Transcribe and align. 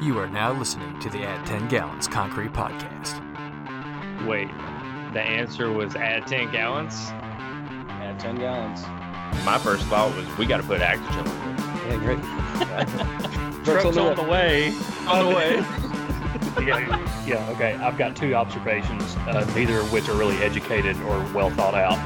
You 0.00 0.18
are 0.18 0.28
now 0.28 0.52
listening 0.52 1.00
to 1.00 1.08
the 1.08 1.22
Add 1.22 1.46
10 1.46 1.68
Gallons 1.68 2.06
Concrete 2.06 2.52
Podcast. 2.52 3.16
Wait, 4.26 4.50
the 5.14 5.22
answer 5.22 5.72
was 5.72 5.96
add 5.96 6.26
10 6.26 6.52
gallons? 6.52 6.94
Add 7.88 8.20
10 8.20 8.36
gallons. 8.36 8.82
My 9.46 9.56
first 9.56 9.86
thought 9.86 10.14
was 10.14 10.26
we 10.36 10.44
got 10.44 10.58
to 10.58 10.62
put 10.64 10.82
Actigel 10.82 11.24
in 11.24 11.54
it. 11.54 11.60
Yeah, 11.88 11.96
great. 11.96 12.18
Truck's 13.64 13.96
on 13.96 14.16
the 14.16 14.22
way. 14.22 14.74
On 15.08 15.30
the 15.30 15.34
way. 15.34 15.54
yeah, 16.66 17.24
yeah, 17.26 17.50
okay. 17.52 17.72
I've 17.76 17.96
got 17.96 18.14
two 18.14 18.34
observations, 18.34 19.16
uh, 19.26 19.50
neither 19.54 19.78
of 19.78 19.90
which 19.92 20.10
are 20.10 20.14
really 20.14 20.36
educated 20.38 21.00
or 21.02 21.26
well 21.32 21.48
thought 21.48 21.74
out. 21.74 21.96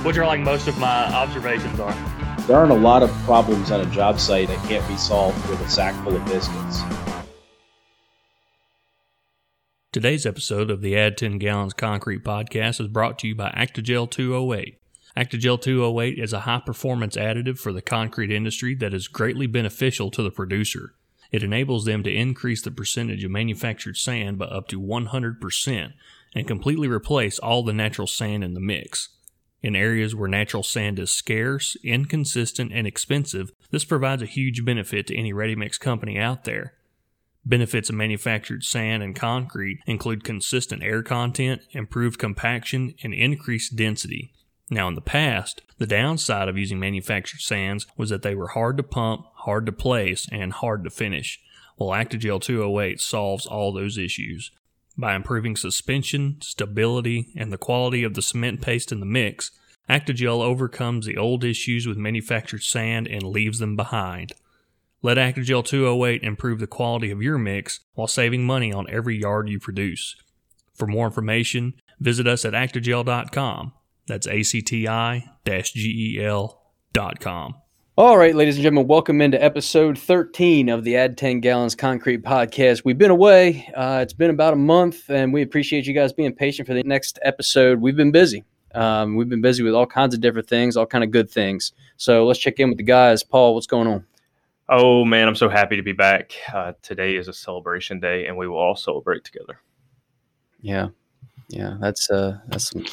which 0.04 0.16
are 0.16 0.24
like 0.24 0.40
most 0.40 0.68
of 0.68 0.78
my 0.78 1.12
observations 1.12 1.78
are. 1.80 1.94
There 2.46 2.56
aren't 2.56 2.72
a 2.72 2.74
lot 2.74 3.02
of 3.02 3.10
problems 3.24 3.70
on 3.70 3.80
a 3.80 3.86
job 3.86 4.18
site 4.18 4.48
that 4.48 4.68
can't 4.68 4.86
be 4.88 4.96
solved 4.96 5.48
with 5.48 5.60
a 5.60 5.68
sack 5.68 5.94
full 6.02 6.16
of 6.16 6.24
biscuits. 6.24 6.80
Today's 9.92 10.24
episode 10.24 10.70
of 10.70 10.80
the 10.80 10.96
Add 10.96 11.18
10 11.18 11.38
Gallons 11.38 11.74
Concrete 11.74 12.24
podcast 12.24 12.80
is 12.80 12.88
brought 12.88 13.18
to 13.20 13.28
you 13.28 13.34
by 13.34 13.50
Actigel 13.50 14.10
208. 14.10 14.78
Actigel 15.16 15.60
208 15.60 16.18
is 16.18 16.32
a 16.32 16.40
high 16.40 16.62
performance 16.64 17.16
additive 17.16 17.58
for 17.58 17.72
the 17.72 17.82
concrete 17.82 18.30
industry 18.30 18.74
that 18.76 18.94
is 18.94 19.08
greatly 19.08 19.46
beneficial 19.46 20.10
to 20.10 20.22
the 20.22 20.30
producer. 20.30 20.94
It 21.30 21.42
enables 21.42 21.84
them 21.84 22.02
to 22.04 22.12
increase 22.12 22.62
the 22.62 22.70
percentage 22.70 23.22
of 23.22 23.30
manufactured 23.30 23.96
sand 23.96 24.38
by 24.38 24.46
up 24.46 24.66
to 24.68 24.80
100% 24.80 25.92
and 26.34 26.46
completely 26.46 26.88
replace 26.88 27.38
all 27.38 27.62
the 27.62 27.72
natural 27.72 28.06
sand 28.06 28.42
in 28.42 28.54
the 28.54 28.60
mix. 28.60 29.10
In 29.62 29.76
areas 29.76 30.14
where 30.14 30.28
natural 30.28 30.62
sand 30.62 30.98
is 30.98 31.10
scarce, 31.10 31.76
inconsistent, 31.84 32.72
and 32.72 32.86
expensive, 32.86 33.50
this 33.70 33.84
provides 33.84 34.22
a 34.22 34.26
huge 34.26 34.64
benefit 34.64 35.06
to 35.08 35.16
any 35.16 35.32
ready 35.32 35.54
mix 35.54 35.76
company 35.76 36.18
out 36.18 36.44
there. 36.44 36.74
Benefits 37.44 37.88
of 37.88 37.94
manufactured 37.94 38.64
sand 38.64 39.02
and 39.02 39.14
concrete 39.14 39.80
include 39.86 40.24
consistent 40.24 40.82
air 40.82 41.02
content, 41.02 41.62
improved 41.72 42.18
compaction, 42.18 42.94
and 43.02 43.14
increased 43.14 43.76
density. 43.76 44.32
Now, 44.70 44.88
in 44.88 44.94
the 44.94 45.00
past, 45.00 45.62
the 45.78 45.86
downside 45.86 46.48
of 46.48 46.56
using 46.56 46.78
manufactured 46.78 47.40
sands 47.40 47.86
was 47.96 48.10
that 48.10 48.22
they 48.22 48.34
were 48.34 48.48
hard 48.48 48.76
to 48.76 48.82
pump, 48.82 49.26
hard 49.34 49.66
to 49.66 49.72
place, 49.72 50.28
and 50.30 50.52
hard 50.52 50.84
to 50.84 50.90
finish. 50.90 51.40
Well, 51.76 51.90
Actigel 51.90 52.40
208 52.40 53.00
solves 53.00 53.46
all 53.46 53.72
those 53.72 53.98
issues. 53.98 54.50
By 55.00 55.14
improving 55.14 55.56
suspension, 55.56 56.36
stability, 56.42 57.32
and 57.34 57.50
the 57.50 57.56
quality 57.56 58.04
of 58.04 58.12
the 58.12 58.20
cement 58.20 58.60
paste 58.60 58.92
in 58.92 59.00
the 59.00 59.06
mix, 59.06 59.50
Actigel 59.88 60.42
overcomes 60.42 61.06
the 61.06 61.16
old 61.16 61.42
issues 61.42 61.86
with 61.86 61.96
manufactured 61.96 62.62
sand 62.62 63.08
and 63.08 63.22
leaves 63.22 63.60
them 63.60 63.76
behind. 63.76 64.34
Let 65.00 65.16
Actigel 65.16 65.64
208 65.64 66.22
improve 66.22 66.60
the 66.60 66.66
quality 66.66 67.10
of 67.10 67.22
your 67.22 67.38
mix 67.38 67.80
while 67.94 68.08
saving 68.08 68.44
money 68.44 68.74
on 68.74 68.90
every 68.90 69.18
yard 69.18 69.48
you 69.48 69.58
produce. 69.58 70.16
For 70.74 70.86
more 70.86 71.06
information, 71.06 71.80
visit 71.98 72.26
us 72.26 72.44
at 72.44 72.52
actigel.com. 72.52 73.72
That's 74.06 74.26
A-C-T-I 74.26 75.24
G-E-L.com. 75.46 77.54
All 78.00 78.16
right, 78.16 78.34
ladies 78.34 78.56
and 78.56 78.62
gentlemen, 78.62 78.88
welcome 78.88 79.20
into 79.20 79.44
episode 79.44 79.98
13 79.98 80.70
of 80.70 80.84
the 80.84 80.96
Add 80.96 81.18
10 81.18 81.40
Gallons 81.40 81.74
Concrete 81.74 82.22
Podcast. 82.22 82.82
We've 82.82 82.96
been 82.96 83.10
away. 83.10 83.70
Uh, 83.76 83.98
it's 84.02 84.14
been 84.14 84.30
about 84.30 84.54
a 84.54 84.56
month, 84.56 85.10
and 85.10 85.34
we 85.34 85.42
appreciate 85.42 85.86
you 85.86 85.92
guys 85.92 86.10
being 86.10 86.32
patient 86.32 86.66
for 86.66 86.72
the 86.72 86.82
next 86.82 87.18
episode. 87.20 87.78
We've 87.78 87.94
been 87.94 88.10
busy. 88.10 88.42
Um, 88.74 89.16
we've 89.16 89.28
been 89.28 89.42
busy 89.42 89.62
with 89.62 89.74
all 89.74 89.84
kinds 89.84 90.14
of 90.14 90.22
different 90.22 90.48
things, 90.48 90.78
all 90.78 90.86
kind 90.86 91.04
of 91.04 91.10
good 91.10 91.30
things. 91.30 91.72
So 91.98 92.24
let's 92.24 92.38
check 92.38 92.58
in 92.58 92.70
with 92.70 92.78
the 92.78 92.84
guys. 92.84 93.22
Paul, 93.22 93.54
what's 93.54 93.66
going 93.66 93.86
on? 93.86 94.06
Oh, 94.70 95.04
man, 95.04 95.28
I'm 95.28 95.36
so 95.36 95.50
happy 95.50 95.76
to 95.76 95.82
be 95.82 95.92
back. 95.92 96.32
Uh, 96.54 96.72
today 96.80 97.16
is 97.16 97.28
a 97.28 97.34
celebration 97.34 98.00
day, 98.00 98.28
and 98.28 98.34
we 98.34 98.48
will 98.48 98.56
all 98.56 98.76
celebrate 98.76 99.24
together. 99.24 99.60
Yeah. 100.62 100.88
Yeah, 101.50 101.76
that's 101.80 102.08
uh 102.10 102.38
that's 102.46 102.70
some 102.70 102.84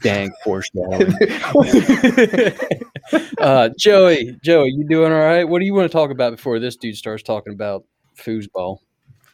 dang 0.00 0.30
foreshadowing. 0.44 1.12
uh, 3.38 3.70
Joey, 3.78 4.36
Joey, 4.42 4.70
you 4.70 4.86
doing 4.88 5.12
all 5.12 5.18
right? 5.18 5.44
What 5.44 5.60
do 5.60 5.66
you 5.66 5.74
want 5.74 5.90
to 5.90 5.96
talk 5.96 6.10
about 6.10 6.36
before 6.36 6.58
this 6.58 6.76
dude 6.76 6.96
starts 6.96 7.22
talking 7.22 7.52
about 7.52 7.84
foosball? 8.16 8.78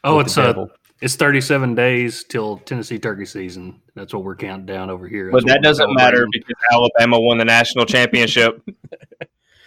Oh, 0.03 0.21
it's 0.21 0.37
uh, 0.37 0.67
it's 1.01 1.17
37 1.17 1.75
days 1.75 2.25
till 2.25 2.59
Tennessee 2.59 2.99
turkey 2.99 3.25
season. 3.25 3.81
That's 3.95 4.13
what 4.13 4.25
we're 4.25 4.37
counting 4.37 4.67
down 4.67 4.91
over 4.91 5.09
here. 5.09 5.31
That's 5.33 5.45
but 5.45 5.49
that 5.49 5.63
doesn't 5.63 5.95
matter 5.95 6.27
because 6.31 6.55
Alabama 6.71 7.21
won 7.21 7.39
the 7.39 7.45
national 7.45 7.87
championship, 7.87 8.63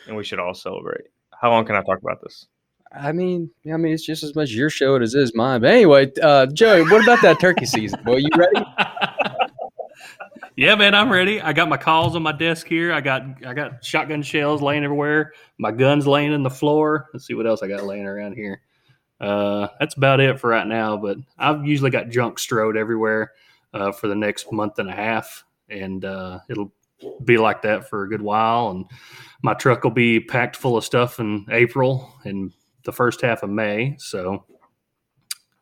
and 0.08 0.16
we 0.16 0.24
should 0.24 0.40
all 0.40 0.54
celebrate. 0.54 1.06
How 1.40 1.52
long 1.52 1.66
can 1.66 1.76
I 1.76 1.82
talk 1.82 2.00
about 2.02 2.22
this? 2.22 2.48
I 2.96 3.12
mean, 3.12 3.52
I 3.72 3.78
mean, 3.78 3.94
it's 3.94 4.06
just 4.06 4.24
as 4.24 4.36
much 4.36 4.52
your 4.52 4.70
show 4.70 4.96
as 4.96 5.14
it 5.14 5.22
is 5.22 5.36
mine. 5.36 5.62
But 5.62 5.72
anyway, 5.72 6.12
uh, 6.22 6.48
Joey, 6.48 6.84
what 6.84 7.04
about 7.04 7.22
that 7.22 7.40
turkey 7.40 7.66
season? 7.66 8.00
Boy, 8.04 8.18
you 8.18 8.30
ready? 8.36 8.66
yeah, 10.58 10.74
man, 10.74 10.96
I'm 10.96 11.12
ready. 11.12 11.40
I 11.40 11.54
got 11.54 11.70
my 11.70 11.78
calls 11.78 12.16
on 12.16 12.24
my 12.24 12.32
desk 12.32 12.68
here. 12.68 12.92
I 12.92 13.00
got 13.00 13.22
I 13.46 13.54
got 13.54 13.86
shotgun 13.86 14.24
shells 14.24 14.60
laying 14.60 14.84
everywhere. 14.84 15.34
My 15.60 15.72
guns 15.72 16.08
laying 16.08 16.34
in 16.34 16.42
the 16.42 16.50
floor. 16.50 17.10
Let's 17.14 17.28
see 17.28 17.36
what 17.36 17.46
else 17.46 17.62
I 17.62 17.68
got 17.68 17.84
laying 17.84 18.08
around 18.08 18.34
here. 18.34 18.62
Uh, 19.22 19.68
that's 19.80 19.94
about 19.94 20.20
it 20.20 20.40
for 20.40 20.50
right 20.50 20.66
now. 20.66 20.98
But 20.98 21.18
I've 21.38 21.64
usually 21.64 21.92
got 21.92 22.10
junk 22.10 22.40
strode 22.40 22.76
everywhere 22.76 23.34
uh, 23.72 23.92
for 23.92 24.08
the 24.08 24.16
next 24.16 24.52
month 24.52 24.80
and 24.80 24.90
a 24.90 24.94
half, 24.94 25.46
and 25.70 26.04
uh, 26.04 26.40
it'll 26.50 26.74
be 27.24 27.38
like 27.38 27.62
that 27.62 27.88
for 27.88 28.02
a 28.02 28.10
good 28.10 28.24
while. 28.24 28.72
And 28.72 28.86
my 29.44 29.54
truck 29.54 29.84
will 29.84 29.92
be 29.92 30.20
packed 30.20 30.56
full 30.56 30.76
of 30.76 30.84
stuff 30.84 31.20
in 31.20 31.46
April, 31.52 32.12
and 32.24 32.52
the 32.84 32.92
first 32.92 33.22
half 33.22 33.44
of 33.44 33.52
May. 33.52 33.96
So 34.00 34.44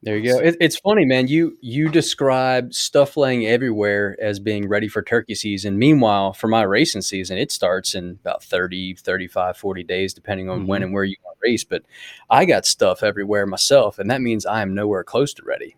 there 0.05 0.17
you 0.17 0.31
go. 0.31 0.39
It, 0.39 0.55
it's 0.61 0.77
funny, 0.77 1.03
man. 1.03 1.27
You 1.27 1.57
you 1.61 1.89
describe 1.89 2.75
stuff 2.75 3.17
laying 3.17 3.47
everywhere 3.47 4.15
as 4.21 4.39
being 4.39 4.69
ready 4.69 4.87
for 4.87 5.01
turkey 5.01 5.33
season. 5.33 5.79
Meanwhile, 5.79 6.33
for 6.33 6.47
my 6.47 6.61
racing 6.61 7.01
season, 7.01 7.39
it 7.39 7.51
starts 7.51 7.95
in 7.95 8.19
about 8.21 8.43
30, 8.43 8.93
35, 8.93 9.57
40 9.57 9.83
days, 9.83 10.13
depending 10.13 10.47
on 10.47 10.59
mm-hmm. 10.59 10.67
when 10.67 10.83
and 10.83 10.93
where 10.93 11.03
you 11.03 11.15
want 11.25 11.39
to 11.39 11.49
race. 11.49 11.63
But 11.63 11.81
I 12.29 12.45
got 12.45 12.67
stuff 12.67 13.01
everywhere 13.01 13.47
myself, 13.47 13.97
and 13.97 14.11
that 14.11 14.21
means 14.21 14.45
I 14.45 14.61
am 14.61 14.75
nowhere 14.75 15.03
close 15.03 15.33
to 15.33 15.43
ready. 15.43 15.75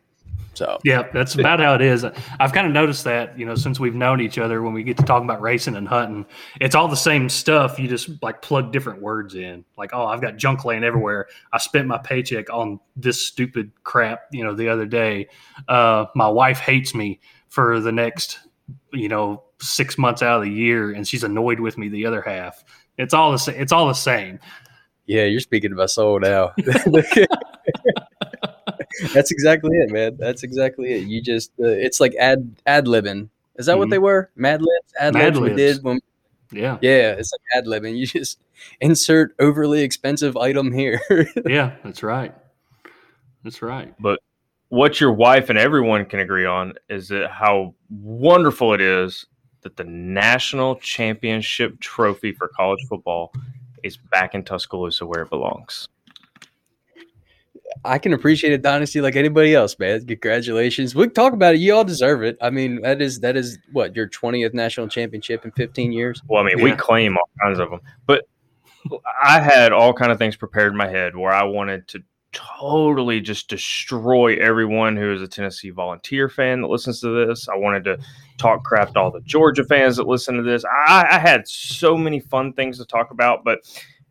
So 0.57 0.79
yeah, 0.83 1.07
that's 1.13 1.35
about 1.35 1.59
how 1.59 1.75
it 1.75 1.81
is. 1.81 2.03
I've 2.39 2.51
kind 2.51 2.65
of 2.65 2.73
noticed 2.73 3.03
that 3.03 3.37
you 3.37 3.45
know 3.45 3.53
since 3.53 3.79
we've 3.79 3.93
known 3.93 4.19
each 4.21 4.39
other, 4.39 4.63
when 4.63 4.73
we 4.73 4.81
get 4.81 4.97
to 4.97 5.03
talk 5.03 5.23
about 5.23 5.39
racing 5.39 5.75
and 5.75 5.87
hunting, 5.87 6.25
it's 6.59 6.73
all 6.73 6.87
the 6.87 6.97
same 6.97 7.29
stuff. 7.29 7.77
You 7.77 7.87
just 7.87 8.09
like 8.23 8.41
plug 8.41 8.71
different 8.71 8.99
words 8.99 9.35
in. 9.35 9.65
Like, 9.77 9.91
oh, 9.93 10.07
I've 10.07 10.19
got 10.19 10.37
junk 10.37 10.65
laying 10.65 10.83
everywhere. 10.83 11.27
I 11.53 11.59
spent 11.59 11.87
my 11.87 11.99
paycheck 11.99 12.51
on 12.51 12.79
this 12.95 13.21
stupid 13.21 13.71
crap. 13.83 14.21
You 14.31 14.45
know, 14.45 14.55
the 14.55 14.69
other 14.69 14.87
day, 14.87 15.27
uh, 15.67 16.05
my 16.15 16.27
wife 16.27 16.57
hates 16.57 16.95
me 16.95 17.19
for 17.49 17.79
the 17.79 17.91
next 17.91 18.39
you 18.91 19.09
know 19.09 19.43
six 19.61 19.95
months 19.97 20.23
out 20.23 20.39
of 20.39 20.43
the 20.43 20.51
year, 20.51 20.91
and 20.91 21.07
she's 21.07 21.23
annoyed 21.23 21.59
with 21.59 21.77
me 21.77 21.87
the 21.87 22.07
other 22.07 22.23
half. 22.23 22.63
It's 22.97 23.13
all 23.13 23.31
the 23.31 23.37
same. 23.37 23.61
It's 23.61 23.71
all 23.71 23.87
the 23.87 23.93
same. 23.93 24.39
Yeah, 25.05 25.25
you're 25.25 25.39
speaking 25.39 25.69
to 25.69 25.75
my 25.75 25.85
soul 25.85 26.19
now. 26.19 26.53
That's 29.13 29.31
exactly 29.31 29.77
it, 29.77 29.91
man. 29.91 30.17
That's 30.17 30.43
exactly 30.43 30.93
it. 30.93 31.07
You 31.07 31.21
just 31.21 31.51
uh, 31.59 31.67
it's 31.67 31.99
like 31.99 32.15
ad 32.15 32.55
ad 32.65 32.85
libbing. 32.85 33.29
Is 33.57 33.65
that 33.65 33.73
mm-hmm. 33.73 33.79
what 33.79 33.89
they 33.89 33.99
were? 33.99 34.29
Mad 34.35 34.61
libs. 34.61 34.93
Ad 34.99 35.15
libs. 35.15 35.39
We 35.39 35.53
did 35.53 35.83
when. 35.83 35.99
Yeah. 36.51 36.77
Yeah, 36.81 37.11
it's 37.11 37.31
like 37.33 37.41
ad 37.57 37.65
libbing. 37.65 37.97
You 37.97 38.05
just 38.05 38.39
insert 38.81 39.35
overly 39.39 39.81
expensive 39.81 40.37
item 40.37 40.71
here. 40.71 41.01
yeah, 41.45 41.75
that's 41.83 42.03
right. 42.03 42.33
That's 43.43 43.61
right. 43.61 43.93
But 43.99 44.19
what 44.69 44.99
your 44.99 45.13
wife 45.13 45.49
and 45.49 45.57
everyone 45.57 46.05
can 46.05 46.19
agree 46.19 46.45
on 46.45 46.73
is 46.89 47.07
that 47.09 47.31
how 47.31 47.73
wonderful 47.89 48.73
it 48.73 48.81
is 48.81 49.25
that 49.61 49.77
the 49.77 49.83
national 49.83 50.75
championship 50.77 51.79
trophy 51.79 52.31
for 52.31 52.47
college 52.49 52.79
football 52.87 53.33
is 53.83 53.97
back 53.97 54.35
in 54.35 54.43
Tuscaloosa 54.43 55.05
where 55.05 55.23
it 55.23 55.29
belongs. 55.29 55.87
I 57.83 57.97
can 57.97 58.13
appreciate 58.13 58.53
a 58.53 58.57
dynasty 58.57 59.01
like 59.01 59.15
anybody 59.15 59.53
else, 59.53 59.77
man. 59.77 60.05
Congratulations. 60.05 60.95
We 60.95 61.05
can 61.05 61.13
talk 61.13 61.33
about 61.33 61.55
it. 61.55 61.59
You 61.59 61.75
all 61.75 61.83
deserve 61.83 62.23
it. 62.23 62.37
I 62.41 62.49
mean, 62.49 62.81
that 62.81 63.01
is 63.01 63.19
that 63.19 63.35
is 63.35 63.57
what 63.71 63.95
your 63.95 64.07
twentieth 64.07 64.53
national 64.53 64.87
championship 64.87 65.45
in 65.45 65.51
fifteen 65.51 65.91
years. 65.91 66.21
Well, 66.27 66.41
I 66.41 66.45
mean, 66.45 66.59
yeah. 66.59 66.63
we 66.63 66.71
claim 66.73 67.17
all 67.17 67.29
kinds 67.41 67.59
of 67.59 67.69
them, 67.69 67.81
but 68.05 68.25
I 69.21 69.39
had 69.39 69.71
all 69.71 69.93
kind 69.93 70.11
of 70.11 70.17
things 70.17 70.35
prepared 70.35 70.71
in 70.71 70.77
my 70.77 70.87
head 70.87 71.15
where 71.15 71.33
I 71.33 71.43
wanted 71.43 71.87
to 71.89 72.03
totally 72.31 73.19
just 73.19 73.49
destroy 73.49 74.35
everyone 74.35 74.95
who 74.95 75.13
is 75.13 75.21
a 75.21 75.27
Tennessee 75.27 75.69
Volunteer 75.69 76.29
fan 76.29 76.61
that 76.61 76.67
listens 76.67 77.01
to 77.01 77.25
this. 77.25 77.47
I 77.49 77.55
wanted 77.55 77.83
to 77.85 77.97
talk 78.37 78.63
crap 78.63 78.93
to 78.93 78.99
all 78.99 79.11
the 79.11 79.21
Georgia 79.21 79.63
fans 79.63 79.97
that 79.97 80.07
listen 80.07 80.35
to 80.35 80.43
this. 80.43 80.63
I, 80.65 81.07
I 81.11 81.19
had 81.19 81.47
so 81.47 81.97
many 81.97 82.19
fun 82.19 82.53
things 82.53 82.77
to 82.77 82.85
talk 82.85 83.11
about, 83.11 83.43
but 83.43 83.59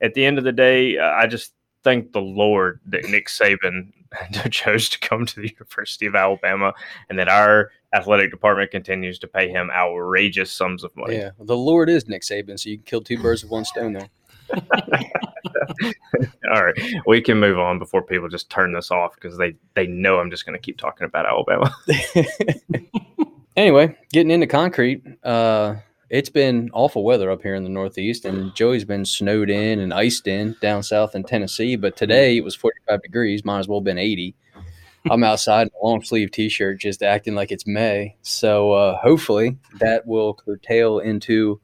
at 0.00 0.14
the 0.14 0.24
end 0.24 0.38
of 0.38 0.44
the 0.44 0.52
day, 0.52 0.98
uh, 0.98 1.12
I 1.12 1.26
just 1.26 1.54
thank 1.86 2.10
the 2.10 2.20
Lord 2.20 2.80
that 2.86 3.04
Nick 3.04 3.28
Saban 3.28 3.92
chose 4.50 4.88
to 4.88 4.98
come 4.98 5.24
to 5.24 5.36
the 5.36 5.48
University 5.48 6.06
of 6.06 6.16
Alabama 6.16 6.74
and 7.08 7.16
that 7.16 7.28
our 7.28 7.70
athletic 7.94 8.32
department 8.32 8.72
continues 8.72 9.20
to 9.20 9.28
pay 9.28 9.48
him 9.48 9.70
outrageous 9.70 10.50
sums 10.50 10.82
of 10.82 10.90
money. 10.96 11.14
Yeah, 11.14 11.30
the 11.38 11.56
Lord 11.56 11.88
is 11.88 12.08
Nick 12.08 12.22
Saban, 12.22 12.58
so 12.58 12.70
you 12.70 12.78
can 12.78 12.84
kill 12.86 13.02
two 13.02 13.22
birds 13.22 13.44
with 13.44 13.52
one 13.52 13.64
stone 13.64 13.92
there. 13.92 14.08
All 16.52 16.64
right, 16.64 16.74
we 17.06 17.20
can 17.20 17.38
move 17.38 17.60
on 17.60 17.78
before 17.78 18.02
people 18.02 18.28
just 18.28 18.50
turn 18.50 18.72
this 18.72 18.90
off 18.90 19.14
because 19.14 19.38
they 19.38 19.54
they 19.74 19.86
know 19.86 20.18
I'm 20.18 20.30
just 20.30 20.44
going 20.44 20.58
to 20.58 20.62
keep 20.62 20.78
talking 20.78 21.04
about 21.04 21.24
Alabama. 21.24 21.72
anyway, 23.56 23.96
getting 24.12 24.32
into 24.32 24.48
concrete, 24.48 25.04
uh, 25.22 25.76
it's 26.08 26.30
been 26.30 26.70
awful 26.72 27.04
weather 27.04 27.30
up 27.30 27.42
here 27.42 27.54
in 27.54 27.64
the 27.64 27.70
Northeast, 27.70 28.24
and 28.24 28.54
Joey's 28.54 28.84
been 28.84 29.04
snowed 29.04 29.50
in 29.50 29.80
and 29.80 29.92
iced 29.92 30.26
in 30.26 30.56
down 30.60 30.82
south 30.82 31.14
in 31.14 31.24
Tennessee. 31.24 31.76
But 31.76 31.96
today 31.96 32.36
it 32.36 32.44
was 32.44 32.54
45 32.54 33.02
degrees, 33.02 33.44
might 33.44 33.60
as 33.60 33.68
well 33.68 33.80
have 33.80 33.84
been 33.84 33.98
80. 33.98 34.34
I'm 35.10 35.22
outside 35.24 35.68
in 35.68 35.70
a 35.80 35.84
long 35.84 36.02
sleeve 36.02 36.30
t 36.30 36.48
shirt, 36.48 36.80
just 36.80 37.02
acting 37.02 37.34
like 37.34 37.52
it's 37.52 37.66
May. 37.66 38.16
So 38.22 38.72
uh, 38.72 38.98
hopefully 38.98 39.56
that 39.78 40.06
will 40.06 40.34
curtail 40.34 40.98
into 40.98 41.60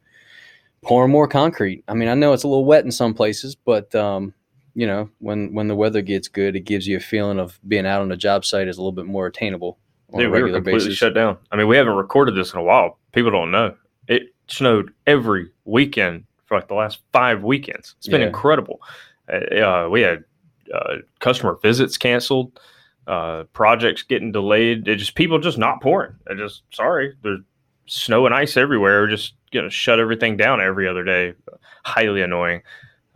pouring 0.82 1.10
more 1.10 1.26
concrete. 1.26 1.84
I 1.88 1.94
mean, 1.94 2.08
I 2.08 2.14
know 2.14 2.32
it's 2.32 2.44
a 2.44 2.48
little 2.48 2.64
wet 2.64 2.84
in 2.84 2.92
some 2.92 3.14
places, 3.14 3.56
but 3.56 3.92
um, 3.94 4.32
you 4.74 4.86
know, 4.86 5.10
when 5.18 5.54
when 5.54 5.68
the 5.68 5.74
weather 5.74 6.02
gets 6.02 6.28
good, 6.28 6.54
it 6.54 6.60
gives 6.60 6.86
you 6.86 6.96
a 6.96 7.00
feeling 7.00 7.40
of 7.40 7.58
being 7.66 7.86
out 7.86 8.02
on 8.02 8.12
a 8.12 8.16
job 8.16 8.44
site 8.44 8.68
is 8.68 8.76
a 8.78 8.80
little 8.80 8.92
bit 8.92 9.06
more 9.06 9.26
attainable 9.26 9.78
on 10.12 10.20
Dude, 10.20 10.28
a 10.28 10.30
we 10.30 10.38
were 10.38 10.44
regular 10.44 10.58
completely 10.58 10.86
basis. 10.86 10.98
shut 10.98 11.14
down. 11.14 11.38
I 11.50 11.56
mean, 11.56 11.66
we 11.66 11.76
haven't 11.76 11.94
recorded 11.94 12.36
this 12.36 12.52
in 12.52 12.60
a 12.60 12.62
while. 12.62 12.98
People 13.12 13.32
don't 13.32 13.50
know 13.50 13.74
snowed 14.48 14.92
every 15.06 15.50
weekend 15.64 16.24
for 16.46 16.56
like 16.58 16.68
the 16.68 16.74
last 16.74 17.00
five 17.12 17.42
weekends. 17.42 17.94
It's 17.98 18.08
been 18.08 18.20
Yeah. 18.20 18.28
incredible. 18.28 18.80
Uh, 19.32 19.88
we 19.90 20.00
had 20.02 20.24
uh, 20.74 20.96
customer 21.20 21.58
visits 21.62 21.96
canceled, 21.98 22.58
uh, 23.06 23.44
projects 23.52 24.02
getting 24.02 24.32
delayed. 24.32 24.86
It 24.88 24.96
just 24.96 25.14
people 25.14 25.38
just 25.38 25.58
not 25.58 25.80
pouring. 25.80 26.14
They're 26.26 26.36
just 26.36 26.62
sorry. 26.72 27.14
There's 27.22 27.40
snow 27.86 28.26
and 28.26 28.34
ice 28.34 28.56
everywhere. 28.56 29.02
We're 29.02 29.08
just 29.08 29.34
gonna 29.52 29.70
shut 29.70 29.98
everything 30.00 30.36
down 30.36 30.60
every 30.60 30.86
other 30.88 31.04
day. 31.04 31.34
Highly 31.84 32.22
annoying. 32.22 32.62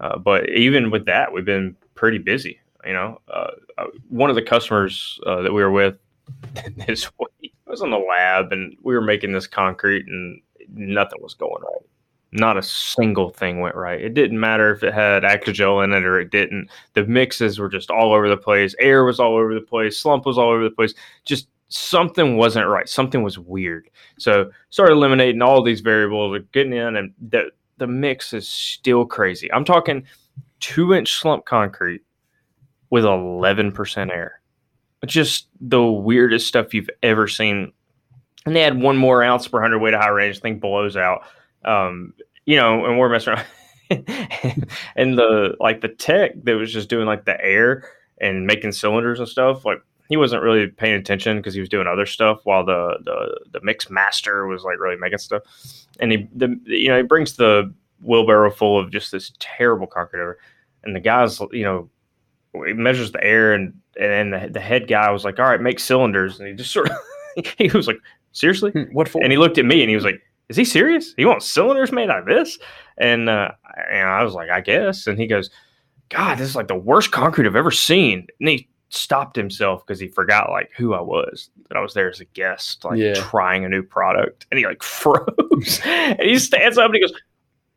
Uh, 0.00 0.18
but 0.18 0.48
even 0.50 0.90
with 0.90 1.06
that, 1.06 1.32
we've 1.32 1.44
been 1.44 1.76
pretty 1.94 2.18
busy. 2.18 2.60
You 2.84 2.92
know, 2.92 3.20
uh, 3.28 3.50
uh, 3.78 3.86
one 4.08 4.28
of 4.30 4.36
the 4.36 4.42
customers 4.42 5.18
uh, 5.26 5.42
that 5.42 5.52
we 5.52 5.62
were 5.62 5.70
with 5.70 5.98
this 6.86 7.10
week 7.18 7.54
was 7.66 7.80
in 7.80 7.90
the 7.90 7.98
lab, 7.98 8.52
and 8.52 8.76
we 8.82 8.94
were 8.94 9.00
making 9.00 9.32
this 9.32 9.46
concrete, 9.46 10.06
and 10.06 10.40
nothing 10.74 11.22
was 11.22 11.34
going 11.34 11.62
right. 11.62 11.86
Not 12.32 12.58
a 12.58 12.62
single 12.62 13.30
thing 13.30 13.60
went 13.60 13.76
right. 13.76 14.00
It 14.00 14.14
didn't 14.14 14.40
matter 14.40 14.72
if 14.72 14.82
it 14.82 14.92
had 14.92 15.22
Actigel 15.22 15.82
in 15.82 15.92
it 15.92 16.04
or 16.04 16.20
it 16.20 16.30
didn't. 16.30 16.68
The 16.94 17.06
mixes 17.06 17.58
were 17.58 17.68
just 17.68 17.90
all 17.90 18.12
over 18.12 18.28
the 18.28 18.36
place. 18.36 18.74
Air 18.78 19.04
was 19.04 19.20
all 19.20 19.36
over 19.36 19.54
the 19.54 19.60
place. 19.60 19.98
Slump 19.98 20.26
was 20.26 20.36
all 20.36 20.50
over 20.50 20.64
the 20.64 20.70
place. 20.70 20.92
Just 21.24 21.48
something 21.68 22.36
wasn't 22.36 22.68
right. 22.68 22.88
Something 22.88 23.22
was 23.22 23.38
weird. 23.38 23.88
So 24.18 24.50
started 24.70 24.94
eliminating 24.94 25.40
all 25.40 25.62
these 25.62 25.80
variables, 25.80 26.38
getting 26.52 26.72
in, 26.72 26.96
and 26.96 27.14
the 27.28 27.50
the 27.78 27.86
mix 27.86 28.32
is 28.32 28.48
still 28.48 29.04
crazy. 29.04 29.52
I'm 29.52 29.64
talking 29.64 30.04
two 30.60 30.94
inch 30.94 31.12
slump 31.12 31.44
concrete 31.44 32.02
with 32.90 33.04
11% 33.04 34.10
air. 34.10 34.40
Just 35.04 35.48
the 35.60 35.84
weirdest 35.84 36.46
stuff 36.46 36.72
you've 36.72 36.90
ever 37.02 37.28
seen. 37.28 37.72
And 38.46 38.56
they 38.56 38.62
had 38.62 38.80
one 38.80 38.96
more 38.96 39.22
ounce 39.22 39.46
per 39.48 39.60
hundred 39.60 39.80
weight 39.80 39.94
of 39.94 40.00
high 40.00 40.08
range. 40.08 40.38
I 40.38 40.40
think 40.40 40.60
blows 40.60 40.96
out. 40.96 41.24
Um, 41.64 42.14
you 42.46 42.56
know, 42.56 42.86
and 42.86 42.98
we're 42.98 43.08
messing 43.08 43.34
around. 43.34 43.46
and 44.96 45.18
the 45.18 45.56
like 45.60 45.80
the 45.80 45.88
tech 45.88 46.32
that 46.44 46.54
was 46.54 46.72
just 46.72 46.88
doing 46.88 47.06
like 47.06 47.24
the 47.24 47.38
air 47.44 47.88
and 48.20 48.46
making 48.46 48.72
cylinders 48.72 49.18
and 49.18 49.28
stuff, 49.28 49.64
like 49.64 49.80
he 50.08 50.16
wasn't 50.16 50.42
really 50.42 50.68
paying 50.68 50.94
attention 50.94 51.36
because 51.36 51.54
he 51.54 51.60
was 51.60 51.68
doing 51.68 51.86
other 51.86 52.06
stuff 52.06 52.40
while 52.44 52.64
the 52.64 52.98
the 53.04 53.40
the 53.52 53.60
mix 53.62 53.90
master 53.90 54.46
was 54.46 54.62
like 54.62 54.78
really 54.78 54.96
making 54.96 55.18
stuff. 55.18 55.42
And 56.00 56.12
he 56.12 56.28
the 56.34 56.58
you 56.64 56.88
know 56.88 56.96
he 56.96 57.02
brings 57.02 57.34
the 57.36 57.72
wheelbarrow 58.02 58.50
full 58.50 58.78
of 58.78 58.90
just 58.90 59.12
this 59.12 59.32
terrible 59.38 59.86
concrete 59.86 60.20
over, 60.20 60.38
and 60.84 60.94
the 60.94 61.00
guys 61.00 61.40
you 61.52 61.64
know 61.64 61.90
he 62.66 62.72
measures 62.72 63.12
the 63.12 63.22
air 63.22 63.52
and 63.52 63.74
and 63.98 64.32
the, 64.32 64.48
the 64.52 64.60
head 64.60 64.88
guy 64.88 65.10
was 65.10 65.24
like, 65.24 65.38
all 65.38 65.46
right, 65.46 65.60
make 65.60 65.80
cylinders, 65.80 66.38
and 66.38 66.48
he 66.48 66.54
just 66.54 66.72
sort 66.72 66.90
of 66.90 66.96
he 67.58 67.68
was 67.68 67.86
like, 67.86 67.98
seriously, 68.36 68.70
Hmm, 68.72 68.82
What 68.92 69.08
for? 69.08 69.22
and 69.22 69.32
he 69.32 69.38
looked 69.38 69.58
at 69.58 69.64
me 69.64 69.80
and 69.82 69.88
he 69.90 69.96
was 69.96 70.04
like, 70.04 70.20
"Is 70.48 70.56
he 70.56 70.64
serious? 70.64 71.14
He 71.16 71.24
wants 71.24 71.46
cylinders 71.46 71.92
made 71.92 72.10
out 72.10 72.20
of 72.20 72.26
this?" 72.26 72.58
And 72.98 73.28
uh, 73.28 73.50
and 73.90 74.08
I 74.08 74.22
was 74.22 74.34
like, 74.34 74.50
"I 74.50 74.60
guess." 74.60 75.06
And 75.06 75.18
he 75.18 75.26
goes, 75.26 75.50
"God, 76.08 76.38
this 76.38 76.48
is 76.48 76.56
like 76.56 76.68
the 76.68 76.74
worst 76.76 77.10
concrete 77.12 77.46
I've 77.46 77.56
ever 77.56 77.70
seen." 77.70 78.26
And 78.40 78.48
he 78.48 78.68
stopped 78.88 79.34
himself 79.36 79.84
because 79.84 79.98
he 80.00 80.06
forgot 80.08 80.50
like 80.50 80.70
who 80.76 80.94
I 80.94 81.00
was. 81.00 81.50
That 81.68 81.76
I 81.76 81.80
was 81.80 81.92
there 81.94 82.08
as 82.08 82.20
a 82.20 82.24
guest, 82.26 82.84
like 82.84 82.98
Yeah. 82.98 83.14
trying 83.14 83.64
a 83.64 83.68
new 83.68 83.82
product, 83.82 84.46
and 84.50 84.58
he 84.58 84.64
like 84.66 84.82
froze. 84.82 85.80
and 85.84 86.20
he 86.20 86.38
stands 86.38 86.78
up 86.78 86.86
and 86.86 86.94
he 86.94 87.00
goes, 87.00 87.12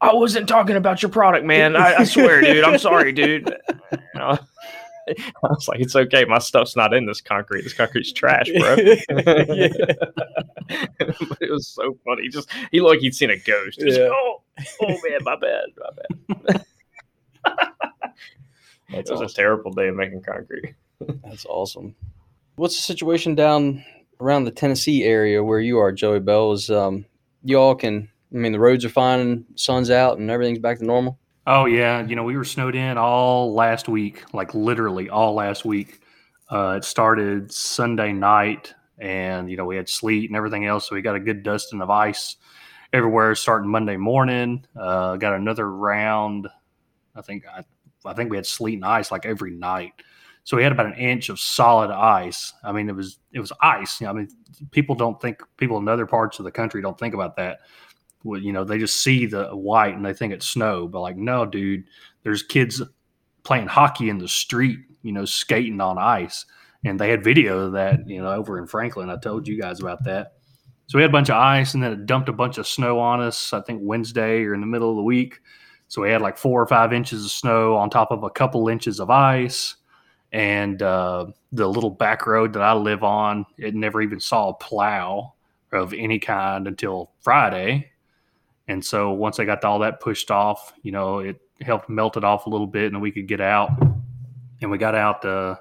"I 0.02 0.14
wasn't 0.14 0.48
talking 0.48 0.76
about 0.76 1.02
your 1.02 1.10
product, 1.10 1.46
man. 1.46 1.76
I, 1.76 1.96
I 1.96 2.04
swear, 2.04 2.42
dude. 2.42 2.64
I'm 2.64 2.78
sorry, 2.78 3.12
dude." 3.12 3.52
I, 5.44 5.48
was 5.48 5.68
like, 5.68 5.80
"It's 5.80 5.96
okay. 5.96 6.26
My 6.26 6.40
stuff's 6.40 6.76
not 6.76 6.94
in 6.94 7.06
this 7.06 7.22
concrete. 7.22 7.64
This 7.64 7.74
concrete's 7.74 8.12
trash, 8.14 8.50
bro." 8.58 8.76
But 10.70 11.38
it 11.42 11.50
was 11.52 11.68
so 11.68 11.98
funny. 12.06 12.24
He 12.24 12.30
just 12.30 12.50
he 12.72 12.80
looked 12.80 12.96
like 12.98 13.00
he'd 13.02 13.16
seen 13.16 13.32
a 13.32 13.38
ghost. 13.38 13.80
He 13.80 13.86
was 13.86 13.98
Yeah. 13.98 14.04
like, 14.04 14.12
oh, 14.14 14.42
oh 14.84 14.88
man, 14.88 15.20
my 15.24 15.36
bad, 15.36 15.66
my 15.78 15.90
bad. 16.46 16.66
That's 18.92 19.10
it 19.10 19.14
was 19.14 19.22
awesome. 19.22 19.26
a 19.26 19.30
terrible 19.30 19.72
day 19.72 19.88
of 19.88 19.96
making 19.96 20.22
concrete. 20.22 20.76
That's 21.24 21.46
awesome. 21.46 21.96
What's 22.56 22.76
the 22.76 22.82
situation 22.82 23.36
down 23.36 23.84
around 24.20 24.44
the 24.46 24.52
Tennessee 24.52 25.04
area 25.04 25.44
where 25.44 25.60
you 25.60 25.78
are, 25.80 25.92
Joey 25.92 26.20
Bells? 26.20 26.70
Um, 26.70 27.06
y'all 27.44 27.76
can, 27.76 28.10
I 28.34 28.38
mean, 28.38 28.52
the 28.52 28.60
roads 28.60 28.84
are 28.86 28.90
fine 28.90 29.20
and 29.20 29.46
sun's 29.56 29.90
out 29.90 30.18
and 30.18 30.30
everything's 30.30 30.60
back 30.60 30.80
to 30.80 30.86
normal. 30.86 31.18
Oh 31.52 31.66
yeah, 31.66 32.06
you 32.06 32.16
know 32.16 32.22
we 32.22 32.38
were 32.38 32.46
snowed 32.46 32.76
in 32.76 33.00
all 33.00 33.56
last 33.56 33.90
week, 33.90 34.24
like 34.34 34.54
literally 34.54 35.10
all 35.10 35.34
last 35.34 35.66
week. 35.66 36.00
Uh, 36.48 36.76
it 36.78 36.84
started 36.84 37.52
Sunday 37.52 38.14
night, 38.14 38.76
and 39.00 39.50
you 39.50 39.58
know 39.58 39.66
we 39.66 39.76
had 39.76 39.90
sleet 39.90 40.30
and 40.30 40.38
everything 40.38 40.68
else, 40.68 40.88
so 40.88 40.94
we 40.94 41.02
got 41.02 41.16
a 41.16 41.20
good 41.20 41.42
dusting 41.42 41.82
of 41.82 41.90
ice 41.90 42.36
everywhere 42.94 43.34
starting 43.34 43.68
Monday 43.68 43.98
morning. 43.98 44.64
Uh, 44.80 45.16
got 45.16 45.34
another 45.34 45.72
round. 45.72 46.48
I 47.16 47.24
think 47.24 47.46
I, 47.48 47.64
I 48.06 48.14
think 48.14 48.30
we 48.30 48.38
had 48.38 48.46
sleet 48.46 48.76
and 48.76 48.86
ice 48.86 49.12
like 49.12 49.26
every 49.26 49.50
night. 49.50 49.94
So 50.44 50.56
we 50.56 50.62
had 50.62 50.72
about 50.72 50.86
an 50.86 50.94
inch 51.00 51.30
of 51.30 51.40
solid 51.40 51.90
ice. 51.90 52.54
I 52.64 52.74
mean, 52.74 52.90
it 52.90 52.96
was 52.96 53.18
it 53.34 53.40
was 53.40 53.52
ice. 53.60 54.00
You 54.00 54.06
know, 54.06 54.12
I 54.12 54.16
mean, 54.18 54.30
people 54.70 54.94
don't 54.94 55.20
think 55.20 55.42
people 55.58 55.80
in 55.80 55.88
other 55.88 56.06
parts 56.06 56.38
of 56.38 56.46
the 56.46 56.52
country 56.52 56.84
don't 56.84 57.00
think 57.00 57.16
about 57.16 57.38
that 57.38 57.62
you 58.24 58.52
know, 58.52 58.64
they 58.64 58.78
just 58.78 59.02
see 59.02 59.26
the 59.26 59.48
white 59.56 59.96
and 59.96 60.06
they 60.06 60.14
think 60.14 60.34
it's 60.34 60.48
snow. 60.48 60.88
But 60.88 61.02
like, 61.02 61.18
no, 61.18 61.46
dude, 61.46 61.86
there's 62.24 62.44
kids 62.44 62.82
playing 63.44 63.68
hockey 63.68 64.10
in 64.10 64.18
the 64.18 64.28
street, 64.28 64.80
you 65.04 65.12
know, 65.12 65.26
skating 65.26 65.82
on 65.82 65.98
ice. 65.98 66.46
And 66.86 67.00
they 67.00 67.10
had 67.10 67.24
video 67.24 67.60
of 67.60 67.74
that, 67.74 68.08
you 68.08 68.22
know, 68.22 68.32
over 68.32 68.58
in 68.58 68.68
Franklin. 68.68 69.10
I 69.10 69.18
told 69.18 69.48
you 69.48 69.60
guys 69.60 69.80
about 69.80 70.04
that. 70.06 70.34
So 70.88 70.98
we 70.98 71.04
had 71.04 71.12
a 71.12 71.14
bunch 71.14 71.30
of 71.30 71.36
ice 71.36 71.74
and 71.74 71.84
then 71.84 71.92
it 71.92 72.06
dumped 72.06 72.30
a 72.30 72.34
bunch 72.34 72.58
of 72.58 72.68
snow 72.68 73.00
on 73.00 73.22
us, 73.22 73.54
I 73.54 73.62
think 73.62 73.82
Wednesday 73.84 74.44
or 74.44 74.54
in 74.54 74.62
the 74.62 74.68
middle 74.68 74.90
of 74.90 74.96
the 74.96 75.04
week. 75.04 75.40
So 75.88 76.02
we 76.02 76.10
had 76.10 76.22
like 76.22 76.38
four 76.38 76.62
or 76.62 76.68
five 76.68 76.94
inches 76.94 77.26
of 77.26 77.32
snow 77.32 77.76
on 77.76 77.90
top 77.90 78.12
of 78.12 78.24
a 78.24 78.30
couple 78.30 78.70
inches 78.70 79.00
of 79.00 79.10
ice. 79.10 79.76
And 80.32 80.82
uh, 80.82 81.28
the 81.52 81.68
little 81.68 81.90
back 81.90 82.28
road 82.28 82.54
that 82.54 82.62
I 82.62 82.74
live 82.74 83.04
on, 83.04 83.46
it 83.58 83.76
never 83.76 84.02
even 84.02 84.20
saw 84.20 84.50
a 84.50 84.54
plow 84.54 85.34
of 85.72 85.94
any 85.94 86.20
kind 86.20 86.68
until 86.68 87.12
Friday. 87.22 87.92
And 88.70 88.86
so 88.86 89.12
once 89.12 89.40
I 89.40 89.46
got 89.46 89.66
all 89.66 89.80
that 89.80 90.00
pushed 90.00 90.30
off, 90.30 90.74
you 90.84 90.92
know, 90.92 91.20
it 91.20 91.42
helped 91.60 91.90
melt 91.90 92.18
it 92.18 92.24
off 92.24 92.46
a 92.46 92.50
little 92.52 92.68
bit 92.68 92.94
and 92.94 93.02
we 93.02 93.12
could 93.12 93.28
get 93.28 93.42
out. 93.42 93.72
And 94.62 94.70
we 94.70 94.78
got 94.78 94.94
out 94.94 95.26
uh, 95.26 95.56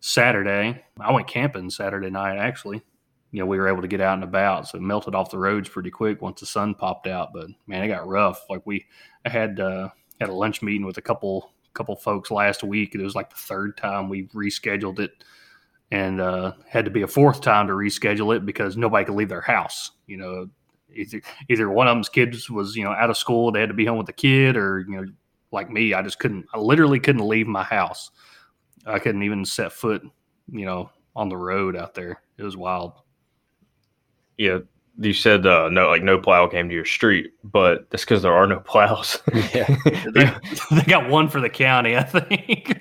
Saturday. 0.00 0.84
I 1.00 1.12
went 1.12 1.26
camping 1.26 1.70
Saturday 1.70 2.10
night, 2.10 2.36
actually. 2.36 2.82
You 3.30 3.40
know, 3.40 3.46
we 3.46 3.56
were 3.56 3.66
able 3.66 3.80
to 3.80 3.88
get 3.88 4.02
out 4.02 4.14
and 4.14 4.24
about. 4.24 4.68
So 4.68 4.76
it 4.76 4.82
melted 4.82 5.14
off 5.14 5.30
the 5.30 5.38
roads 5.38 5.70
pretty 5.70 5.90
quick 5.90 6.20
once 6.20 6.40
the 6.40 6.46
sun 6.46 6.74
popped 6.74 7.06
out. 7.06 7.32
But 7.32 7.46
man, 7.66 7.82
it 7.82 7.88
got 7.88 8.06
rough. 8.06 8.44
Like 8.50 8.60
we, 8.66 8.84
I 9.24 9.30
had, 9.30 9.58
uh, 9.58 9.88
had 10.20 10.28
a 10.28 10.34
lunch 10.34 10.60
meeting 10.60 10.84
with 10.84 10.98
a 10.98 11.02
couple, 11.02 11.50
couple 11.72 11.96
folks 11.96 12.30
last 12.30 12.62
week. 12.62 12.94
It 12.94 13.00
was 13.00 13.14
like 13.14 13.30
the 13.30 13.36
third 13.36 13.78
time 13.78 14.10
we 14.10 14.26
rescheduled 14.28 14.98
it 14.98 15.24
and 15.90 16.20
uh, 16.20 16.52
had 16.68 16.84
to 16.84 16.90
be 16.90 17.02
a 17.02 17.08
fourth 17.08 17.40
time 17.40 17.68
to 17.68 17.72
reschedule 17.72 18.36
it 18.36 18.44
because 18.44 18.76
nobody 18.76 19.06
could 19.06 19.14
leave 19.14 19.30
their 19.30 19.40
house. 19.40 19.92
You 20.06 20.18
know, 20.18 20.50
either 20.96 21.20
either 21.48 21.70
one 21.70 21.88
of 21.88 21.94
them's 21.94 22.08
kids 22.08 22.50
was 22.50 22.76
you 22.76 22.84
know 22.84 22.92
out 22.92 23.10
of 23.10 23.16
school, 23.16 23.52
they 23.52 23.60
had 23.60 23.68
to 23.68 23.74
be 23.74 23.86
home 23.86 23.98
with 23.98 24.06
the 24.06 24.12
kid, 24.12 24.56
or 24.56 24.80
you 24.88 24.96
know, 24.96 25.06
like 25.52 25.70
me, 25.70 25.94
I 25.94 26.02
just 26.02 26.18
couldn't. 26.18 26.46
I 26.54 26.58
literally 26.58 27.00
couldn't 27.00 27.26
leave 27.26 27.46
my 27.46 27.64
house. 27.64 28.10
I 28.86 28.98
couldn't 28.98 29.22
even 29.22 29.44
set 29.44 29.72
foot, 29.72 30.02
you 30.50 30.66
know, 30.66 30.90
on 31.16 31.28
the 31.28 31.36
road 31.36 31.76
out 31.76 31.94
there. 31.94 32.20
It 32.36 32.42
was 32.42 32.56
wild. 32.56 32.92
Yeah, 34.36 34.58
you 34.98 35.12
said 35.12 35.46
uh, 35.46 35.68
no, 35.70 35.88
like 35.88 36.02
no 36.02 36.18
plow 36.18 36.46
came 36.46 36.68
to 36.68 36.74
your 36.74 36.84
street, 36.84 37.32
but 37.42 37.90
that's 37.90 38.04
because 38.04 38.22
there 38.22 38.32
are 38.32 38.46
no 38.46 38.60
plows. 38.64 39.20
Yeah. 39.54 39.76
They, 40.14 40.32
they 40.70 40.82
got 40.82 41.08
one 41.08 41.28
for 41.28 41.40
the 41.40 41.50
county, 41.50 41.96
I 41.96 42.04
think. 42.04 42.80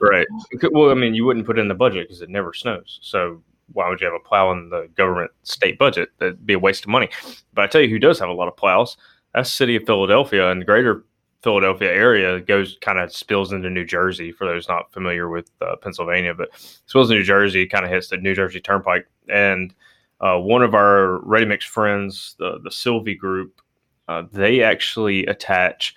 right. 0.00 0.26
Well, 0.72 0.90
I 0.90 0.94
mean, 0.94 1.14
you 1.14 1.24
wouldn't 1.24 1.46
put 1.46 1.58
it 1.58 1.62
in 1.62 1.68
the 1.68 1.74
budget 1.74 2.08
because 2.08 2.22
it 2.22 2.28
never 2.28 2.52
snows. 2.52 2.98
So 3.02 3.42
why 3.72 3.88
would 3.88 4.00
you 4.00 4.06
have 4.06 4.14
a 4.14 4.28
plow 4.28 4.50
in 4.52 4.68
the 4.70 4.88
government 4.96 5.30
state 5.42 5.78
budget? 5.78 6.10
That'd 6.18 6.46
be 6.46 6.54
a 6.54 6.58
waste 6.58 6.84
of 6.84 6.90
money. 6.90 7.08
But 7.54 7.62
I 7.62 7.66
tell 7.68 7.80
you, 7.80 7.88
who 7.88 7.98
does 7.98 8.18
have 8.18 8.28
a 8.28 8.32
lot 8.32 8.48
of 8.48 8.56
plows? 8.56 8.96
That's 9.34 9.48
the 9.48 9.54
city 9.54 9.76
of 9.76 9.84
Philadelphia 9.86 10.50
and 10.50 10.60
the 10.60 10.64
greater 10.66 11.04
Philadelphia 11.42 11.90
area 11.92 12.40
goes 12.40 12.76
kind 12.82 12.98
of 12.98 13.12
spills 13.12 13.52
into 13.52 13.70
New 13.70 13.84
Jersey. 13.84 14.30
For 14.32 14.46
those 14.46 14.68
not 14.68 14.92
familiar 14.92 15.28
with 15.30 15.50
uh, 15.62 15.76
Pennsylvania, 15.76 16.34
but 16.34 16.50
spills 16.86 17.10
into 17.10 17.20
New 17.20 17.24
Jersey, 17.24 17.66
kind 17.66 17.84
of 17.84 17.90
hits 17.90 18.08
the 18.08 18.18
New 18.18 18.34
Jersey 18.34 18.60
Turnpike. 18.60 19.06
And 19.28 19.72
uh, 20.20 20.36
one 20.38 20.62
of 20.62 20.74
our 20.74 21.18
ready 21.24 21.46
mix 21.46 21.64
friends, 21.64 22.34
the 22.38 22.58
the 22.62 22.68
Silvi 22.70 23.16
Group, 23.16 23.62
uh, 24.08 24.24
they 24.32 24.62
actually 24.62 25.24
attach 25.26 25.94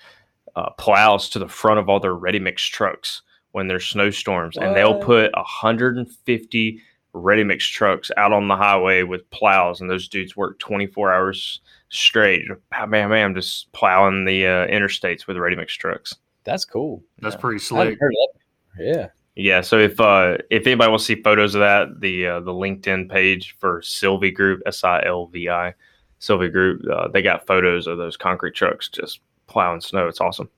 uh, 0.55 0.69
plows 0.77 1.27
to 1.29 1.39
the 1.39 1.47
front 1.49 1.79
of 1.79 1.89
all 1.89 1.99
their 1.99 2.13
ready 2.15 2.39
mix 2.39 2.63
trucks 2.63 3.21
when 3.51 3.67
there's 3.67 3.85
snowstorms, 3.85 4.55
and 4.57 4.75
they'll 4.75 4.93
What? 4.93 5.01
put 5.05 5.31
150 5.35 6.81
ready 7.13 7.43
mix 7.43 7.65
trucks 7.65 8.11
out 8.17 8.33
on 8.33 8.47
the 8.47 8.55
highway 8.55 9.03
with 9.03 9.29
plows, 9.29 9.81
and 9.81 9.89
those 9.89 10.07
dudes 10.07 10.35
work 10.35 10.59
24 10.59 11.13
hours 11.13 11.61
straight, 11.89 12.43
bam, 12.71 12.89
bam, 12.89 13.09
bam, 13.09 13.35
just 13.35 13.71
plowing 13.71 14.25
the 14.25 14.45
uh, 14.45 14.67
interstates 14.67 15.27
with 15.27 15.37
ready 15.37 15.55
mix 15.55 15.73
trucks. 15.73 16.15
That's 16.43 16.65
cool. 16.65 17.03
That's 17.19 17.35
pretty 17.35 17.57
I 17.57 17.59
slick. 17.59 17.99
heard 17.99 18.11
that. 18.11 18.83
Yeah. 18.83 19.07
Yeah, 19.35 19.61
so 19.61 19.79
if 19.79 19.99
uh, 19.99 20.37
if 20.51 20.67
anybody 20.67 20.91
wants 20.91 21.07
to 21.07 21.15
see 21.15 21.21
photos 21.23 21.55
of 21.55 21.61
that, 21.61 21.99
the 22.01 22.27
uh, 22.27 22.39
the 22.41 22.51
LinkedIn 22.51 23.09
page 23.09 23.55
for 23.59 23.81
Silvi 23.81 24.31
Group, 24.31 24.61
S 24.67 24.83
I 24.83 25.01
L 25.07 25.25
V 25.25 25.49
I, 25.49 25.73
Silvi 26.21 26.51
Group, 26.51 26.83
uh, 26.91 27.07
they 27.07 27.23
got 27.23 27.47
photos 27.47 27.87
of 27.87 27.97
those 27.97 28.15
concrete 28.15 28.53
trucks 28.53 28.89
just 28.89 29.21
plowing 29.47 29.81
snow. 29.81 30.07
It's 30.07 30.21
awesome. 30.21 30.49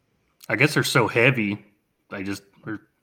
I 0.49 0.57
guess 0.57 0.73
they're 0.73 0.83
so 0.83 1.07
heavy, 1.07 1.63
they 2.09 2.23
just, 2.23 2.43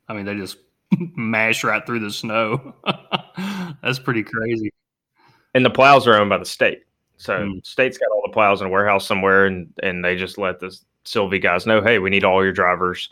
I 0.09 0.13
mean, 0.13 0.27
they 0.27 0.35
just 0.35 0.59
mash 1.17 1.65
right 1.65 1.85
through 1.85 2.01
the 2.01 2.11
snow. 2.11 2.75
That's 3.83 3.99
pretty 3.99 4.23
crazy. 4.23 4.71
And 5.55 5.65
the 5.65 5.71
plows 5.71 6.07
are 6.07 6.15
owned 6.15 6.31
by 6.31 6.39
the 6.39 6.45
state, 6.47 6.81
so 7.17 7.45
Hmm. 7.47 7.59
state's 7.63 7.99
got 7.99 8.11
all 8.11 8.23
the 8.25 8.33
plows 8.33 8.61
in 8.61 8.67
a 8.69 8.71
warehouse 8.71 9.07
somewhere, 9.07 9.47
and 9.47 9.73
and 9.83 10.05
they 10.05 10.17
just 10.17 10.39
let 10.39 10.61
the 10.61 10.77
Silvi 11.05 11.43
guys 11.43 11.67
know, 11.67 11.83
hey, 11.83 11.99
we 11.99 12.11
need 12.11 12.25
all 12.25 12.43
your 12.43 12.53
drivers. 12.53 13.11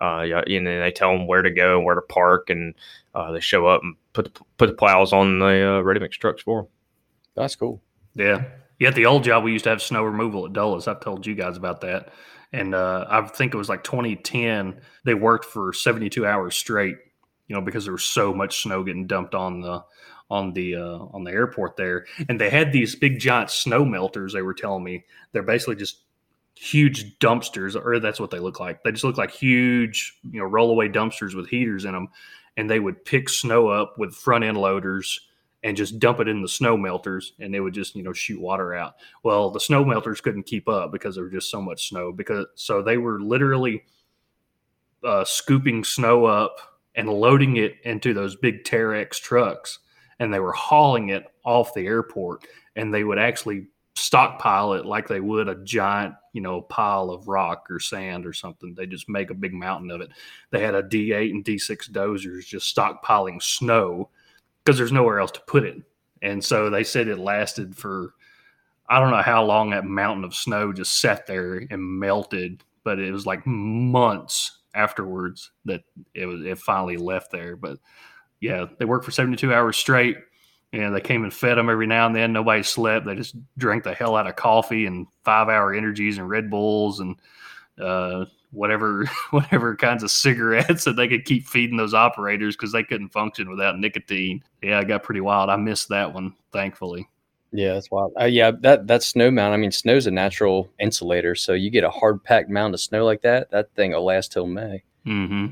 Uh, 0.00 0.22
yeah, 0.22 0.42
and 0.46 0.66
then 0.66 0.80
they 0.80 0.90
tell 0.92 1.12
them 1.12 1.26
where 1.26 1.42
to 1.42 1.50
go 1.50 1.76
and 1.76 1.84
where 1.84 1.94
to 1.94 2.02
park, 2.02 2.50
and 2.50 2.74
uh, 3.14 3.32
they 3.32 3.40
show 3.40 3.66
up 3.66 3.82
and 3.82 3.96
put 4.12 4.32
the, 4.32 4.40
put 4.56 4.66
the 4.68 4.74
plows 4.74 5.12
on 5.12 5.38
the 5.40 5.76
uh, 5.76 5.80
ready 5.80 5.98
mix 5.98 6.16
trucks 6.16 6.42
for 6.42 6.62
them. 6.62 6.70
That's 7.34 7.56
cool. 7.56 7.80
Yeah. 8.14 8.44
Yeah. 8.78 8.88
At 8.88 8.94
the 8.94 9.06
old 9.06 9.24
job, 9.24 9.42
we 9.44 9.52
used 9.52 9.64
to 9.64 9.70
have 9.70 9.82
snow 9.82 10.04
removal 10.04 10.46
at 10.46 10.52
Dulles. 10.52 10.86
I've 10.86 11.00
told 11.00 11.26
you 11.26 11.34
guys 11.34 11.56
about 11.56 11.80
that. 11.80 12.12
And 12.52 12.74
uh, 12.74 13.06
I 13.08 13.22
think 13.22 13.54
it 13.54 13.56
was 13.58 13.68
like 13.68 13.82
2010. 13.84 14.80
They 15.04 15.14
worked 15.14 15.44
for 15.46 15.72
72 15.72 16.24
hours 16.26 16.56
straight, 16.56 16.96
you 17.48 17.56
know, 17.56 17.62
because 17.62 17.84
there 17.84 17.92
was 17.92 18.04
so 18.04 18.32
much 18.32 18.62
snow 18.62 18.84
getting 18.84 19.06
dumped 19.06 19.34
on 19.34 19.60
the 19.60 19.82
on 20.30 20.52
the 20.52 20.76
uh, 20.76 20.98
on 21.12 21.24
the 21.24 21.30
airport 21.30 21.76
there. 21.76 22.06
And 22.28 22.40
they 22.40 22.50
had 22.50 22.72
these 22.72 22.94
big 22.94 23.18
giant 23.18 23.50
snow 23.50 23.84
melters. 23.84 24.32
They 24.32 24.42
were 24.42 24.54
telling 24.54 24.84
me 24.84 25.04
they're 25.32 25.42
basically 25.42 25.76
just 25.76 26.02
huge 26.54 27.18
dumpsters, 27.18 27.74
or 27.74 27.98
that's 27.98 28.20
what 28.20 28.30
they 28.30 28.38
look 28.38 28.60
like. 28.60 28.82
They 28.82 28.92
just 28.92 29.04
look 29.04 29.16
like 29.16 29.30
huge, 29.30 30.18
you 30.30 30.40
know, 30.40 30.48
rollaway 30.48 30.92
dumpsters 30.92 31.34
with 31.34 31.48
heaters 31.48 31.84
in 31.84 31.92
them. 31.92 32.08
And 32.56 32.68
they 32.68 32.80
would 32.80 33.04
pick 33.04 33.28
snow 33.28 33.68
up 33.68 33.94
with 33.98 34.14
front 34.14 34.44
end 34.44 34.56
loaders 34.56 35.28
and 35.62 35.76
just 35.76 35.98
dump 35.98 36.20
it 36.20 36.28
in 36.28 36.42
the 36.42 36.48
snow 36.48 36.76
melters 36.76 37.32
and 37.40 37.52
they 37.52 37.60
would 37.60 37.74
just 37.74 37.96
you 37.96 38.02
know 38.02 38.12
shoot 38.12 38.40
water 38.40 38.74
out 38.74 38.94
well 39.24 39.50
the 39.50 39.58
snow 39.58 39.84
melters 39.84 40.20
couldn't 40.20 40.44
keep 40.44 40.68
up 40.68 40.92
because 40.92 41.16
there 41.16 41.24
was 41.24 41.32
just 41.32 41.50
so 41.50 41.60
much 41.60 41.88
snow 41.88 42.12
because 42.12 42.46
so 42.54 42.80
they 42.80 42.96
were 42.96 43.20
literally 43.20 43.82
uh, 45.04 45.24
scooping 45.24 45.82
snow 45.82 46.26
up 46.26 46.77
and 46.98 47.08
loading 47.08 47.56
it 47.56 47.76
into 47.84 48.12
those 48.12 48.36
big 48.36 48.64
Terex 48.64 49.18
trucks 49.18 49.78
and 50.18 50.32
they 50.32 50.40
were 50.40 50.52
hauling 50.52 51.08
it 51.08 51.24
off 51.44 51.72
the 51.72 51.86
airport 51.86 52.46
and 52.76 52.92
they 52.92 53.04
would 53.04 53.18
actually 53.18 53.68
stockpile 53.94 54.74
it 54.74 54.84
like 54.84 55.08
they 55.08 55.20
would 55.20 55.48
a 55.48 55.56
giant 55.64 56.14
you 56.32 56.40
know 56.40 56.60
pile 56.60 57.10
of 57.10 57.26
rock 57.26 57.66
or 57.68 57.80
sand 57.80 58.24
or 58.24 58.32
something 58.32 58.72
they 58.74 58.86
just 58.86 59.08
make 59.08 59.30
a 59.30 59.34
big 59.34 59.52
mountain 59.52 59.90
of 59.90 60.00
it 60.00 60.08
they 60.50 60.60
had 60.60 60.76
a 60.76 60.82
d8 60.84 61.32
and 61.32 61.44
d6 61.44 61.90
dozers 61.90 62.46
just 62.46 62.76
stockpiling 62.76 63.42
snow 63.42 64.08
because 64.68 64.76
there's 64.76 64.92
nowhere 64.92 65.18
else 65.18 65.30
to 65.30 65.40
put 65.46 65.64
it. 65.64 65.82
And 66.20 66.44
so 66.44 66.68
they 66.68 66.84
said 66.84 67.08
it 67.08 67.18
lasted 67.18 67.74
for 67.74 68.12
I 68.90 69.00
don't 69.00 69.10
know 69.10 69.22
how 69.22 69.42
long 69.42 69.70
that 69.70 69.86
mountain 69.86 70.24
of 70.24 70.34
snow 70.34 70.74
just 70.74 71.00
sat 71.00 71.26
there 71.26 71.66
and 71.70 71.82
melted, 71.82 72.62
but 72.84 72.98
it 72.98 73.10
was 73.10 73.24
like 73.24 73.46
months 73.46 74.57
afterwards 74.74 75.50
that 75.64 75.82
it 76.14 76.26
was 76.26 76.44
it 76.44 76.58
finally 76.58 76.96
left 76.96 77.30
there. 77.32 77.56
But 77.56 77.78
yeah, 78.40 78.66
they 78.78 78.84
worked 78.84 79.04
for 79.04 79.10
72 79.10 79.52
hours 79.52 79.76
straight 79.76 80.16
and 80.72 80.94
they 80.94 81.00
came 81.00 81.24
and 81.24 81.32
fed 81.32 81.56
them 81.56 81.70
every 81.70 81.86
now 81.86 82.06
and 82.06 82.14
then. 82.14 82.32
Nobody 82.32 82.62
slept. 82.62 83.06
They 83.06 83.14
just 83.14 83.36
drank 83.56 83.84
the 83.84 83.94
hell 83.94 84.16
out 84.16 84.26
of 84.26 84.36
coffee 84.36 84.86
and 84.86 85.06
five 85.24 85.48
hour 85.48 85.72
energies 85.72 86.18
and 86.18 86.28
Red 86.28 86.50
Bulls 86.50 87.00
and 87.00 87.16
uh, 87.80 88.26
whatever 88.50 89.04
whatever 89.30 89.76
kinds 89.76 90.02
of 90.02 90.10
cigarettes 90.10 90.84
that 90.84 90.96
they 90.96 91.08
could 91.08 91.24
keep 91.24 91.46
feeding 91.46 91.76
those 91.76 91.94
operators 91.94 92.56
because 92.56 92.72
they 92.72 92.82
couldn't 92.84 93.10
function 93.10 93.50
without 93.50 93.78
nicotine. 93.78 94.42
Yeah, 94.62 94.80
it 94.80 94.88
got 94.88 95.02
pretty 95.02 95.20
wild. 95.20 95.50
I 95.50 95.56
missed 95.56 95.88
that 95.88 96.12
one, 96.12 96.34
thankfully. 96.52 97.08
Yeah, 97.52 97.74
that's 97.74 97.90
wild. 97.90 98.12
Uh, 98.20 98.24
yeah, 98.24 98.50
that 98.60 98.86
that 98.88 99.02
snow 99.02 99.30
mound. 99.30 99.54
I 99.54 99.56
mean, 99.56 99.72
snow's 99.72 100.06
a 100.06 100.10
natural 100.10 100.70
insulator, 100.78 101.34
so 101.34 101.54
you 101.54 101.70
get 101.70 101.82
a 101.84 101.90
hard 101.90 102.22
packed 102.22 102.50
mound 102.50 102.74
of 102.74 102.80
snow 102.80 103.04
like 103.06 103.22
that. 103.22 103.50
That 103.50 103.72
thing 103.74 103.92
will 103.92 104.04
last 104.04 104.32
till 104.32 104.46
May. 104.46 104.82
hmm 105.04 105.46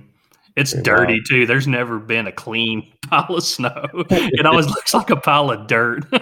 It's 0.56 0.72
Very 0.72 0.82
dirty 0.84 1.12
wild. 1.14 1.26
too. 1.26 1.46
There's 1.46 1.66
never 1.66 1.98
been 1.98 2.26
a 2.26 2.32
clean 2.32 2.92
pile 3.10 3.36
of 3.36 3.44
snow. 3.44 3.86
it 4.10 4.44
always 4.44 4.66
looks 4.66 4.92
like 4.92 5.08
a 5.10 5.16
pile 5.16 5.50
of 5.50 5.66
dirt. 5.66 6.04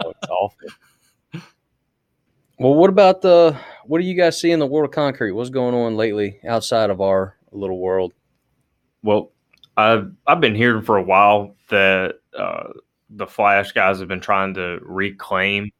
Oh, 0.00 0.10
it's 0.10 0.28
awful. 0.30 0.68
Well, 2.58 2.74
what 2.74 2.90
about 2.90 3.20
the? 3.22 3.56
What 3.86 4.00
do 4.00 4.06
you 4.06 4.14
guys 4.14 4.38
see 4.40 4.50
in 4.50 4.58
the 4.58 4.66
world 4.66 4.88
of 4.88 4.94
concrete? 4.94 5.32
What's 5.32 5.50
going 5.50 5.74
on 5.74 5.96
lately 5.96 6.38
outside 6.46 6.90
of 6.90 7.00
our 7.00 7.36
little 7.52 7.78
world? 7.80 8.12
Well, 9.02 9.32
I've 9.76 10.12
I've 10.26 10.40
been 10.40 10.54
hearing 10.54 10.82
for 10.82 10.96
a 10.96 11.02
while 11.02 11.56
that 11.70 12.16
uh, 12.36 12.68
the 13.10 13.26
fly 13.26 13.56
ash 13.56 13.72
guys 13.72 13.98
have 13.98 14.08
been 14.08 14.20
trying 14.20 14.54
to 14.54 14.78
reclaim 14.82 15.70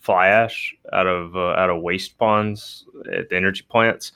fly 0.00 0.28
ash 0.28 0.74
out 0.92 1.06
of 1.06 1.36
uh, 1.36 1.50
out 1.50 1.70
of 1.70 1.82
waste 1.82 2.18
ponds 2.18 2.86
at 3.12 3.28
the 3.28 3.36
energy 3.36 3.64
plants, 3.68 4.12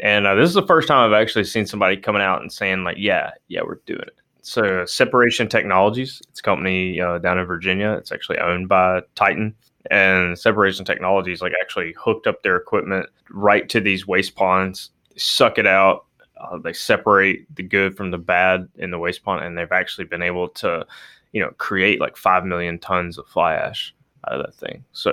and 0.00 0.26
uh, 0.26 0.34
this 0.34 0.48
is 0.48 0.54
the 0.54 0.66
first 0.66 0.88
time 0.88 0.98
I've 0.98 1.20
actually 1.20 1.44
seen 1.44 1.66
somebody 1.66 1.96
coming 1.96 2.22
out 2.22 2.40
and 2.40 2.52
saying 2.52 2.84
like, 2.84 2.96
"Yeah, 2.98 3.30
yeah, 3.48 3.60
we're 3.62 3.80
doing 3.86 4.02
it." 4.02 4.16
So, 4.42 4.86
Separation 4.86 5.48
Technologies, 5.48 6.22
it's 6.30 6.40
a 6.40 6.42
company 6.42 7.00
uh, 7.00 7.18
down 7.18 7.38
in 7.38 7.44
Virginia. 7.44 7.92
It's 7.92 8.12
actually 8.12 8.38
owned 8.38 8.68
by 8.68 9.02
Titan, 9.14 9.54
and 9.90 10.38
Separation 10.38 10.84
Technologies 10.84 11.42
like 11.42 11.52
actually 11.60 11.94
hooked 11.98 12.26
up 12.26 12.42
their 12.42 12.56
equipment 12.56 13.06
right 13.30 13.68
to 13.68 13.80
these 13.80 14.06
waste 14.06 14.36
ponds, 14.36 14.90
suck 15.16 15.58
it 15.58 15.66
out, 15.66 16.06
uh, 16.40 16.58
they 16.58 16.72
separate 16.72 17.52
the 17.54 17.62
good 17.62 17.96
from 17.96 18.10
the 18.10 18.18
bad 18.18 18.68
in 18.76 18.90
the 18.90 18.98
waste 18.98 19.22
pond, 19.24 19.44
and 19.44 19.56
they've 19.56 19.72
actually 19.72 20.04
been 20.04 20.22
able 20.22 20.48
to, 20.48 20.86
you 21.32 21.40
know, 21.40 21.50
create 21.58 22.00
like 22.00 22.16
five 22.16 22.44
million 22.44 22.78
tons 22.78 23.18
of 23.18 23.26
fly 23.26 23.54
ash 23.54 23.94
out 24.26 24.40
of 24.40 24.46
that 24.46 24.54
thing. 24.54 24.84
So 24.92 25.12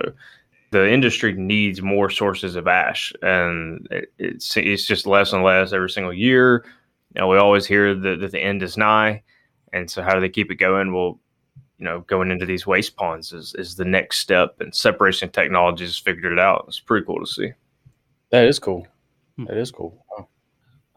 the 0.72 0.91
industry 0.91 1.34
needs 1.34 1.81
more 1.81 2.10
sources 2.10 2.55
of 2.55 2.67
ash, 2.67 3.13
and 3.22 3.88
it, 3.91 4.12
it's 4.17 4.57
it's 4.57 4.86
just 4.86 5.07
less 5.07 5.34
and 5.34 5.43
less 5.43 5.74
every 5.74 5.89
single 5.89 6.13
year. 6.13 6.65
You 7.13 7.22
know, 7.22 7.27
we 7.27 7.38
always 7.38 7.65
hear 7.65 7.95
that, 7.95 8.19
that 8.19 8.31
the 8.31 8.41
end 8.41 8.62
is 8.62 8.77
nigh, 8.77 9.24
and 9.74 9.89
so 9.89 10.01
how 10.01 10.13
do 10.13 10.19
they 10.19 10.29
keep 10.29 10.51
it 10.51 10.55
going? 10.55 10.93
Well, 10.93 11.19
you 11.77 11.86
know, 11.86 12.01
going 12.01 12.31
into 12.31 12.45
these 12.45 12.65
waste 12.65 12.95
ponds 12.95 13.34
is, 13.34 13.53
is 13.57 13.75
the 13.75 13.86
next 13.86 14.19
step, 14.19 14.60
and 14.60 14.74
separation 14.74 15.29
technologies 15.29 15.89
has 15.89 15.98
figured 15.98 16.34
it 16.34 16.39
out. 16.39 16.65
It's 16.67 16.79
pretty 16.79 17.05
cool 17.05 17.19
to 17.19 17.25
see. 17.25 17.51
That 18.31 18.45
is 18.45 18.60
cool. 18.60 18.88
Hmm. 19.38 19.45
That 19.45 19.57
is 19.57 19.72
cool. 19.72 20.03
Wow. 20.12 20.27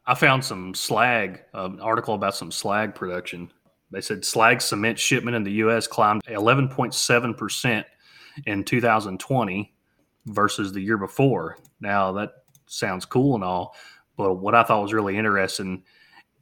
I 0.06 0.14
found 0.14 0.44
some 0.44 0.74
slag, 0.74 1.42
uh, 1.54 1.66
an 1.66 1.80
article 1.80 2.14
about 2.14 2.34
some 2.34 2.50
slag 2.50 2.94
production. 2.94 3.52
They 3.90 4.00
said 4.00 4.24
slag 4.24 4.60
cement 4.60 4.98
shipment 4.98 5.36
in 5.36 5.44
the 5.44 5.52
U.S. 5.52 5.86
climbed 5.86 6.22
11.7% 6.24 7.84
in 8.46 8.64
2020 8.64 9.74
versus 10.26 10.72
the 10.72 10.80
year 10.80 10.98
before. 10.98 11.58
Now, 11.80 12.12
that 12.12 12.30
sounds 12.66 13.04
cool 13.04 13.34
and 13.34 13.44
all, 13.44 13.74
but 14.16 14.34
what 14.34 14.54
I 14.54 14.62
thought 14.62 14.82
was 14.82 14.92
really 14.92 15.16
interesting, 15.16 15.84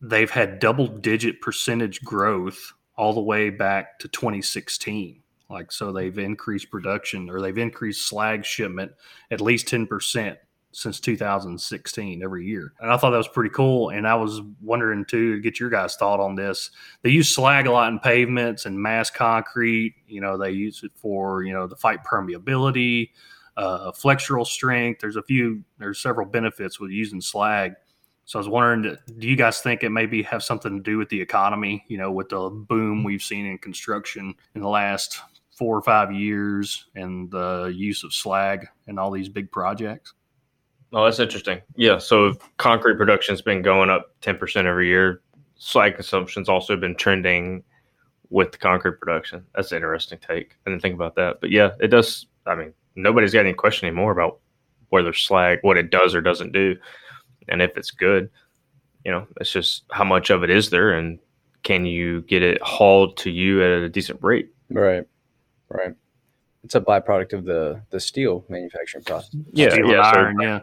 they've 0.00 0.30
had 0.30 0.58
double 0.58 0.88
digit 0.88 1.40
percentage 1.40 2.02
growth 2.02 2.72
all 2.96 3.12
the 3.12 3.20
way 3.20 3.50
back 3.50 3.98
to 4.00 4.08
2016. 4.08 5.22
Like, 5.48 5.70
so 5.70 5.92
they've 5.92 6.18
increased 6.18 6.70
production 6.70 7.30
or 7.30 7.40
they've 7.40 7.56
increased 7.56 8.08
slag 8.08 8.44
shipment 8.44 8.92
at 9.30 9.40
least 9.40 9.68
10% 9.68 10.36
since 10.76 11.00
2016 11.00 12.22
every 12.22 12.44
year. 12.44 12.74
And 12.80 12.92
I 12.92 12.98
thought 12.98 13.08
that 13.08 13.16
was 13.16 13.28
pretty 13.28 13.48
cool. 13.48 13.88
And 13.88 14.06
I 14.06 14.14
was 14.14 14.42
wondering 14.60 15.06
too 15.06 15.36
to 15.36 15.40
get 15.40 15.58
your 15.58 15.70
guys' 15.70 15.96
thought 15.96 16.20
on 16.20 16.34
this. 16.34 16.70
They 17.00 17.08
use 17.08 17.34
slag 17.34 17.66
a 17.66 17.72
lot 17.72 17.90
in 17.90 17.98
pavements 17.98 18.66
and 18.66 18.78
mass 18.78 19.08
concrete. 19.08 19.94
You 20.06 20.20
know, 20.20 20.36
they 20.36 20.50
use 20.50 20.82
it 20.84 20.92
for, 20.94 21.42
you 21.44 21.54
know, 21.54 21.66
the 21.66 21.76
fight 21.76 22.04
permeability, 22.04 23.08
uh, 23.56 23.90
flexural 23.92 24.46
strength. 24.46 25.00
There's 25.00 25.16
a 25.16 25.22
few, 25.22 25.64
there's 25.78 25.98
several 25.98 26.26
benefits 26.26 26.78
with 26.78 26.90
using 26.90 27.22
slag. 27.22 27.72
So 28.26 28.38
I 28.38 28.40
was 28.40 28.48
wondering, 28.48 28.98
do 29.18 29.26
you 29.26 29.36
guys 29.36 29.62
think 29.62 29.82
it 29.82 29.88
maybe 29.88 30.22
have 30.24 30.42
something 30.42 30.76
to 30.76 30.82
do 30.82 30.98
with 30.98 31.08
the 31.08 31.22
economy? 31.22 31.86
You 31.88 31.96
know, 31.96 32.12
with 32.12 32.28
the 32.28 32.50
boom 32.50 33.02
we've 33.02 33.22
seen 33.22 33.46
in 33.46 33.56
construction 33.56 34.34
in 34.54 34.60
the 34.60 34.68
last 34.68 35.20
four 35.52 35.74
or 35.74 35.82
five 35.82 36.12
years 36.12 36.84
and 36.94 37.30
the 37.30 37.72
use 37.74 38.04
of 38.04 38.12
slag 38.12 38.66
in 38.88 38.98
all 38.98 39.10
these 39.10 39.30
big 39.30 39.50
projects? 39.50 40.12
Oh, 40.92 41.04
that's 41.04 41.18
interesting. 41.18 41.60
Yeah. 41.74 41.98
So 41.98 42.34
concrete 42.58 42.96
production's 42.96 43.42
been 43.42 43.62
going 43.62 43.90
up 43.90 44.14
10% 44.22 44.64
every 44.64 44.88
year. 44.88 45.20
Slag 45.56 45.94
consumption's 45.94 46.48
also 46.48 46.76
been 46.76 46.94
trending 46.94 47.62
with 48.30 48.58
concrete 48.60 48.98
production. 49.00 49.44
That's 49.54 49.72
an 49.72 49.76
interesting 49.76 50.18
take. 50.18 50.56
I 50.66 50.70
didn't 50.70 50.82
think 50.82 50.94
about 50.94 51.14
that. 51.16 51.40
But 51.40 51.50
yeah, 51.50 51.70
it 51.80 51.88
does. 51.88 52.26
I 52.46 52.54
mean, 52.54 52.72
nobody's 52.94 53.32
got 53.32 53.40
any 53.40 53.52
question 53.52 53.86
anymore 53.86 54.12
about 54.12 54.38
whether 54.90 55.12
slag, 55.12 55.58
what 55.62 55.76
it 55.76 55.90
does 55.90 56.14
or 56.14 56.20
doesn't 56.20 56.52
do, 56.52 56.76
and 57.48 57.62
if 57.62 57.76
it's 57.76 57.90
good. 57.90 58.30
You 59.04 59.12
know, 59.12 59.26
it's 59.40 59.52
just 59.52 59.84
how 59.92 60.04
much 60.04 60.30
of 60.30 60.42
it 60.42 60.50
is 60.50 60.70
there 60.70 60.90
and 60.92 61.20
can 61.62 61.84
you 61.86 62.22
get 62.22 62.42
it 62.42 62.60
hauled 62.62 63.16
to 63.18 63.30
you 63.30 63.62
at 63.62 63.82
a 63.82 63.88
decent 63.88 64.20
rate? 64.22 64.50
Right. 64.70 65.04
Right. 65.68 65.94
It's 66.66 66.74
a 66.74 66.80
byproduct 66.80 67.32
of 67.32 67.44
the 67.44 67.80
the 67.90 68.00
steel 68.00 68.44
manufacturing 68.48 69.04
process. 69.04 69.30
Yeah. 69.52 69.70
Steel 69.70 69.88
yeah. 69.88 70.08
and 70.08 70.14
so- 70.14 70.20
iron, 70.20 70.40
yeah. 70.40 70.60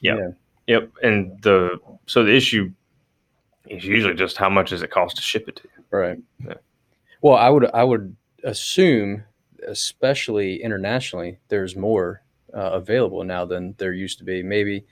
Yeah. 0.00 0.16
Yeah. 0.16 0.28
Yep. 0.66 0.90
And 1.02 1.42
the 1.42 1.78
so 2.06 2.24
the 2.24 2.34
issue 2.34 2.72
is 3.68 3.84
usually 3.84 4.14
just 4.14 4.38
how 4.38 4.48
much 4.48 4.70
does 4.70 4.82
it 4.82 4.90
cost 4.90 5.16
to 5.16 5.22
ship 5.22 5.46
it 5.46 5.56
to 5.56 5.64
you? 5.64 5.84
Right. 5.90 6.18
Yeah. 6.42 6.54
Well, 7.20 7.36
I 7.36 7.50
would 7.50 7.70
I 7.74 7.84
would 7.84 8.16
assume, 8.44 9.24
especially 9.68 10.62
internationally, 10.62 11.38
there's 11.48 11.76
more 11.76 12.22
uh, 12.54 12.70
available 12.72 13.22
now 13.22 13.44
than 13.44 13.74
there 13.76 13.92
used 13.92 14.16
to 14.20 14.24
be. 14.24 14.42
Maybe 14.42 14.86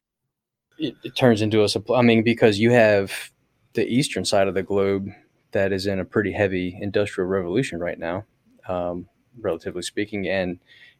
it, 0.78 0.94
it 1.04 1.16
turns 1.16 1.40
into 1.40 1.64
a 1.64 1.70
supply. 1.70 2.00
I 2.00 2.02
mean, 2.02 2.22
because 2.22 2.58
you 2.58 2.70
have 2.70 3.30
the 3.72 3.86
eastern 3.86 4.26
side 4.26 4.46
of 4.46 4.52
the 4.52 4.62
globe 4.62 5.08
that 5.52 5.72
is 5.72 5.86
in 5.86 6.00
a 6.00 6.04
pretty 6.04 6.32
heavy 6.32 6.76
industrial 6.78 7.30
revolution 7.30 7.80
right 7.80 7.98
now, 7.98 8.24
um, 8.68 9.08
relatively 9.40 9.82
speaking, 9.82 10.28
and 10.28 10.58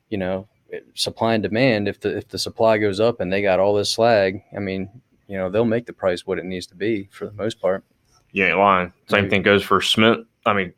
you 0.09 0.19
know, 0.19 0.47
supply 0.95 1.35
and 1.35 1.43
demand. 1.43 1.89
If 1.89 2.01
the 2.01 2.17
if 2.17 2.29
the 2.29 2.39
supply 2.39 2.79
goes 2.79 3.01
up 3.01 3.21
and 3.21 3.33
they 3.33 3.43
got 3.43 3.61
all 3.61 3.75
this 3.75 3.91
slag, 3.91 4.43
I 4.57 4.61
mean, 4.61 4.89
you 5.29 5.37
know, 5.37 5.51
they'll 5.51 5.65
make 5.65 5.87
the 5.87 5.93
price 5.93 6.27
what 6.27 6.39
it 6.39 6.45
needs 6.45 6.67
to 6.69 6.75
be 6.75 7.09
for 7.13 7.27
the 7.27 7.33
most 7.33 7.61
part. 7.61 7.85
You 8.33 8.45
ain't 8.45 8.59
lying. 8.59 8.93
Same 9.09 9.23
Right. 9.23 9.31
thing 9.31 9.43
goes 9.43 9.63
for 9.63 9.81
cement. 9.81 10.27
I 10.45 10.53
mean, 10.53 10.73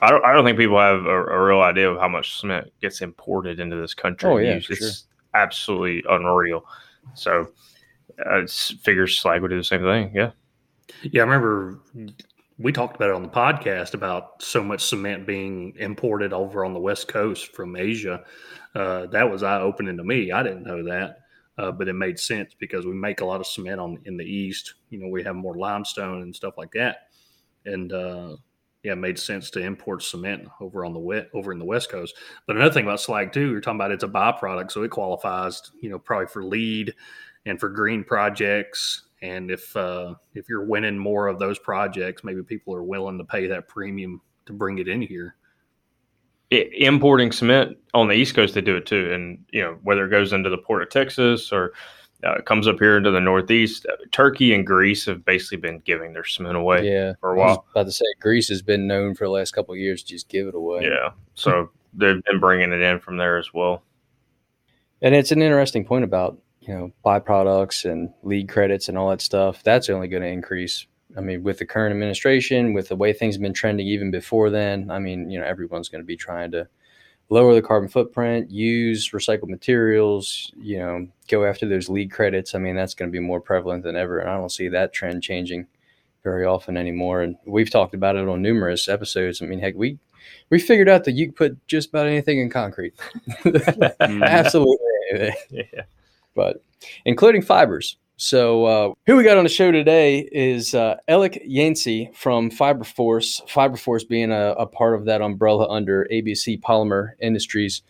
I 0.00 0.10
don't 0.10 0.24
I 0.24 0.32
don't 0.32 0.44
think 0.44 0.58
people 0.58 0.78
have 0.78 1.04
a, 1.04 1.24
a 1.26 1.44
real 1.44 1.60
idea 1.60 1.90
of 1.90 2.00
how 2.00 2.08
much 2.08 2.38
cement 2.40 2.72
gets 2.80 3.00
imported 3.02 3.60
into 3.60 3.76
this 3.76 3.94
country. 3.94 4.30
Oh, 4.30 4.36
yeah, 4.38 4.54
used. 4.54 4.66
for 4.68 4.72
it's 4.72 5.04
absolutely 5.34 6.02
unreal. 6.08 6.64
So 7.14 7.48
uh, 8.26 8.38
it's 8.40 8.70
figures 8.82 9.18
slag 9.18 9.42
would 9.42 9.48
do 9.48 9.56
the 9.58 9.64
same 9.64 9.82
thing. 9.82 10.10
Yeah. 10.14 10.30
Yeah, 11.02 11.22
I 11.22 11.24
remember 11.24 11.78
we 12.58 12.72
talked 12.72 12.96
about 12.96 13.10
it 13.10 13.14
on 13.14 13.22
the 13.22 13.28
podcast 13.28 13.94
about 13.94 14.42
so 14.42 14.62
much 14.62 14.82
cement 14.82 15.26
being 15.26 15.74
imported 15.78 16.32
over 16.32 16.64
on 16.64 16.74
the 16.74 16.80
West 16.80 17.08
Coast 17.08 17.54
from 17.54 17.76
Asia. 17.76 18.24
Uh, 18.74 19.06
that 19.06 19.30
was 19.30 19.42
eye 19.42 19.60
opening 19.60 19.96
to 19.96 20.04
me. 20.04 20.32
I 20.32 20.42
didn't 20.42 20.64
know 20.64 20.84
that, 20.84 21.18
uh, 21.58 21.72
but 21.72 21.88
it 21.88 21.94
made 21.94 22.18
sense 22.18 22.54
because 22.58 22.86
we 22.86 22.92
make 22.92 23.20
a 23.20 23.24
lot 23.24 23.40
of 23.40 23.46
cement 23.46 23.80
on 23.80 23.98
in 24.04 24.16
the 24.16 24.24
east. 24.24 24.74
You 24.90 24.98
know, 24.98 25.08
we 25.08 25.22
have 25.24 25.36
more 25.36 25.56
limestone 25.56 26.22
and 26.22 26.34
stuff 26.34 26.54
like 26.56 26.72
that, 26.72 27.08
and 27.64 27.92
uh, 27.92 28.36
yeah, 28.82 28.92
it 28.92 28.96
made 28.96 29.18
sense 29.18 29.50
to 29.50 29.60
import 29.60 30.02
cement 30.02 30.48
over 30.60 30.84
on 30.84 30.92
the 30.92 31.00
wet 31.00 31.28
over 31.34 31.52
in 31.52 31.58
the 31.58 31.64
West 31.64 31.90
Coast. 31.90 32.14
But 32.46 32.56
another 32.56 32.72
thing 32.72 32.84
about 32.84 33.00
slag 33.00 33.32
too, 33.32 33.50
you're 33.50 33.60
talking 33.60 33.78
about 33.78 33.92
it's 33.92 34.04
a 34.04 34.08
byproduct, 34.08 34.72
so 34.72 34.82
it 34.82 34.90
qualifies, 34.90 35.62
you 35.80 35.90
know, 35.90 35.98
probably 35.98 36.26
for 36.26 36.44
LEED 36.44 36.94
and 37.46 37.60
for 37.60 37.68
green 37.68 38.04
projects. 38.04 39.02
And 39.22 39.50
if 39.50 39.74
uh, 39.76 40.14
if 40.34 40.48
you're 40.48 40.64
winning 40.64 40.98
more 40.98 41.28
of 41.28 41.38
those 41.38 41.58
projects, 41.58 42.24
maybe 42.24 42.42
people 42.42 42.74
are 42.74 42.82
willing 42.82 43.18
to 43.18 43.24
pay 43.24 43.46
that 43.46 43.68
premium 43.68 44.20
to 44.46 44.52
bring 44.52 44.78
it 44.78 44.88
in 44.88 45.00
here. 45.00 45.36
I 46.52 46.68
importing 46.74 47.32
cement 47.32 47.78
on 47.94 48.08
the 48.08 48.14
East 48.14 48.34
Coast, 48.34 48.52
they 48.52 48.60
do 48.60 48.76
it 48.76 48.84
too. 48.84 49.10
And, 49.12 49.42
you 49.52 49.62
know, 49.62 49.78
whether 49.84 50.04
it 50.04 50.10
goes 50.10 50.34
into 50.34 50.50
the 50.50 50.58
port 50.58 50.82
of 50.82 50.90
Texas 50.90 51.50
or 51.50 51.72
uh, 52.24 52.42
comes 52.42 52.68
up 52.68 52.78
here 52.78 52.98
into 52.98 53.10
the 53.10 53.20
Northeast, 53.20 53.86
uh, 53.90 53.96
Turkey 54.10 54.52
and 54.52 54.66
Greece 54.66 55.06
have 55.06 55.24
basically 55.24 55.58
been 55.58 55.78
giving 55.78 56.12
their 56.12 56.24
cement 56.24 56.56
away 56.56 56.86
yeah, 56.86 57.14
for 57.20 57.30
a 57.30 57.40
I 57.40 57.46
was 57.46 57.56
while. 57.56 57.66
about 57.70 57.84
to 57.84 57.92
say 57.92 58.04
Greece 58.20 58.48
has 58.48 58.60
been 58.60 58.86
known 58.86 59.14
for 59.14 59.24
the 59.24 59.30
last 59.30 59.52
couple 59.52 59.72
of 59.72 59.78
years 59.78 60.02
to 60.02 60.08
just 60.10 60.28
give 60.28 60.46
it 60.46 60.54
away. 60.54 60.82
Yeah. 60.82 61.12
So 61.34 61.70
they've 61.94 62.22
been 62.24 62.38
bringing 62.38 62.72
it 62.72 62.82
in 62.82 62.98
from 62.98 63.16
there 63.16 63.38
as 63.38 63.54
well. 63.54 63.82
And 65.00 65.14
it's 65.14 65.32
an 65.32 65.40
interesting 65.40 65.84
point 65.86 66.04
about, 66.04 66.38
you 66.62 66.74
know, 66.74 66.92
byproducts 67.04 67.90
and 67.90 68.12
LEED 68.22 68.48
credits 68.48 68.88
and 68.88 68.96
all 68.96 69.10
that 69.10 69.20
stuff. 69.20 69.62
That's 69.62 69.90
only 69.90 70.08
going 70.08 70.22
to 70.22 70.28
increase. 70.28 70.86
I 71.16 71.20
mean, 71.20 71.42
with 71.42 71.58
the 71.58 71.66
current 71.66 71.92
administration, 71.92 72.72
with 72.72 72.88
the 72.88 72.96
way 72.96 73.12
things 73.12 73.34
have 73.34 73.42
been 73.42 73.52
trending 73.52 73.86
even 73.86 74.10
before 74.10 74.48
then, 74.48 74.90
I 74.90 74.98
mean, 74.98 75.30
you 75.30 75.38
know, 75.38 75.44
everyone's 75.46 75.88
going 75.88 76.02
to 76.02 76.06
be 76.06 76.16
trying 76.16 76.52
to 76.52 76.68
lower 77.28 77.54
the 77.54 77.62
carbon 77.62 77.88
footprint, 77.88 78.50
use 78.50 79.10
recycled 79.10 79.48
materials, 79.48 80.52
you 80.56 80.78
know, 80.78 81.08
go 81.28 81.44
after 81.44 81.66
those 81.66 81.88
LEED 81.88 82.10
credits. 82.12 82.54
I 82.54 82.58
mean, 82.58 82.76
that's 82.76 82.94
going 82.94 83.10
to 83.10 83.12
be 83.12 83.20
more 83.20 83.40
prevalent 83.40 83.82
than 83.82 83.96
ever. 83.96 84.20
And 84.20 84.30
I 84.30 84.36
don't 84.36 84.52
see 84.52 84.68
that 84.68 84.92
trend 84.92 85.22
changing 85.22 85.66
very 86.22 86.44
often 86.44 86.76
anymore. 86.76 87.22
And 87.22 87.36
we've 87.44 87.70
talked 87.70 87.94
about 87.94 88.16
it 88.16 88.28
on 88.28 88.40
numerous 88.40 88.88
episodes. 88.88 89.42
I 89.42 89.46
mean, 89.46 89.58
heck, 89.58 89.74
we 89.74 89.98
we 90.50 90.60
figured 90.60 90.88
out 90.88 91.04
that 91.04 91.12
you 91.12 91.26
can 91.26 91.34
put 91.34 91.66
just 91.66 91.88
about 91.88 92.06
anything 92.06 92.38
in 92.38 92.50
concrete. 92.50 92.94
Mm-hmm. 93.44 94.22
Absolutely 94.22 94.76
Yeah. 95.50 95.82
But 96.34 96.62
including 97.04 97.42
fibers. 97.42 97.96
So, 98.16 98.64
uh, 98.66 98.92
who 99.06 99.16
we 99.16 99.24
got 99.24 99.36
on 99.36 99.42
the 99.42 99.50
show 99.50 99.72
today 99.72 100.28
is 100.30 100.74
uh, 100.74 100.96
Alec 101.08 101.42
Yancey 101.44 102.10
from 102.14 102.50
FiberForce. 102.50 103.48
FiberForce 103.48 104.08
being 104.08 104.30
a, 104.30 104.52
a 104.52 104.66
part 104.66 104.94
of 104.94 105.06
that 105.06 105.22
umbrella 105.22 105.68
under 105.68 106.06
ABC 106.12 106.60
Polymer 106.60 107.14
Industries. 107.20 107.82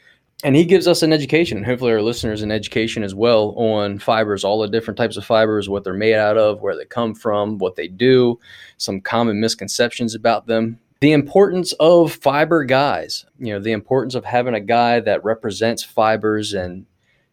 And 0.44 0.56
he 0.56 0.64
gives 0.64 0.88
us 0.88 1.02
an 1.02 1.12
education, 1.12 1.58
and 1.58 1.66
hopefully 1.66 1.92
our 1.92 2.02
listeners 2.02 2.40
an 2.40 2.50
education 2.50 3.02
as 3.02 3.14
well 3.14 3.50
on 3.58 3.98
fibers, 3.98 4.42
all 4.42 4.60
the 4.60 4.68
different 4.68 4.96
types 4.96 5.16
of 5.16 5.24
fibers, 5.24 5.68
what 5.68 5.84
they're 5.84 5.92
made 5.92 6.14
out 6.14 6.38
of, 6.38 6.62
where 6.62 6.76
they 6.76 6.84
come 6.86 7.14
from, 7.14 7.58
what 7.58 7.76
they 7.76 7.86
do, 7.86 8.40
some 8.78 9.00
common 9.00 9.38
misconceptions 9.38 10.14
about 10.14 10.46
them. 10.46 10.80
The 11.00 11.12
importance 11.12 11.72
of 11.74 12.12
fiber 12.12 12.64
guys, 12.64 13.26
you 13.38 13.52
know, 13.52 13.60
the 13.60 13.72
importance 13.72 14.14
of 14.14 14.24
having 14.24 14.54
a 14.54 14.60
guy 14.60 14.98
that 15.00 15.22
represents 15.24 15.84
fibers 15.84 16.54
and 16.54 16.86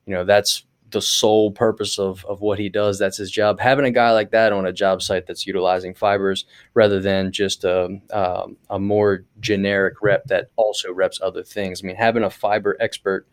you 0.05 0.15
know 0.15 0.25
that's 0.25 0.65
the 0.91 1.01
sole 1.01 1.51
purpose 1.51 1.99
of, 1.99 2.25
of 2.25 2.41
what 2.41 2.59
he 2.59 2.69
does 2.69 2.99
that's 2.99 3.17
his 3.17 3.31
job. 3.31 3.59
Having 3.59 3.85
a 3.85 3.91
guy 3.91 4.11
like 4.11 4.31
that 4.31 4.51
on 4.51 4.65
a 4.65 4.73
job 4.73 5.01
site 5.01 5.27
that's 5.27 5.45
utilizing 5.45 5.93
fibers 5.93 6.45
rather 6.73 6.99
than 6.99 7.31
just 7.31 7.63
a, 7.63 7.99
um, 8.11 8.57
a 8.69 8.79
more 8.79 9.25
generic 9.39 10.01
rep 10.01 10.25
that 10.25 10.49
also 10.55 10.91
reps 10.91 11.19
other 11.21 11.43
things. 11.43 11.81
I 11.83 11.87
mean 11.87 11.95
having 11.95 12.23
a 12.23 12.29
fiber 12.29 12.77
expert 12.79 13.27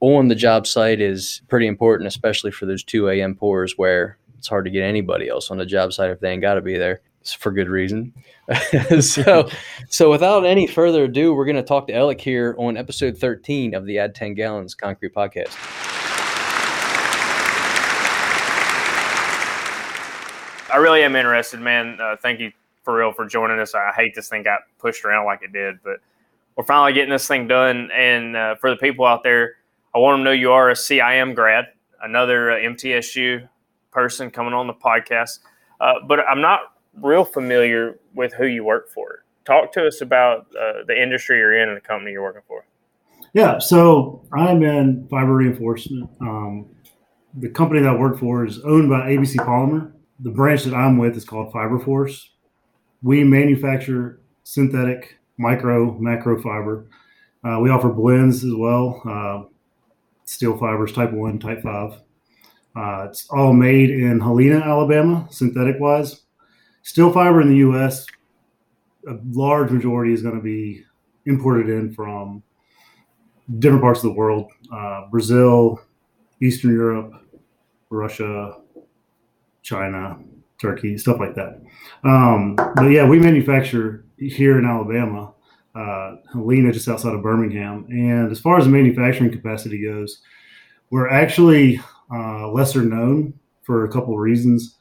on 0.00 0.28
the 0.28 0.34
job 0.34 0.66
site 0.66 1.00
is 1.00 1.40
pretty 1.48 1.66
important 1.66 2.08
especially 2.08 2.50
for 2.50 2.66
those 2.66 2.84
2 2.84 3.08
a.m 3.08 3.34
pours 3.34 3.78
where 3.78 4.18
it's 4.36 4.48
hard 4.48 4.64
to 4.66 4.70
get 4.70 4.82
anybody 4.82 5.28
else 5.28 5.50
on 5.50 5.56
the 5.56 5.64
job 5.64 5.92
site 5.92 6.10
if 6.10 6.20
they 6.20 6.30
ain't 6.30 6.42
got 6.42 6.54
to 6.54 6.60
be 6.60 6.76
there 6.76 7.00
for 7.32 7.50
good 7.52 7.68
reason. 7.68 8.12
So 9.00 9.48
so 9.88 10.10
without 10.10 10.44
any 10.44 10.66
further 10.66 11.04
ado 11.04 11.32
we're 11.32 11.46
going 11.46 11.56
to 11.56 11.62
talk 11.62 11.86
to 11.86 11.94
Alec 11.94 12.20
here 12.20 12.54
on 12.58 12.76
episode 12.76 13.16
13 13.16 13.74
of 13.74 13.86
the 13.86 13.98
add 13.98 14.14
10 14.14 14.34
gallons 14.34 14.74
concrete 14.74 15.14
podcast 15.14 15.93
I 20.74 20.78
really 20.78 21.04
am 21.04 21.14
interested, 21.14 21.60
man. 21.60 22.00
Uh, 22.00 22.16
thank 22.20 22.40
you 22.40 22.50
for 22.82 22.96
real 22.96 23.12
for 23.12 23.24
joining 23.26 23.60
us. 23.60 23.76
I 23.76 23.92
hate 23.94 24.12
this 24.16 24.28
thing 24.28 24.42
got 24.42 24.62
pushed 24.80 25.04
around 25.04 25.24
like 25.24 25.40
it 25.42 25.52
did, 25.52 25.78
but 25.84 26.00
we're 26.56 26.64
finally 26.64 26.92
getting 26.92 27.10
this 27.10 27.28
thing 27.28 27.46
done. 27.46 27.90
And 27.92 28.36
uh, 28.36 28.56
for 28.56 28.70
the 28.70 28.76
people 28.76 29.04
out 29.04 29.22
there, 29.22 29.54
I 29.94 29.98
want 29.98 30.14
them 30.14 30.20
to 30.22 30.24
know 30.24 30.32
you 30.32 30.50
are 30.50 30.70
a 30.70 30.74
CIM 30.74 31.36
grad, 31.36 31.66
another 32.02 32.50
uh, 32.50 32.56
MTSU 32.56 33.48
person 33.92 34.32
coming 34.32 34.52
on 34.52 34.66
the 34.66 34.74
podcast. 34.74 35.38
Uh, 35.80 35.94
but 36.08 36.28
I'm 36.28 36.40
not 36.40 36.74
real 37.00 37.24
familiar 37.24 38.00
with 38.12 38.32
who 38.32 38.46
you 38.46 38.64
work 38.64 38.90
for. 38.90 39.22
Talk 39.44 39.70
to 39.74 39.86
us 39.86 40.00
about 40.00 40.48
uh, 40.60 40.82
the 40.88 41.00
industry 41.00 41.38
you're 41.38 41.56
in 41.56 41.68
and 41.68 41.76
the 41.76 41.82
company 41.82 42.10
you're 42.10 42.22
working 42.24 42.42
for. 42.48 42.66
Yeah, 43.32 43.60
so 43.60 44.26
I'm 44.32 44.64
in 44.64 45.06
fiber 45.06 45.36
reinforcement. 45.36 46.10
Um, 46.20 46.66
the 47.32 47.48
company 47.48 47.80
that 47.80 47.90
I 47.90 47.96
work 47.96 48.18
for 48.18 48.44
is 48.44 48.58
owned 48.64 48.88
by 48.88 49.12
ABC 49.12 49.36
Polymer. 49.36 49.92
The 50.20 50.30
branch 50.30 50.64
that 50.64 50.74
I'm 50.74 50.98
with 50.98 51.16
is 51.16 51.24
called 51.24 51.52
FiberForce. 51.52 52.28
We 53.02 53.24
manufacture 53.24 54.20
synthetic 54.44 55.18
micro 55.38 55.98
macro 55.98 56.40
fiber. 56.40 56.86
Uh, 57.44 57.58
we 57.60 57.68
offer 57.68 57.90
blends 57.90 58.44
as 58.44 58.54
well, 58.54 59.02
uh, 59.06 59.42
steel 60.24 60.56
fibers, 60.56 60.92
type 60.92 61.12
one, 61.12 61.38
type 61.38 61.62
five. 61.62 62.00
Uh, 62.76 63.06
it's 63.08 63.28
all 63.30 63.52
made 63.52 63.90
in 63.90 64.20
Helena, 64.20 64.60
Alabama, 64.60 65.26
synthetic 65.30 65.78
wise. 65.78 66.22
Steel 66.82 67.12
fiber 67.12 67.40
in 67.40 67.48
the 67.48 67.56
U.S. 67.56 68.06
A 69.08 69.18
large 69.30 69.70
majority 69.70 70.12
is 70.12 70.22
going 70.22 70.36
to 70.36 70.42
be 70.42 70.84
imported 71.26 71.68
in 71.68 71.92
from 71.92 72.42
different 73.58 73.82
parts 73.82 73.98
of 73.98 74.04
the 74.04 74.12
world 74.12 74.50
uh, 74.72 75.02
Brazil, 75.10 75.80
Eastern 76.40 76.72
Europe, 76.72 77.12
Russia, 77.90 78.56
China, 79.64 80.18
Turkey, 80.60 80.96
stuff 80.96 81.18
like 81.18 81.34
that. 81.34 81.60
Um, 82.04 82.54
but 82.54 82.86
yeah, 82.90 83.08
we 83.08 83.18
manufacture 83.18 84.04
here 84.18 84.58
in 84.58 84.64
Alabama, 84.64 85.32
uh, 85.74 86.16
Helena, 86.32 86.70
just 86.70 86.88
outside 86.88 87.14
of 87.14 87.22
Birmingham. 87.22 87.86
And 87.88 88.30
as 88.30 88.38
far 88.38 88.58
as 88.58 88.64
the 88.64 88.70
manufacturing 88.70 89.32
capacity 89.32 89.82
goes, 89.82 90.20
we're 90.90 91.08
actually 91.08 91.80
uh, 92.14 92.48
lesser 92.52 92.82
known 92.82 93.34
for 93.62 93.84
a 93.84 93.90
couple 93.90 94.14
of 94.14 94.20
reasons. 94.20 94.76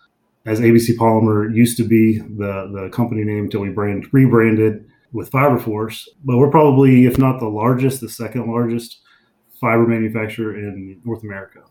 As 0.46 0.60
ABC 0.60 0.98
Polymer 0.98 1.56
used 1.56 1.78
to 1.78 1.88
be 1.88 2.20
the, 2.20 2.70
the 2.74 2.90
company 2.92 3.24
name 3.24 3.46
until 3.46 3.62
we 3.62 3.70
brand, 3.70 4.08
rebranded 4.12 4.86
with 5.14 5.32
FiberForce, 5.32 6.08
but 6.26 6.38
we're 6.38 6.52
probably, 6.52 7.06
if 7.06 7.18
not 7.18 7.40
the 7.40 7.48
largest, 7.48 8.02
the 8.02 8.10
second 8.10 8.52
largest 8.52 9.00
fiber 9.62 9.88
manufacturer 9.88 10.58
in 10.58 11.00
North 11.06 11.24
America. 11.24 11.62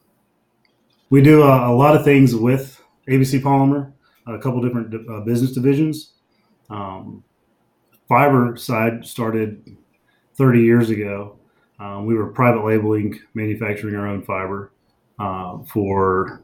We 1.10 1.20
do 1.20 1.42
a, 1.42 1.70
a 1.70 1.74
lot 1.74 1.94
of 1.94 2.04
things 2.04 2.34
with 2.34 2.81
ABC 3.08 3.40
Polymer, 3.40 3.92
a 4.26 4.38
couple 4.38 4.60
different 4.62 4.94
uh, 5.08 5.20
business 5.20 5.52
divisions. 5.52 6.12
Um, 6.70 7.24
fiber 8.08 8.56
side 8.56 9.04
started 9.06 9.76
30 10.36 10.60
years 10.62 10.90
ago. 10.90 11.38
Um, 11.78 12.06
we 12.06 12.14
were 12.14 12.28
private 12.28 12.64
labeling, 12.64 13.18
manufacturing 13.34 13.96
our 13.96 14.06
own 14.06 14.22
fiber 14.22 14.72
uh, 15.18 15.58
for 15.64 16.42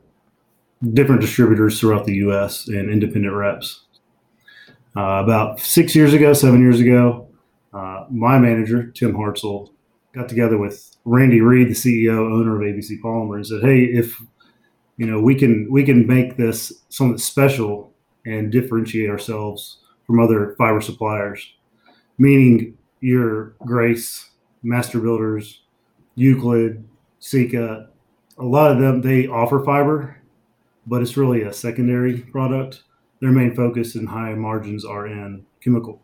different 0.92 1.20
distributors 1.20 1.78
throughout 1.78 2.04
the 2.04 2.14
U.S. 2.16 2.68
and 2.68 2.90
independent 2.90 3.34
reps. 3.34 3.84
Uh, 4.96 5.22
about 5.22 5.60
six 5.60 5.94
years 5.94 6.12
ago, 6.12 6.32
seven 6.32 6.60
years 6.60 6.80
ago, 6.80 7.28
uh, 7.72 8.04
my 8.10 8.38
manager 8.38 8.90
Tim 8.90 9.12
Hartzell 9.12 9.70
got 10.12 10.28
together 10.28 10.58
with 10.58 10.96
Randy 11.04 11.40
Reed, 11.40 11.68
the 11.68 11.74
CEO 11.74 12.18
owner 12.18 12.56
of 12.56 12.62
ABC 12.62 13.00
Polymer, 13.00 13.36
and 13.36 13.46
said, 13.46 13.62
"Hey, 13.62 13.84
if 13.84 14.20
you 14.98 15.06
know 15.06 15.20
we 15.20 15.34
can 15.34 15.66
we 15.70 15.82
can 15.82 16.06
make 16.06 16.36
this 16.36 16.84
something 16.90 17.16
special 17.16 17.92
and 18.26 18.52
differentiate 18.52 19.08
ourselves 19.08 19.78
from 20.06 20.20
other 20.20 20.54
fiber 20.58 20.80
suppliers, 20.80 21.54
meaning 22.18 22.76
your 23.00 23.54
Grace, 23.64 24.30
Master 24.62 25.00
Builders, 25.00 25.62
Euclid, 26.16 26.84
Sika, 27.20 27.88
a 28.38 28.44
lot 28.44 28.70
of 28.70 28.78
them 28.80 29.00
they 29.00 29.26
offer 29.26 29.62
fiber, 29.64 30.20
but 30.86 31.00
it's 31.00 31.16
really 31.16 31.42
a 31.42 31.52
secondary 31.52 32.18
product. 32.18 32.82
Their 33.20 33.32
main 33.32 33.54
focus 33.54 33.94
and 33.94 34.08
high 34.08 34.34
margins 34.34 34.84
are 34.84 35.06
in 35.06 35.44
chemical. 35.60 36.02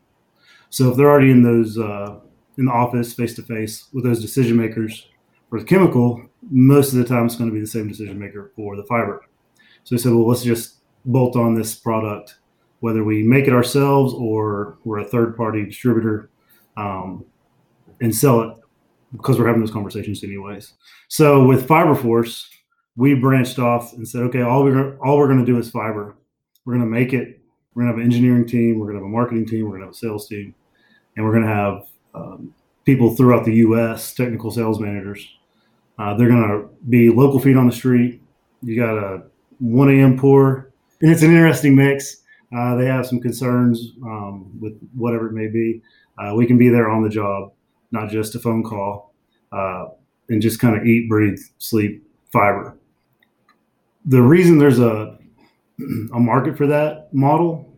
So 0.70 0.90
if 0.90 0.96
they're 0.96 1.10
already 1.10 1.30
in 1.30 1.42
those 1.42 1.78
uh, 1.78 2.18
in 2.58 2.66
the 2.66 2.72
office 2.72 3.12
face 3.12 3.34
to 3.34 3.42
face 3.42 3.88
with 3.92 4.04
those 4.04 4.20
decision 4.20 4.56
makers 4.56 5.08
for 5.48 5.60
the 5.60 5.66
chemical, 5.66 6.28
most 6.50 6.92
of 6.92 6.98
the 6.98 7.04
time 7.04 7.26
it's 7.26 7.36
going 7.36 7.50
to 7.50 7.54
be 7.54 7.60
the 7.60 7.66
same 7.66 7.88
decision 7.88 8.18
maker 8.18 8.52
for 8.56 8.76
the 8.76 8.84
fiber. 8.84 9.22
So 9.84 9.94
we 9.94 9.98
said, 9.98 10.12
well, 10.12 10.26
let's 10.26 10.42
just 10.42 10.76
bolt 11.04 11.36
on 11.36 11.54
this 11.54 11.74
product, 11.74 12.38
whether 12.80 13.04
we 13.04 13.22
make 13.22 13.46
it 13.46 13.52
ourselves 13.52 14.14
or 14.14 14.78
we're 14.84 14.98
a 14.98 15.04
third 15.04 15.36
party 15.36 15.64
distributor, 15.64 16.30
um, 16.76 17.24
and 18.00 18.14
sell 18.14 18.40
it 18.42 18.56
because 19.12 19.38
we're 19.38 19.46
having 19.46 19.60
those 19.60 19.70
conversations 19.70 20.24
anyways. 20.24 20.74
So 21.08 21.44
with 21.44 21.68
FiberForce, 21.68 22.44
we 22.96 23.14
branched 23.14 23.58
off 23.58 23.92
and 23.92 24.06
said, 24.06 24.22
okay, 24.22 24.42
all 24.42 24.64
we're 24.64 24.96
all 24.98 25.18
we're 25.18 25.26
going 25.26 25.44
to 25.44 25.44
do 25.44 25.58
is 25.58 25.70
fiber. 25.70 26.16
We're 26.64 26.74
going 26.74 26.84
to 26.84 26.90
make 26.90 27.12
it. 27.12 27.40
We're 27.74 27.82
going 27.82 27.92
to 27.92 27.98
have 27.98 28.06
an 28.06 28.12
engineering 28.12 28.46
team. 28.46 28.78
We're 28.78 28.86
going 28.86 28.98
to 28.98 29.04
have 29.04 29.06
a 29.06 29.12
marketing 29.12 29.46
team. 29.46 29.64
We're 29.64 29.78
going 29.78 29.80
to 29.80 29.86
have 29.86 29.94
a 29.94 29.98
sales 29.98 30.28
team, 30.28 30.54
and 31.16 31.24
we're 31.24 31.32
going 31.32 31.44
to 31.44 31.54
have 31.54 31.86
um, 32.14 32.54
people 32.84 33.14
throughout 33.14 33.44
the 33.44 33.54
U.S. 33.54 34.14
technical 34.14 34.50
sales 34.50 34.80
managers. 34.80 35.26
Uh, 35.98 36.14
they're 36.14 36.28
going 36.28 36.48
to 36.48 36.68
be 36.88 37.08
local 37.08 37.38
feed 37.38 37.56
on 37.56 37.66
the 37.66 37.72
street. 37.72 38.20
You 38.62 38.80
got 38.80 38.96
a 38.96 39.22
1 39.58 39.90
a.m. 39.90 40.18
pour, 40.18 40.72
and 41.00 41.10
it's 41.10 41.22
an 41.22 41.30
interesting 41.30 41.76
mix. 41.76 42.22
Uh, 42.56 42.76
they 42.76 42.86
have 42.86 43.06
some 43.06 43.20
concerns 43.20 43.92
um, 44.04 44.50
with 44.60 44.78
whatever 44.94 45.28
it 45.28 45.32
may 45.32 45.48
be. 45.48 45.82
Uh, 46.18 46.34
we 46.34 46.46
can 46.46 46.58
be 46.58 46.68
there 46.68 46.88
on 46.88 47.02
the 47.02 47.08
job, 47.08 47.52
not 47.90 48.10
just 48.10 48.34
a 48.34 48.38
phone 48.38 48.62
call, 48.62 49.14
uh, 49.52 49.86
and 50.28 50.40
just 50.40 50.60
kind 50.60 50.76
of 50.76 50.86
eat, 50.86 51.08
breathe, 51.08 51.38
sleep 51.58 52.06
fiber. 52.32 52.76
The 54.06 54.22
reason 54.22 54.58
there's 54.58 54.78
a 54.78 55.18
a 56.12 56.20
market 56.20 56.56
for 56.56 56.66
that 56.68 57.12
model, 57.12 57.76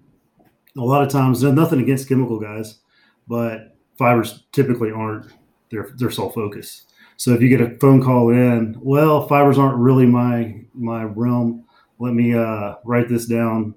a 0.77 0.83
lot 0.83 1.03
of 1.03 1.09
times, 1.09 1.43
nothing 1.43 1.81
against 1.81 2.09
chemical 2.09 2.39
guys, 2.39 2.79
but 3.27 3.77
fibers 3.99 4.45
typically 4.53 4.91
aren't 4.91 5.27
their 5.71 5.91
their 5.97 6.11
sole 6.11 6.31
focus. 6.31 6.86
So 7.17 7.33
if 7.33 7.41
you 7.41 7.49
get 7.49 7.61
a 7.61 7.77
phone 7.79 8.03
call 8.03 8.31
in, 8.31 8.77
well, 8.81 9.27
fibers 9.27 9.59
aren't 9.59 9.79
really 9.79 10.07
my 10.07 10.61
my 10.75 11.05
realm. 11.05 11.65
Let 11.99 12.15
me 12.15 12.35
uh, 12.35 12.75
write 12.85 13.09
this 13.09 13.27
down. 13.27 13.75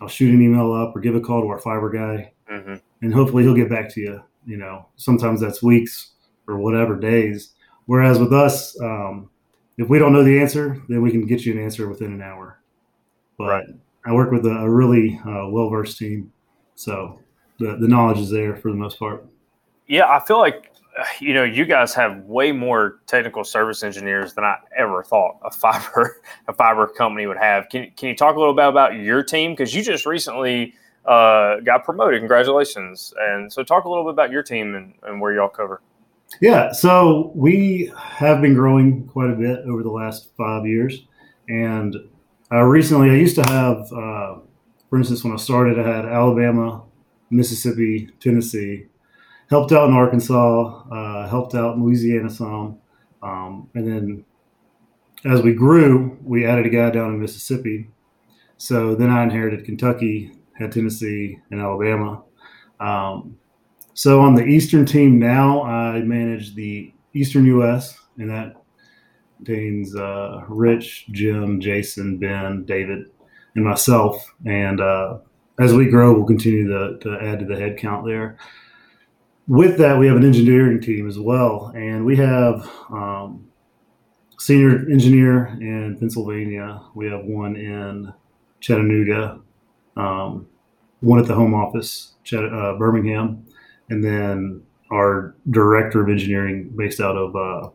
I'll 0.00 0.08
shoot 0.08 0.34
an 0.34 0.42
email 0.42 0.72
up 0.72 0.96
or 0.96 1.00
give 1.00 1.14
a 1.14 1.20
call 1.20 1.42
to 1.42 1.48
our 1.48 1.60
fiber 1.60 1.90
guy, 1.90 2.32
mm-hmm. 2.50 2.74
and 3.02 3.14
hopefully 3.14 3.44
he'll 3.44 3.54
get 3.54 3.70
back 3.70 3.88
to 3.94 4.00
you. 4.00 4.22
You 4.44 4.56
know, 4.56 4.86
sometimes 4.96 5.40
that's 5.40 5.62
weeks 5.62 6.12
or 6.48 6.58
whatever 6.58 6.98
days. 6.98 7.54
Whereas 7.86 8.18
with 8.18 8.32
us, 8.32 8.78
um, 8.80 9.30
if 9.78 9.88
we 9.88 9.98
don't 9.98 10.12
know 10.12 10.24
the 10.24 10.40
answer, 10.40 10.82
then 10.88 11.02
we 11.02 11.12
can 11.12 11.24
get 11.24 11.44
you 11.44 11.52
an 11.52 11.62
answer 11.62 11.88
within 11.88 12.12
an 12.12 12.22
hour. 12.22 12.60
But 13.38 13.48
right. 13.48 13.66
I 14.04 14.12
work 14.12 14.32
with 14.32 14.44
a, 14.44 14.50
a 14.50 14.68
really 14.68 15.20
uh, 15.24 15.48
well 15.48 15.68
versed 15.70 15.98
team, 15.98 16.32
so 16.74 17.20
the 17.60 17.76
the 17.76 17.88
knowledge 17.88 18.18
is 18.18 18.30
there 18.30 18.56
for 18.56 18.70
the 18.70 18.76
most 18.76 18.98
part. 18.98 19.24
Yeah, 19.86 20.08
I 20.08 20.18
feel 20.18 20.38
like 20.38 20.71
you 21.20 21.34
know 21.34 21.44
you 21.44 21.64
guys 21.64 21.94
have 21.94 22.18
way 22.24 22.52
more 22.52 23.00
technical 23.06 23.44
service 23.44 23.82
engineers 23.82 24.34
than 24.34 24.44
I 24.44 24.56
ever 24.76 25.02
thought 25.02 25.38
a 25.44 25.50
fiber 25.62 26.20
a 26.48 26.52
fiber 26.52 26.86
company 26.86 27.26
would 27.26 27.38
have. 27.38 27.68
Can 27.68 27.90
can 27.96 28.08
you 28.08 28.16
talk 28.16 28.36
a 28.36 28.38
little 28.38 28.54
bit 28.54 28.66
about 28.66 28.94
your 28.94 29.22
team 29.22 29.52
because 29.52 29.74
you 29.74 29.82
just 29.82 30.06
recently 30.06 30.74
uh, 31.04 31.60
got 31.60 31.84
promoted? 31.84 32.20
Congratulations! 32.20 33.12
And 33.18 33.52
so 33.52 33.62
talk 33.62 33.84
a 33.84 33.88
little 33.88 34.04
bit 34.04 34.12
about 34.12 34.30
your 34.30 34.42
team 34.42 34.74
and, 34.74 34.94
and 35.02 35.20
where 35.20 35.34
y'all 35.34 35.48
cover. 35.48 35.82
Yeah, 36.40 36.72
so 36.72 37.30
we 37.34 37.92
have 37.96 38.40
been 38.40 38.54
growing 38.54 39.06
quite 39.06 39.28
a 39.28 39.34
bit 39.34 39.60
over 39.66 39.82
the 39.82 39.90
last 39.90 40.30
five 40.34 40.66
years, 40.66 41.04
and 41.46 41.94
uh, 42.50 42.62
recently 42.62 43.10
I 43.10 43.14
used 43.16 43.36
to 43.36 43.42
have, 43.50 43.92
uh, 43.92 44.40
for 44.88 44.96
instance, 44.96 45.22
when 45.24 45.34
I 45.34 45.36
started, 45.36 45.78
I 45.78 45.86
had 45.86 46.06
Alabama, 46.06 46.84
Mississippi, 47.30 48.08
Tennessee, 48.18 48.86
helped 49.52 49.70
out 49.70 49.86
in 49.86 49.94
Arkansas, 49.94 50.82
uh, 50.90 51.28
helped 51.28 51.54
out 51.54 51.76
in 51.76 51.82
Louisiana 51.84 52.30
some, 52.30 52.78
um, 53.22 53.68
and 53.74 53.86
then 53.86 54.24
as 55.26 55.42
we 55.42 55.52
grew, 55.52 56.16
we 56.24 56.46
added 56.46 56.64
a 56.64 56.70
guy 56.70 56.88
down 56.88 57.12
in 57.12 57.20
Mississippi. 57.20 57.90
So 58.56 58.94
then 58.94 59.10
I 59.10 59.22
inherited 59.22 59.66
Kentucky, 59.66 60.32
had 60.54 60.72
Tennessee, 60.72 61.38
and 61.50 61.60
Alabama. 61.60 62.22
Um, 62.80 63.36
so 63.92 64.22
on 64.22 64.36
the 64.36 64.42
Eastern 64.42 64.86
team 64.86 65.18
now, 65.18 65.64
I 65.64 66.00
manage 66.00 66.54
the 66.54 66.90
Eastern 67.12 67.44
U.S. 67.44 67.94
and 68.16 68.30
that 68.30 68.54
contains 69.36 69.94
uh, 69.94 70.44
Rich, 70.48 71.08
Jim, 71.10 71.60
Jason, 71.60 72.16
Ben, 72.16 72.64
David, 72.64 73.04
and 73.54 73.66
myself. 73.66 74.24
And 74.46 74.80
uh, 74.80 75.18
as 75.60 75.74
we 75.74 75.90
grow, 75.90 76.14
we'll 76.14 76.24
continue 76.24 76.68
to, 76.68 76.96
to 77.00 77.18
add 77.20 77.40
to 77.40 77.44
the 77.44 77.56
head 77.56 77.76
count 77.76 78.06
there 78.06 78.38
with 79.52 79.76
that, 79.76 79.98
we 79.98 80.06
have 80.06 80.16
an 80.16 80.24
engineering 80.24 80.80
team 80.80 81.06
as 81.06 81.18
well, 81.18 81.72
and 81.76 82.06
we 82.06 82.16
have 82.16 82.66
um, 82.88 83.46
senior 84.38 84.78
engineer 84.90 85.48
in 85.60 85.98
Pennsylvania. 86.00 86.80
We 86.94 87.10
have 87.10 87.26
one 87.26 87.56
in 87.56 88.14
Chattanooga, 88.60 89.42
um, 89.94 90.46
one 91.00 91.18
at 91.18 91.26
the 91.26 91.34
home 91.34 91.52
office, 91.52 92.14
uh, 92.32 92.78
Birmingham, 92.78 93.46
and 93.90 94.02
then 94.02 94.62
our 94.90 95.34
director 95.50 96.02
of 96.02 96.08
engineering 96.08 96.72
based 96.74 96.98
out 96.98 97.18
of 97.18 97.36
uh, 97.36 97.68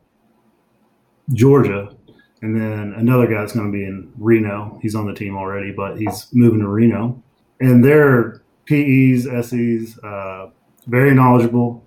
Georgia, 1.31 1.95
and 2.41 2.59
then 2.59 2.95
another 2.97 3.27
guy 3.27 3.41
that's 3.41 3.53
going 3.53 3.71
to 3.71 3.77
be 3.77 3.83
in 3.83 4.11
Reno. 4.17 4.79
He's 4.81 4.95
on 4.95 5.05
the 5.05 5.13
team 5.13 5.37
already, 5.37 5.73
but 5.73 5.99
he's 5.99 6.25
moving 6.33 6.61
to 6.61 6.67
Reno, 6.67 7.21
and 7.59 7.85
they're 7.85 8.41
PEs, 8.65 9.25
SEs. 9.47 9.99
Uh, 9.99 10.47
very 10.87 11.13
knowledgeable. 11.13 11.85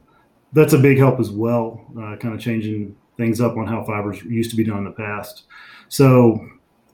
That's 0.53 0.73
a 0.73 0.79
big 0.79 0.99
help 0.99 1.21
as 1.21 1.31
well, 1.31 1.85
uh, 1.93 2.17
kind 2.17 2.35
of 2.35 2.41
changing 2.41 2.97
things 3.17 3.41
up 3.41 3.57
on 3.57 3.67
how 3.67 3.85
fibers 3.85 4.23
used 4.23 4.51
to 4.51 4.57
be 4.57 4.65
done 4.65 4.79
in 4.79 4.85
the 4.85 4.91
past. 4.93 5.45
So, 5.89 6.47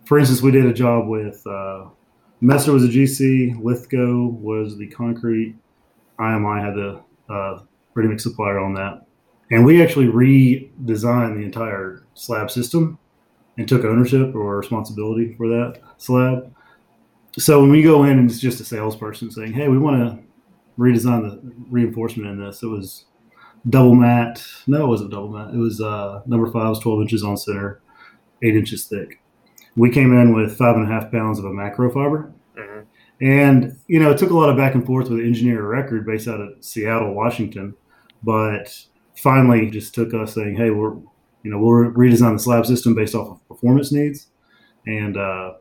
for 0.04 0.18
instance, 0.18 0.42
we 0.42 0.50
did 0.50 0.66
a 0.66 0.72
job 0.72 1.08
with 1.08 1.44
uh, 1.46 1.86
Messer 2.40 2.72
was 2.72 2.84
a 2.84 2.88
GC, 2.88 3.60
Lithko 3.62 4.30
was 4.32 4.76
the 4.76 4.88
concrete, 4.88 5.56
IMI 6.18 6.62
had 6.62 6.74
the 6.74 7.02
uh, 7.32 7.60
ready 7.94 8.08
mix 8.08 8.22
supplier 8.22 8.58
on 8.58 8.74
that, 8.74 9.06
and 9.50 9.64
we 9.64 9.82
actually 9.82 10.06
redesigned 10.06 11.36
the 11.36 11.44
entire 11.44 12.04
slab 12.14 12.50
system 12.50 12.98
and 13.56 13.66
took 13.66 13.84
ownership 13.84 14.34
or 14.34 14.58
responsibility 14.58 15.34
for 15.34 15.48
that 15.48 15.80
slab. 15.96 16.52
So 17.38 17.60
when 17.60 17.70
we 17.70 17.82
go 17.82 18.04
in 18.04 18.18
and 18.18 18.30
it's 18.30 18.38
just 18.38 18.60
a 18.60 18.64
salesperson 18.64 19.30
saying, 19.30 19.52
"Hey, 19.52 19.68
we 19.68 19.78
want 19.78 19.96
to 19.96 20.25
redesign 20.78 21.22
the 21.22 21.40
reinforcement 21.70 22.28
in 22.30 22.44
this. 22.44 22.62
It 22.62 22.66
was 22.66 23.06
double 23.68 23.94
mat. 23.94 24.44
No, 24.66 24.84
it 24.84 24.88
wasn't 24.88 25.10
double 25.10 25.30
mat. 25.30 25.54
It 25.54 25.58
was 25.58 25.80
uh, 25.80 26.22
number 26.26 26.50
five 26.50 26.70
was 26.70 26.80
12 26.80 27.02
inches 27.02 27.24
on 27.24 27.36
center, 27.36 27.80
eight 28.42 28.56
inches 28.56 28.84
thick. 28.84 29.20
We 29.76 29.90
came 29.90 30.16
in 30.16 30.34
with 30.34 30.56
five 30.56 30.76
and 30.76 30.84
a 30.84 30.92
half 30.92 31.10
pounds 31.10 31.38
of 31.38 31.44
a 31.44 31.52
macro 31.52 31.90
fiber. 31.90 32.32
Mm-hmm. 32.56 33.24
And, 33.24 33.78
you 33.88 33.98
know, 33.98 34.10
it 34.10 34.18
took 34.18 34.30
a 34.30 34.36
lot 34.36 34.48
of 34.48 34.56
back 34.56 34.74
and 34.74 34.84
forth 34.84 35.08
with 35.08 35.20
engineer 35.20 35.66
record 35.66 36.06
based 36.06 36.28
out 36.28 36.40
of 36.40 36.64
Seattle, 36.64 37.14
Washington. 37.14 37.74
But 38.22 38.74
finally 39.16 39.70
just 39.70 39.94
took 39.94 40.14
us 40.14 40.34
saying, 40.34 40.56
hey, 40.56 40.70
we're, 40.70 40.94
you 41.42 41.50
know, 41.50 41.58
we'll 41.58 41.92
redesign 41.92 42.34
the 42.34 42.38
slab 42.38 42.66
system 42.66 42.94
based 42.94 43.14
off 43.14 43.28
of 43.28 43.48
performance 43.48 43.92
needs. 43.92 44.28
and 44.86 45.16
uh, 45.16 45.52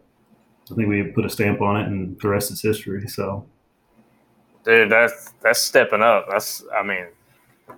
I 0.72 0.76
think 0.76 0.90
we 0.90 1.04
put 1.04 1.26
a 1.26 1.30
stamp 1.30 1.62
on 1.62 1.78
it, 1.80 1.88
and 1.88 2.20
the 2.20 2.28
rest 2.28 2.52
is 2.52 2.62
history. 2.62 3.08
So, 3.08 3.46
dude, 4.66 4.92
that's 4.92 5.32
that's 5.42 5.62
stepping 5.62 6.02
up. 6.02 6.26
That's 6.30 6.64
I 6.76 6.84
mean, 6.84 7.06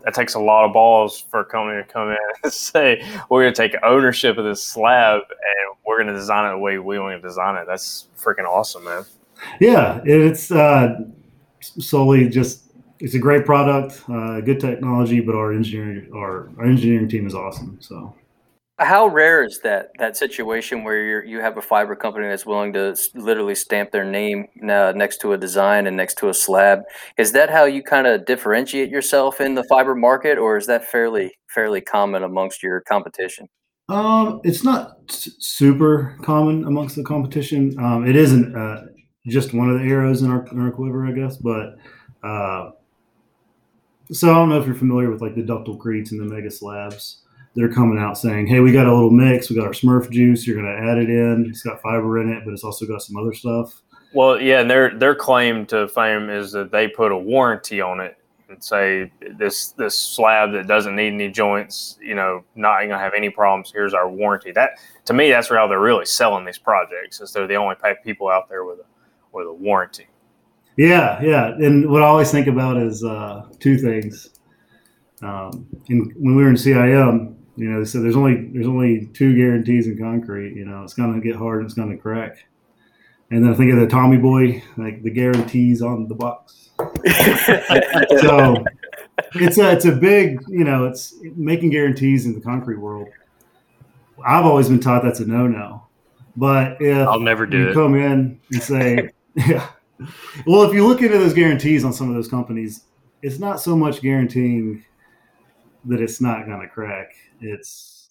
that 0.03 0.13
takes 0.13 0.33
a 0.33 0.39
lot 0.39 0.65
of 0.65 0.73
balls 0.73 1.19
for 1.19 1.41
a 1.41 1.45
company 1.45 1.83
to 1.83 1.87
come 1.87 2.09
in 2.09 2.17
and 2.43 2.51
say 2.51 3.03
we're 3.29 3.43
going 3.43 3.53
to 3.53 3.69
take 3.69 3.75
ownership 3.83 4.37
of 4.37 4.45
this 4.45 4.63
slab 4.63 5.21
and 5.29 5.77
we're 5.85 5.97
going 5.97 6.07
to 6.07 6.13
design 6.13 6.49
it 6.49 6.53
the 6.53 6.59
way 6.59 6.79
we 6.79 6.99
want 6.99 7.21
to 7.21 7.27
design 7.27 7.55
it. 7.55 7.65
That's 7.67 8.07
freaking 8.17 8.45
awesome, 8.45 8.85
man. 8.85 9.05
Yeah, 9.59 10.01
it's 10.03 10.49
uh, 10.49 11.01
solely 11.61 12.27
just 12.29 12.63
it's 12.99 13.13
a 13.13 13.19
great 13.19 13.45
product, 13.45 14.01
uh, 14.09 14.41
good 14.41 14.59
technology, 14.59 15.19
but 15.19 15.35
our 15.35 15.53
engineering 15.53 16.09
our, 16.15 16.49
our 16.57 16.65
engineering 16.65 17.07
team 17.07 17.27
is 17.27 17.35
awesome. 17.35 17.77
So 17.79 18.15
how 18.79 19.07
rare 19.07 19.43
is 19.43 19.59
that 19.61 19.89
that 19.97 20.15
situation 20.15 20.83
where 20.83 21.23
you 21.23 21.37
you 21.37 21.41
have 21.41 21.57
a 21.57 21.61
fiber 21.61 21.95
company 21.95 22.27
that's 22.27 22.45
willing 22.45 22.73
to 22.73 22.95
literally 23.15 23.55
stamp 23.55 23.91
their 23.91 24.03
name 24.03 24.45
uh, 24.69 24.93
next 24.95 25.17
to 25.21 25.33
a 25.33 25.37
design 25.37 25.87
and 25.87 25.97
next 25.97 26.17
to 26.19 26.29
a 26.29 26.33
slab? 26.33 26.83
Is 27.17 27.31
that 27.31 27.49
how 27.49 27.65
you 27.65 27.81
kind 27.81 28.05
of 28.05 28.25
differentiate 28.25 28.89
yourself 28.89 29.41
in 29.41 29.55
the 29.55 29.63
fiber 29.63 29.95
market, 29.95 30.37
or 30.37 30.57
is 30.57 30.67
that 30.67 30.85
fairly 30.85 31.31
fairly 31.47 31.81
common 31.81 32.23
amongst 32.23 32.61
your 32.61 32.81
competition? 32.81 33.47
Um, 33.89 34.41
it's 34.43 34.63
not 34.63 34.97
super 35.09 36.17
common 36.21 36.65
amongst 36.65 36.97
the 36.97 37.03
competition. 37.03 37.75
Um, 37.79 38.05
it 38.05 38.15
isn't 38.15 38.55
uh, 38.55 38.81
just 39.27 39.53
one 39.53 39.69
of 39.69 39.79
the 39.79 39.85
arrows 39.85 40.21
in 40.21 40.29
our, 40.29 40.45
in 40.47 40.59
our 40.59 40.71
quiver, 40.71 41.07
I 41.07 41.13
guess. 41.13 41.37
But 41.37 41.77
uh, 42.21 42.71
so 44.11 44.29
I 44.29 44.35
don't 44.35 44.49
know 44.49 44.59
if 44.59 44.65
you're 44.65 44.75
familiar 44.75 45.09
with 45.09 45.21
like 45.21 45.35
the 45.35 45.41
ductilecretes 45.41 46.11
and 46.11 46.19
the 46.19 46.25
mega 46.25 46.51
slabs 46.51 47.23
they're 47.57 47.73
coming 47.73 47.97
out 47.97 48.19
saying, 48.19 48.45
"Hey, 48.45 48.59
we 48.59 48.71
got 48.71 48.85
a 48.85 48.93
little 48.93 49.09
mix. 49.09 49.49
We 49.49 49.55
got 49.55 49.65
our 49.65 49.73
Smurf 49.73 50.11
juice. 50.11 50.45
You're 50.45 50.61
going 50.61 50.67
to 50.67 50.91
add 50.91 50.99
it 50.99 51.09
in. 51.09 51.47
It's 51.49 51.63
got 51.63 51.81
fiber 51.81 52.21
in 52.21 52.29
it, 52.29 52.45
but 52.45 52.53
it's 52.53 52.63
also 52.63 52.85
got 52.85 53.01
some 53.01 53.17
other 53.17 53.33
stuff." 53.33 53.81
Well, 54.13 54.39
yeah, 54.39 54.61
and 54.61 54.69
their 54.69 54.95
their 54.97 55.15
claim 55.15 55.65
to 55.67 55.87
fame 55.87 56.29
is 56.29 56.51
that 56.51 56.71
they 56.71 56.87
put 56.87 57.11
a 57.11 57.17
warranty 57.17 57.81
on 57.81 57.99
it 57.99 58.15
and 58.47 58.63
say 58.63 59.11
this 59.37 59.69
this 59.71 59.97
slab 59.97 60.51
that 60.53 60.67
doesn't 60.67 60.95
need 60.95 61.13
any 61.13 61.29
joints, 61.29 61.97
you 61.99 62.13
know, 62.13 62.43
not 62.55 62.77
going 62.77 62.89
to 62.91 62.97
have 62.99 63.13
any 63.17 63.31
problems. 63.31 63.71
Here's 63.73 63.95
our 63.95 64.07
warranty. 64.07 64.51
That 64.51 64.71
to 65.05 65.13
me, 65.13 65.31
that's 65.31 65.49
how 65.49 65.67
they're 65.67 65.79
really 65.79 66.05
selling 66.05 66.45
these 66.45 66.59
projects. 66.59 67.19
Is 67.21 67.33
they're 67.33 67.47
the 67.47 67.55
only 67.55 67.75
people 68.05 68.29
out 68.29 68.49
there 68.49 68.65
with 68.65 68.79
a 68.79 68.85
with 69.31 69.47
a 69.47 69.53
warranty. 69.53 70.05
Yeah, 70.77 71.19
yeah, 71.23 71.47
and 71.55 71.89
what 71.89 72.03
I 72.03 72.05
always 72.05 72.29
think 72.29 72.45
about 72.45 72.77
is 72.77 73.03
uh, 73.03 73.47
two 73.59 73.79
things. 73.79 74.29
Um, 75.23 75.65
in, 75.87 76.13
when 76.17 76.35
we 76.35 76.43
were 76.43 76.49
in 76.49 76.55
CIM, 76.55 77.36
you 77.57 77.69
know, 77.69 77.83
so 77.83 78.01
there's 78.01 78.15
only 78.15 78.49
there's 78.53 78.67
only 78.67 79.07
two 79.13 79.35
guarantees 79.35 79.87
in 79.87 79.97
concrete. 79.97 80.55
You 80.55 80.65
know, 80.65 80.83
it's 80.83 80.93
gonna 80.93 81.19
get 81.19 81.35
hard 81.35 81.59
and 81.59 81.65
it's 81.65 81.73
gonna 81.73 81.97
crack. 81.97 82.45
And 83.31 83.43
then 83.43 83.51
I 83.51 83.55
think 83.55 83.73
of 83.73 83.79
the 83.79 83.87
Tommy 83.87 84.17
Boy, 84.17 84.63
like 84.77 85.03
the 85.03 85.09
guarantees 85.09 85.81
on 85.81 86.07
the 86.07 86.15
box. 86.15 86.69
so 88.21 88.63
it's 89.33 89.57
a 89.57 89.71
it's 89.71 89.85
a 89.85 89.91
big, 89.91 90.39
you 90.47 90.63
know, 90.63 90.85
it's 90.85 91.15
making 91.35 91.71
guarantees 91.71 92.27
in 92.27 92.35
the 92.35 92.41
concrete 92.41 92.77
world. 92.77 93.09
I've 94.25 94.45
always 94.45 94.69
been 94.69 94.79
taught 94.79 95.03
that's 95.03 95.19
a 95.19 95.25
no 95.25 95.47
no. 95.47 95.83
But 96.35 96.79
if 96.79 97.07
I'll 97.07 97.19
never 97.19 97.47
do 97.47 97.57
you 97.57 97.69
it. 97.69 97.73
come 97.73 97.95
in 97.95 98.39
and 98.51 98.61
say, 98.61 99.09
yeah. 99.35 99.67
Well, 100.45 100.61
if 100.61 100.73
you 100.73 100.87
look 100.87 101.01
into 101.01 101.17
those 101.17 101.33
guarantees 101.33 101.83
on 101.83 101.91
some 101.91 102.07
of 102.07 102.13
those 102.13 102.27
companies, 102.27 102.83
it's 103.23 103.39
not 103.39 103.59
so 103.59 103.75
much 103.75 104.01
guaranteeing 104.01 104.85
that 105.85 106.01
it's 106.01 106.21
not 106.21 106.45
going 106.45 106.61
to 106.61 106.67
crack 106.67 107.13
it's 107.41 108.09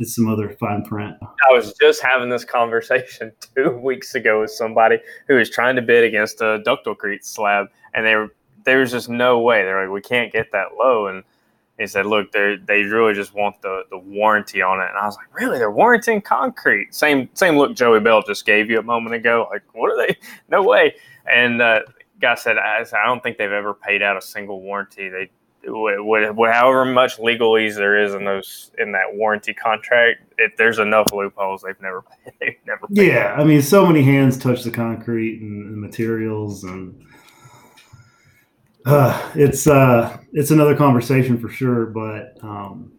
it's 0.00 0.16
some 0.16 0.28
other 0.28 0.50
fine 0.58 0.82
print. 0.82 1.16
I 1.22 1.52
was 1.52 1.72
just 1.74 2.02
having 2.02 2.28
this 2.28 2.44
conversation 2.44 3.32
two 3.56 3.70
weeks 3.70 4.14
ago 4.14 4.40
with 4.40 4.50
somebody 4.50 4.98
who 5.28 5.36
was 5.36 5.50
trying 5.50 5.76
to 5.76 5.82
bid 5.82 6.04
against 6.04 6.40
a 6.40 6.60
DuctilCrete 6.66 7.24
slab, 7.24 7.68
and 7.94 8.04
they 8.04 8.16
were 8.16 8.34
there 8.64 8.78
was 8.78 8.90
just 8.90 9.08
no 9.08 9.40
way. 9.40 9.62
They're 9.62 9.86
like, 9.86 9.92
we 9.92 10.00
can't 10.00 10.32
get 10.32 10.50
that 10.52 10.74
low, 10.76 11.06
and 11.06 11.22
he 11.78 11.86
said, 11.86 12.06
look, 12.06 12.32
they 12.32 12.56
they 12.66 12.82
really 12.82 13.14
just 13.14 13.34
want 13.34 13.60
the 13.62 13.84
the 13.90 13.98
warranty 13.98 14.62
on 14.62 14.80
it. 14.80 14.88
And 14.88 14.98
I 14.98 15.06
was 15.06 15.16
like, 15.16 15.32
really? 15.32 15.58
They're 15.58 15.70
warranting 15.70 16.22
concrete? 16.22 16.92
Same 16.92 17.28
same 17.34 17.56
look 17.56 17.76
Joey 17.76 18.00
Bell 18.00 18.22
just 18.22 18.46
gave 18.46 18.70
you 18.70 18.80
a 18.80 18.82
moment 18.82 19.14
ago. 19.14 19.46
Like, 19.50 19.62
what 19.74 19.90
are 19.90 20.06
they? 20.06 20.16
No 20.48 20.62
way. 20.62 20.94
And 21.32 21.62
uh, 21.62 21.80
guy 22.20 22.34
said, 22.34 22.58
I, 22.58 22.80
I 22.80 23.06
don't 23.06 23.22
think 23.22 23.38
they've 23.38 23.50
ever 23.50 23.74
paid 23.74 24.02
out 24.02 24.16
a 24.16 24.20
single 24.20 24.60
warranty. 24.60 25.08
They 25.08 25.30
however 25.66 26.84
much 26.84 27.18
legalese 27.18 27.74
there 27.76 28.02
is 28.02 28.14
in 28.14 28.24
those 28.24 28.70
in 28.78 28.92
that 28.92 29.14
warranty 29.14 29.54
contract, 29.54 30.22
it, 30.38 30.52
there's 30.56 30.78
enough 30.78 31.12
loopholes 31.12 31.62
they've 31.62 31.80
never 31.80 32.04
they've 32.40 32.56
never. 32.66 32.86
yeah, 32.90 33.34
I 33.38 33.44
mean, 33.44 33.62
so 33.62 33.86
many 33.86 34.02
hands 34.02 34.38
touch 34.38 34.62
the 34.62 34.70
concrete 34.70 35.40
and, 35.40 35.76
materials, 35.76 36.64
and 36.64 37.04
uh, 38.86 39.30
it's 39.34 39.66
uh, 39.66 40.18
it's 40.32 40.50
another 40.50 40.76
conversation 40.76 41.38
for 41.38 41.48
sure. 41.48 41.86
But 41.86 42.38
um, 42.42 42.92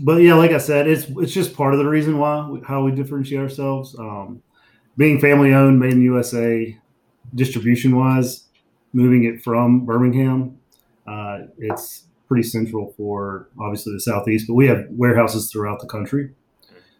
but 0.00 0.16
yeah, 0.16 0.34
like 0.34 0.52
I 0.52 0.58
said, 0.58 0.86
it's 0.88 1.06
it's 1.16 1.32
just 1.32 1.54
part 1.54 1.72
of 1.72 1.78
the 1.78 1.88
reason 1.88 2.18
why 2.18 2.60
how 2.66 2.82
we 2.82 2.92
differentiate 2.92 3.40
ourselves. 3.40 3.96
Um, 3.98 4.42
being 4.96 5.20
family 5.20 5.52
owned, 5.52 5.78
made 5.78 5.92
in 5.92 6.02
USA, 6.02 6.76
distribution 7.34 7.96
wise, 7.96 8.44
moving 8.92 9.24
it 9.24 9.42
from 9.42 9.84
Birmingham 9.84 10.58
uh, 11.08 11.38
it's 11.58 12.06
pretty 12.28 12.42
central 12.42 12.92
for 12.96 13.48
obviously 13.60 13.92
the 13.92 14.00
southeast, 14.00 14.46
but 14.48 14.54
we 14.54 14.66
have 14.66 14.86
warehouses 14.90 15.50
throughout 15.50 15.80
the 15.80 15.86
country. 15.86 16.30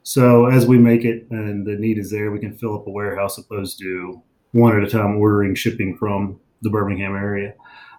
So 0.03 0.47
as 0.47 0.67
we 0.67 0.79
make 0.79 1.05
it 1.05 1.27
and 1.31 1.67
the 1.67 1.77
need 1.77 1.99
is 1.99 2.11
there, 2.11 2.31
we 2.31 2.39
can 2.39 2.57
fill 2.57 2.77
up 2.79 2.87
a 2.87 2.91
warehouse 2.91 3.39
opposed 3.39 3.79
to 3.81 4.23
one 4.53 4.77
at 4.77 4.87
a 4.87 4.91
time 4.91 5.19
ordering 5.19 5.55
shipping 5.55 5.97
from 5.97 6.39
the 6.63 6.71
Birmingham 6.71 7.17
area. 7.17 7.55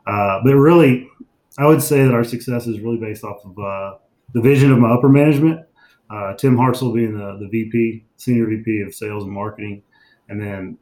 Uh, 0.06 0.40
but 0.44 0.56
really, 0.56 1.10
I 1.58 1.68
would 1.68 1.82
say 1.82 2.04
that 2.06 2.14
our 2.14 2.24
success 2.24 2.66
is 2.66 2.80
really 2.80 2.98
based 2.98 3.24
off 3.24 3.44
of 3.44 3.60
uh, 3.60 3.98
the 4.34 4.42
vision 4.42 4.72
of 4.72 4.80
my 4.80 4.90
upper 4.90 5.10
management. 5.10 5.66
Uh, 6.10 6.34
Tim 6.36 6.56
Hartzell 6.56 6.96
being 6.96 7.18
the, 7.18 7.38
the 7.40 7.50
VP, 7.50 8.06
senior 8.16 8.48
VP 8.48 8.84
of 8.88 8.96
sales 8.96 9.26
and 9.26 9.34
marketing, 9.34 9.84
and 10.30 10.40
then 10.40 10.78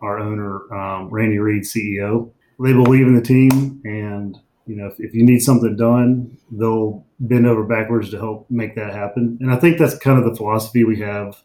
our 0.00 0.18
owner, 0.18 0.72
um, 0.72 1.08
Randy 1.10 1.38
Reed, 1.38 1.64
CEO. 1.64 2.32
They 2.58 2.72
believe 2.72 3.06
in 3.06 3.14
the 3.14 3.22
team 3.22 3.82
and 3.84 4.38
you 4.70 4.76
know, 4.76 4.86
if, 4.86 5.00
if 5.00 5.12
you 5.12 5.24
need 5.24 5.40
something 5.40 5.74
done, 5.74 6.38
they'll 6.52 7.04
bend 7.18 7.44
over 7.44 7.64
backwards 7.64 8.10
to 8.10 8.18
help 8.18 8.46
make 8.50 8.76
that 8.76 8.94
happen. 8.94 9.36
And 9.40 9.52
I 9.52 9.56
think 9.56 9.78
that's 9.78 9.98
kind 9.98 10.16
of 10.16 10.24
the 10.24 10.36
philosophy 10.36 10.84
we 10.84 11.00
have 11.00 11.42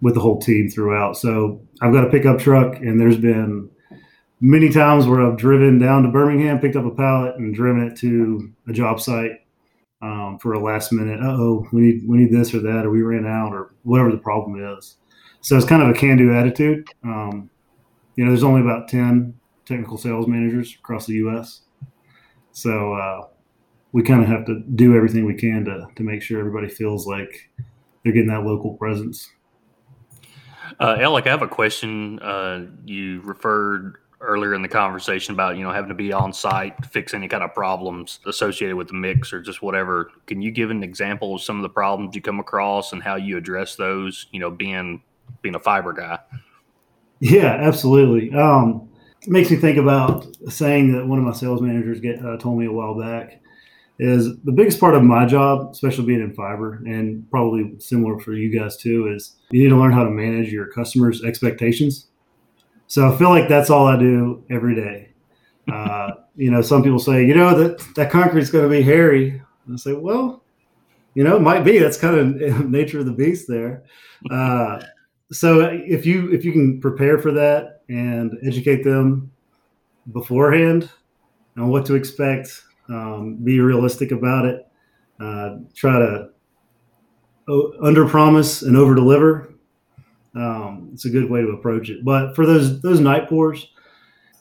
with 0.00 0.14
the 0.14 0.20
whole 0.20 0.40
team 0.40 0.70
throughout. 0.70 1.18
So 1.18 1.60
I've 1.82 1.92
got 1.92 2.06
a 2.06 2.10
pickup 2.10 2.38
truck, 2.38 2.76
and 2.76 2.98
there's 2.98 3.18
been 3.18 3.68
many 4.40 4.70
times 4.70 5.06
where 5.06 5.20
I've 5.20 5.36
driven 5.36 5.78
down 5.78 6.04
to 6.04 6.08
Birmingham, 6.08 6.60
picked 6.60 6.76
up 6.76 6.86
a 6.86 6.90
pallet, 6.90 7.36
and 7.36 7.54
driven 7.54 7.86
it 7.86 7.98
to 7.98 8.50
a 8.66 8.72
job 8.72 9.02
site 9.02 9.32
um, 10.00 10.38
for 10.40 10.54
a 10.54 10.58
last 10.58 10.94
minute. 10.94 11.20
Uh 11.20 11.36
oh, 11.36 11.68
we 11.74 11.82
need 11.82 12.08
we 12.08 12.16
need 12.16 12.32
this 12.32 12.54
or 12.54 12.60
that, 12.60 12.86
or 12.86 12.90
we 12.90 13.02
ran 13.02 13.26
out, 13.26 13.52
or 13.52 13.74
whatever 13.82 14.10
the 14.10 14.16
problem 14.16 14.64
is. 14.78 14.96
So 15.42 15.58
it's 15.58 15.66
kind 15.66 15.82
of 15.82 15.90
a 15.90 15.92
can-do 15.92 16.32
attitude. 16.32 16.88
Um, 17.04 17.50
you 18.16 18.24
know, 18.24 18.30
there's 18.30 18.44
only 18.44 18.62
about 18.62 18.88
ten 18.88 19.34
technical 19.66 19.98
sales 19.98 20.26
managers 20.26 20.74
across 20.74 21.04
the 21.04 21.14
U.S. 21.14 21.60
So 22.52 22.94
uh, 22.94 23.26
we 23.92 24.02
kind 24.02 24.22
of 24.22 24.28
have 24.28 24.46
to 24.46 24.62
do 24.74 24.96
everything 24.96 25.24
we 25.24 25.34
can 25.34 25.64
to 25.64 25.86
to 25.94 26.02
make 26.02 26.22
sure 26.22 26.38
everybody 26.38 26.68
feels 26.68 27.06
like 27.06 27.50
they're 28.02 28.12
getting 28.12 28.28
that 28.28 28.44
local 28.44 28.74
presence. 28.74 29.28
Uh, 30.80 30.96
Alec, 31.00 31.26
I 31.26 31.30
have 31.30 31.42
a 31.42 31.48
question. 31.48 32.18
Uh, 32.20 32.66
you 32.84 33.20
referred 33.22 33.96
earlier 34.20 34.54
in 34.54 34.62
the 34.62 34.68
conversation 34.68 35.34
about 35.34 35.56
you 35.56 35.64
know 35.64 35.72
having 35.72 35.88
to 35.88 35.94
be 35.94 36.12
on 36.12 36.32
site 36.32 36.80
to 36.80 36.88
fix 36.88 37.12
any 37.12 37.28
kind 37.28 37.42
of 37.42 37.52
problems 37.52 38.20
associated 38.26 38.76
with 38.76 38.88
the 38.88 38.94
mix 38.94 39.32
or 39.32 39.40
just 39.40 39.62
whatever. 39.62 40.10
Can 40.26 40.40
you 40.40 40.50
give 40.50 40.70
an 40.70 40.82
example 40.82 41.34
of 41.34 41.42
some 41.42 41.56
of 41.56 41.62
the 41.62 41.68
problems 41.68 42.14
you 42.14 42.22
come 42.22 42.40
across 42.40 42.92
and 42.92 43.02
how 43.02 43.16
you 43.16 43.36
address 43.36 43.76
those? 43.76 44.26
You 44.32 44.40
know, 44.40 44.50
being 44.50 45.02
being 45.42 45.54
a 45.54 45.60
fiber 45.60 45.92
guy. 45.92 46.18
Yeah, 47.20 47.56
absolutely. 47.60 48.32
Um, 48.34 48.88
makes 49.26 49.50
me 49.50 49.56
think 49.56 49.78
about 49.78 50.26
a 50.46 50.50
saying 50.50 50.92
that 50.92 51.06
one 51.06 51.18
of 51.18 51.24
my 51.24 51.32
sales 51.32 51.60
managers 51.60 52.00
get 52.00 52.24
uh, 52.24 52.36
told 52.38 52.58
me 52.58 52.66
a 52.66 52.72
while 52.72 52.98
back 52.98 53.40
is 53.98 54.36
the 54.42 54.52
biggest 54.52 54.80
part 54.80 54.94
of 54.94 55.02
my 55.02 55.26
job, 55.26 55.70
especially 55.70 56.06
being 56.06 56.20
in 56.20 56.34
fiber 56.34 56.82
and 56.86 57.28
probably 57.30 57.74
similar 57.78 58.18
for 58.18 58.32
you 58.32 58.58
guys 58.58 58.76
too, 58.76 59.12
is 59.14 59.36
you 59.50 59.62
need 59.62 59.68
to 59.68 59.76
learn 59.76 59.92
how 59.92 60.02
to 60.02 60.10
manage 60.10 60.52
your 60.52 60.66
customers' 60.66 61.22
expectations. 61.22 62.08
So 62.88 63.12
I 63.12 63.16
feel 63.16 63.28
like 63.28 63.48
that's 63.48 63.70
all 63.70 63.86
I 63.86 63.98
do 63.98 64.44
every 64.50 64.74
day. 64.74 65.10
Uh, 65.70 66.12
you 66.36 66.50
know, 66.50 66.62
some 66.62 66.82
people 66.82 66.98
say, 66.98 67.24
you 67.24 67.34
know, 67.34 67.56
that 67.56 67.78
that 67.94 68.10
concrete's 68.10 68.50
going 68.50 68.64
to 68.64 68.70
be 68.70 68.82
hairy. 68.82 69.42
And 69.66 69.74
I 69.74 69.76
say, 69.76 69.92
well, 69.92 70.42
you 71.14 71.22
know, 71.22 71.36
it 71.36 71.42
might 71.42 71.62
be. 71.62 71.78
That's 71.78 71.98
kind 71.98 72.42
of 72.42 72.68
nature 72.70 73.00
of 73.00 73.06
the 73.06 73.12
beast 73.12 73.46
there. 73.46 73.84
Uh, 74.30 74.82
so 75.30 75.60
if 75.60 76.04
you 76.06 76.30
if 76.32 76.44
you 76.44 76.52
can 76.52 76.80
prepare 76.80 77.18
for 77.18 77.32
that 77.32 77.81
and 77.88 78.32
educate 78.46 78.82
them 78.84 79.30
beforehand 80.12 80.90
on 81.56 81.68
what 81.68 81.86
to 81.86 81.94
expect, 81.94 82.62
um, 82.88 83.36
be 83.42 83.60
realistic 83.60 84.12
about 84.12 84.44
it, 84.46 84.66
uh, 85.20 85.58
try 85.74 85.98
to 85.98 86.30
under 87.82 88.06
promise 88.08 88.62
and 88.62 88.76
over 88.76 88.94
deliver. 88.94 89.54
Um, 90.34 90.90
it's 90.94 91.04
a 91.04 91.10
good 91.10 91.28
way 91.28 91.42
to 91.42 91.48
approach 91.48 91.90
it. 91.90 92.04
But 92.04 92.34
for 92.34 92.46
those 92.46 92.80
those 92.80 93.00
night 93.00 93.28
pours, 93.28 93.68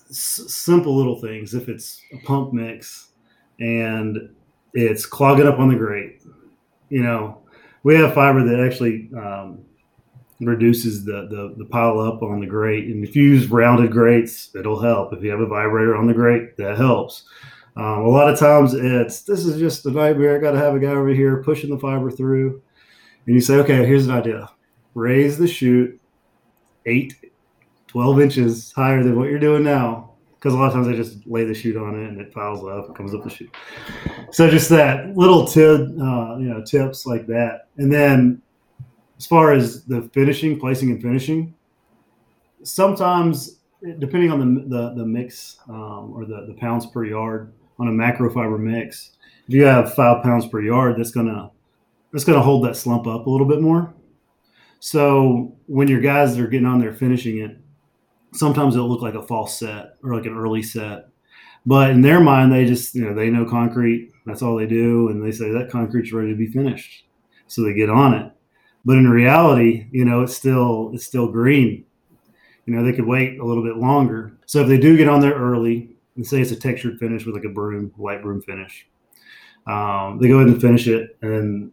s- 0.09 0.45
simple 0.47 0.95
little 0.95 1.19
things. 1.19 1.53
If 1.53 1.69
it's 1.69 2.01
a 2.13 2.25
pump 2.25 2.53
mix 2.53 3.09
and 3.59 4.29
it's 4.73 5.05
clogging 5.05 5.47
up 5.47 5.59
on 5.59 5.69
the 5.69 5.75
grate, 5.75 6.23
you 6.89 7.03
know, 7.03 7.41
we 7.83 7.95
have 7.95 8.13
fiber 8.13 8.43
that 8.43 8.65
actually 8.65 9.09
um, 9.17 9.59
reduces 10.47 11.05
the, 11.05 11.27
the 11.29 11.55
the 11.57 11.65
pile 11.65 11.99
up 11.99 12.21
on 12.23 12.39
the 12.39 12.47
grate. 12.47 12.85
And 12.85 13.03
if 13.03 13.15
you 13.15 13.23
use 13.23 13.47
rounded 13.47 13.91
grates, 13.91 14.53
it'll 14.55 14.81
help. 14.81 15.13
If 15.13 15.23
you 15.23 15.31
have 15.31 15.39
a 15.39 15.47
vibrator 15.47 15.95
on 15.95 16.07
the 16.07 16.13
grate, 16.13 16.57
that 16.57 16.77
helps. 16.77 17.23
Um, 17.77 18.05
a 18.05 18.09
lot 18.09 18.31
of 18.31 18.37
times 18.37 18.73
it's 18.73 19.21
this 19.23 19.45
is 19.45 19.59
just 19.59 19.85
a 19.85 19.91
nightmare. 19.91 20.35
I 20.35 20.39
got 20.39 20.51
to 20.51 20.57
have 20.57 20.75
a 20.75 20.79
guy 20.79 20.89
over 20.89 21.09
here 21.09 21.43
pushing 21.43 21.69
the 21.69 21.79
fiber 21.79 22.11
through, 22.11 22.61
and 23.25 23.35
you 23.35 23.41
say, 23.41 23.55
okay, 23.55 23.85
here's 23.85 24.07
an 24.07 24.13
idea: 24.13 24.49
raise 24.93 25.37
the 25.37 25.47
chute 25.47 26.01
eight, 26.85 27.13
12 27.87 28.21
inches 28.21 28.71
higher 28.71 29.03
than 29.03 29.17
what 29.17 29.29
you're 29.29 29.39
doing 29.39 29.63
now. 29.63 30.09
Because 30.35 30.55
a 30.55 30.57
lot 30.57 30.67
of 30.67 30.73
times 30.73 30.87
I 30.87 30.93
just 30.93 31.27
lay 31.27 31.45
the 31.45 31.53
chute 31.53 31.77
on 31.77 32.01
it 32.01 32.09
and 32.09 32.19
it 32.19 32.33
piles 32.33 32.65
up 32.65 32.87
and 32.87 32.95
comes 32.95 33.13
up 33.13 33.23
the 33.23 33.29
chute. 33.29 33.55
So 34.31 34.49
just 34.49 34.69
that 34.69 35.15
little 35.15 35.45
tip, 35.45 35.81
uh, 35.81 36.37
you 36.37 36.49
know, 36.49 36.63
tips 36.65 37.05
like 37.05 37.27
that. 37.27 37.67
And 37.77 37.93
then 37.93 38.41
as 39.21 39.27
far 39.27 39.53
as 39.53 39.83
the 39.83 40.09
finishing, 40.13 40.59
placing 40.59 40.89
and 40.89 40.99
finishing, 40.99 41.53
sometimes 42.63 43.59
depending 43.99 44.31
on 44.31 44.39
the 44.39 44.61
the, 44.61 44.93
the 44.95 45.05
mix 45.05 45.57
um, 45.69 46.11
or 46.15 46.25
the, 46.25 46.47
the 46.47 46.55
pounds 46.55 46.87
per 46.87 47.05
yard 47.05 47.53
on 47.77 47.87
a 47.87 47.91
macro 47.91 48.33
fiber 48.33 48.57
mix, 48.57 49.11
if 49.47 49.53
you 49.53 49.63
have 49.63 49.93
five 49.93 50.23
pounds 50.23 50.47
per 50.47 50.59
yard, 50.59 50.95
that's 50.97 51.11
gonna 51.11 51.51
that's 52.11 52.23
gonna 52.23 52.41
hold 52.41 52.65
that 52.65 52.75
slump 52.75 53.05
up 53.05 53.27
a 53.27 53.29
little 53.29 53.47
bit 53.47 53.61
more. 53.61 53.93
So 54.79 55.55
when 55.67 55.87
your 55.87 56.01
guys 56.01 56.39
are 56.39 56.47
getting 56.47 56.65
on 56.65 56.79
there 56.79 56.91
finishing 56.91 57.37
it, 57.37 57.59
sometimes 58.33 58.75
it'll 58.75 58.89
look 58.89 59.03
like 59.03 59.13
a 59.13 59.21
false 59.21 59.59
set 59.59 59.97
or 60.03 60.15
like 60.15 60.25
an 60.25 60.35
early 60.35 60.63
set. 60.63 61.09
But 61.63 61.91
in 61.91 62.01
their 62.01 62.21
mind, 62.21 62.51
they 62.51 62.65
just 62.65 62.95
you 62.95 63.05
know 63.05 63.13
they 63.13 63.29
know 63.29 63.45
concrete. 63.45 64.13
That's 64.25 64.41
all 64.41 64.55
they 64.55 64.65
do, 64.65 65.09
and 65.09 65.23
they 65.23 65.31
say 65.31 65.51
that 65.51 65.69
concrete's 65.69 66.11
ready 66.11 66.31
to 66.31 66.35
be 66.35 66.47
finished, 66.47 67.05
so 67.45 67.61
they 67.61 67.75
get 67.75 67.91
on 67.91 68.15
it. 68.15 68.31
But 68.83 68.97
in 68.97 69.07
reality, 69.07 69.87
you 69.91 70.05
know, 70.05 70.21
it's 70.21 70.35
still 70.35 70.91
it's 70.93 71.05
still 71.05 71.27
green. 71.27 71.85
You 72.65 72.75
know, 72.75 72.83
they 72.83 72.93
could 72.93 73.05
wait 73.05 73.39
a 73.39 73.45
little 73.45 73.63
bit 73.63 73.77
longer. 73.77 74.33
So 74.45 74.61
if 74.61 74.67
they 74.67 74.77
do 74.77 74.97
get 74.97 75.09
on 75.09 75.21
there 75.21 75.33
early, 75.33 75.89
and 76.15 76.25
say 76.25 76.41
it's 76.41 76.51
a 76.51 76.55
textured 76.55 76.99
finish 76.99 77.25
with 77.25 77.35
like 77.35 77.45
a 77.45 77.49
broom, 77.49 77.93
light 77.97 78.21
broom 78.21 78.41
finish, 78.41 78.87
um, 79.67 80.19
they 80.19 80.27
go 80.27 80.37
ahead 80.37 80.49
and 80.49 80.61
finish 80.61 80.87
it, 80.87 81.17
and 81.21 81.71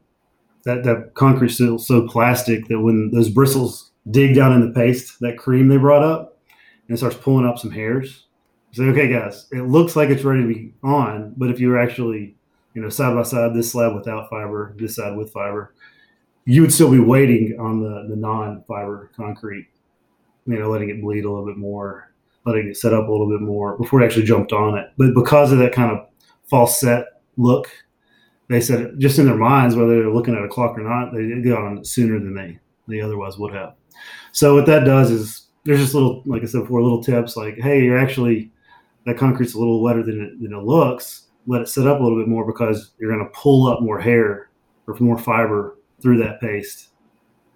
that 0.64 0.84
that 0.84 1.14
concrete's 1.14 1.54
still 1.54 1.78
so 1.78 2.06
plastic 2.06 2.68
that 2.68 2.80
when 2.80 3.10
those 3.10 3.30
bristles 3.30 3.92
dig 4.10 4.34
down 4.34 4.52
in 4.52 4.60
the 4.60 4.72
paste, 4.72 5.18
that 5.20 5.38
cream 5.38 5.68
they 5.68 5.76
brought 5.76 6.02
up, 6.02 6.38
and 6.86 6.94
it 6.94 6.98
starts 6.98 7.16
pulling 7.16 7.46
up 7.46 7.58
some 7.58 7.70
hairs. 7.70 8.26
Say, 8.72 8.84
okay, 8.84 9.08
guys, 9.08 9.46
it 9.50 9.62
looks 9.62 9.96
like 9.96 10.10
it's 10.10 10.24
ready 10.24 10.42
to 10.42 10.48
be 10.48 10.74
on, 10.82 11.32
but 11.36 11.50
if 11.50 11.58
you 11.58 11.68
were 11.68 11.78
actually, 11.78 12.36
you 12.74 12.82
know, 12.82 12.90
side 12.90 13.14
by 13.14 13.22
side, 13.22 13.54
this 13.54 13.72
slab 13.72 13.94
without 13.94 14.28
fiber, 14.28 14.74
this 14.78 14.96
side 14.96 15.16
with 15.16 15.32
fiber, 15.32 15.74
you 16.48 16.62
would 16.62 16.72
still 16.72 16.90
be 16.90 16.98
waiting 16.98 17.54
on 17.60 17.78
the 17.78 18.06
the 18.08 18.16
non-fiber 18.16 19.10
concrete, 19.14 19.68
you 20.46 20.58
know, 20.58 20.70
letting 20.70 20.88
it 20.88 21.02
bleed 21.02 21.26
a 21.26 21.30
little 21.30 21.44
bit 21.44 21.58
more, 21.58 22.10
letting 22.46 22.68
it 22.68 22.76
set 22.76 22.94
up 22.94 23.06
a 23.06 23.10
little 23.10 23.28
bit 23.28 23.42
more 23.42 23.76
before 23.76 24.00
it 24.00 24.06
actually 24.06 24.24
jumped 24.24 24.54
on 24.54 24.78
it. 24.78 24.90
But 24.96 25.14
because 25.14 25.52
of 25.52 25.58
that 25.58 25.74
kind 25.74 25.92
of 25.92 26.06
false 26.48 26.80
set 26.80 27.04
look, 27.36 27.70
they 28.48 28.62
said 28.62 28.98
just 28.98 29.18
in 29.18 29.26
their 29.26 29.36
minds, 29.36 29.76
whether 29.76 29.96
they're 29.96 30.10
looking 30.10 30.34
at 30.34 30.42
a 30.42 30.48
clock 30.48 30.78
or 30.78 30.82
not, 30.82 31.12
they 31.12 31.28
got 31.42 31.62
on 31.62 31.78
it 31.78 31.86
sooner 31.86 32.18
than 32.18 32.34
they 32.34 32.58
they 32.88 33.02
otherwise 33.02 33.36
would 33.36 33.52
have. 33.52 33.74
So 34.32 34.54
what 34.54 34.64
that 34.66 34.86
does 34.86 35.10
is 35.10 35.48
there's 35.64 35.80
just 35.80 35.92
little, 35.92 36.22
like 36.24 36.42
I 36.42 36.46
said 36.46 36.62
before, 36.62 36.80
little 36.80 37.02
tips 37.02 37.36
like, 37.36 37.58
hey, 37.58 37.84
you're 37.84 37.98
actually 37.98 38.50
that 39.04 39.18
concrete's 39.18 39.52
a 39.52 39.58
little 39.58 39.82
wetter 39.82 40.02
than 40.02 40.22
it, 40.22 40.42
than 40.42 40.54
it 40.54 40.64
looks. 40.64 41.26
Let 41.46 41.60
it 41.60 41.68
set 41.68 41.86
up 41.86 42.00
a 42.00 42.02
little 42.02 42.18
bit 42.18 42.28
more 42.28 42.46
because 42.46 42.92
you're 42.98 43.12
going 43.12 43.24
to 43.24 43.32
pull 43.34 43.68
up 43.68 43.82
more 43.82 44.00
hair 44.00 44.48
or 44.86 44.96
more 44.98 45.18
fiber 45.18 45.77
through 46.00 46.18
that 46.18 46.40
paste. 46.40 46.88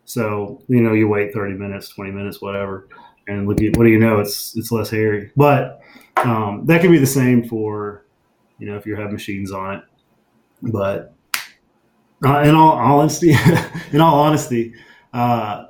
So 0.05 0.63
you 0.69 0.83
know 0.83 0.93
you 0.93 1.09
wait 1.09 1.33
30 1.33 1.55
minutes, 1.55 1.89
20 1.89 2.11
minutes, 2.11 2.41
whatever, 2.41 2.89
and 3.29 3.49
look 3.49 3.63
at 3.63 3.77
what 3.77 3.85
do 3.85 3.91
you 3.91 3.99
know? 3.99 4.21
It's 4.21 4.57
it's 4.57 4.73
less 4.73 4.91
hairy. 4.91 5.33
But 5.37 5.81
um, 6.17 6.65
that 6.67 6.81
could 6.81 6.91
be 6.91 6.99
the 6.99 7.07
same 7.07 7.49
for 7.49 8.05
you 8.59 8.67
know 8.67 8.77
if 8.77 8.87
you 8.87 8.97
have 8.97 9.11
machines 9.11 9.53
on 9.53 9.77
it. 9.77 9.85
But 10.63 11.15
uh, 12.25 12.41
in 12.41 12.55
all 12.55 12.73
honesty, 12.73 13.35
in 13.93 14.01
all 14.01 14.21
honesty, 14.21 14.75
uh, 15.13 15.67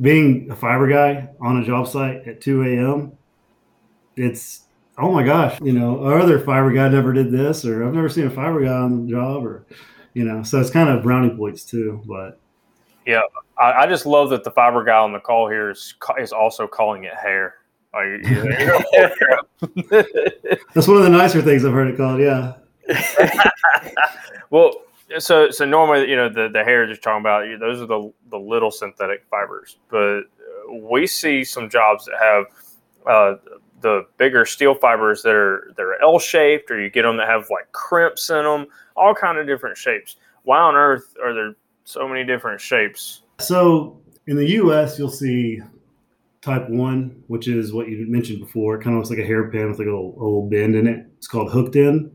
being 0.00 0.50
a 0.50 0.56
fiber 0.56 0.88
guy 0.88 1.28
on 1.40 1.58
a 1.62 1.64
job 1.64 1.88
site 1.88 2.26
at 2.28 2.40
2 2.40 2.62
a.m., 2.62 3.12
it's 4.16 4.64
oh 4.98 5.12
my 5.12 5.24
gosh, 5.24 5.58
you 5.62 5.72
know, 5.72 6.04
our 6.04 6.20
other 6.20 6.38
fiber 6.38 6.72
guy 6.72 6.88
never 6.88 7.12
did 7.12 7.32
this, 7.32 7.64
or 7.64 7.84
I've 7.86 7.94
never 7.94 8.08
seen 8.08 8.26
a 8.26 8.30
fiber 8.30 8.62
guy 8.62 8.72
on 8.72 9.06
the 9.06 9.10
job, 9.10 9.44
or 9.44 9.66
you 10.14 10.24
know, 10.24 10.42
so 10.42 10.60
it's 10.60 10.70
kind 10.70 10.88
of 10.88 11.02
brownie 11.02 11.30
points 11.30 11.64
too. 11.64 12.02
But 12.06 12.38
yeah, 13.06 13.22
I, 13.58 13.72
I 13.72 13.86
just 13.86 14.06
love 14.06 14.30
that 14.30 14.44
the 14.44 14.50
fiber 14.50 14.84
guy 14.84 14.98
on 14.98 15.12
the 15.12 15.20
call 15.20 15.48
here 15.48 15.70
is 15.70 15.94
is 16.18 16.32
also 16.32 16.66
calling 16.66 17.04
it 17.04 17.14
hair. 17.14 17.54
Like, 17.92 18.22
that's 20.74 20.86
one 20.86 20.96
of 20.96 21.02
the 21.02 21.08
nicer 21.10 21.42
things 21.42 21.64
I've 21.64 21.72
heard 21.72 21.88
it 21.88 21.96
called. 21.96 22.20
Yeah. 22.20 22.54
well, 24.50 24.72
so 25.18 25.50
so 25.50 25.64
normally 25.64 26.08
you 26.08 26.14
know 26.14 26.28
the 26.28 26.48
the 26.48 26.62
hair 26.62 26.86
just 26.86 27.02
talking 27.02 27.20
about 27.20 27.46
those 27.58 27.80
are 27.80 27.86
the 27.86 28.12
the 28.30 28.38
little 28.38 28.70
synthetic 28.70 29.24
fibers, 29.28 29.78
but 29.90 30.22
we 30.70 31.06
see 31.06 31.42
some 31.42 31.68
jobs 31.68 32.06
that 32.06 32.18
have 32.20 32.44
uh, 33.06 33.34
the 33.80 34.06
bigger 34.16 34.44
steel 34.44 34.74
fibers 34.74 35.22
that 35.22 35.34
are 35.34 35.72
that 35.76 35.82
are 35.82 36.02
L 36.02 36.18
shaped, 36.18 36.70
or 36.70 36.80
you 36.80 36.90
get 36.90 37.02
them 37.02 37.16
that 37.16 37.28
have 37.28 37.48
like 37.50 37.70
crimps 37.72 38.30
in 38.30 38.44
them, 38.44 38.66
all 38.96 39.14
kind 39.14 39.38
of 39.38 39.46
different 39.46 39.76
shapes. 39.76 40.16
Why 40.44 40.58
on 40.58 40.74
earth 40.74 41.14
are 41.22 41.34
there 41.34 41.54
so 41.84 42.08
many 42.08 42.24
different 42.24 42.60
shapes? 42.60 43.22
So 43.38 44.00
in 44.26 44.36
the 44.36 44.48
U.S., 44.50 44.98
you'll 44.98 45.10
see 45.10 45.60
type 46.42 46.68
one, 46.68 47.22
which 47.26 47.48
is 47.48 47.72
what 47.72 47.88
you 47.88 48.06
mentioned 48.08 48.40
before. 48.40 48.76
It 48.76 48.82
kind 48.82 48.96
of 48.96 49.00
looks 49.00 49.10
like 49.10 49.18
a 49.18 49.26
hairpin 49.26 49.68
with 49.68 49.78
like 49.78 49.88
a 49.88 49.90
little, 49.90 50.14
a 50.14 50.22
little 50.22 50.48
bend 50.48 50.74
in 50.74 50.86
it. 50.86 51.06
It's 51.18 51.26
called 51.26 51.50
hooked 51.50 51.76
in. 51.76 52.10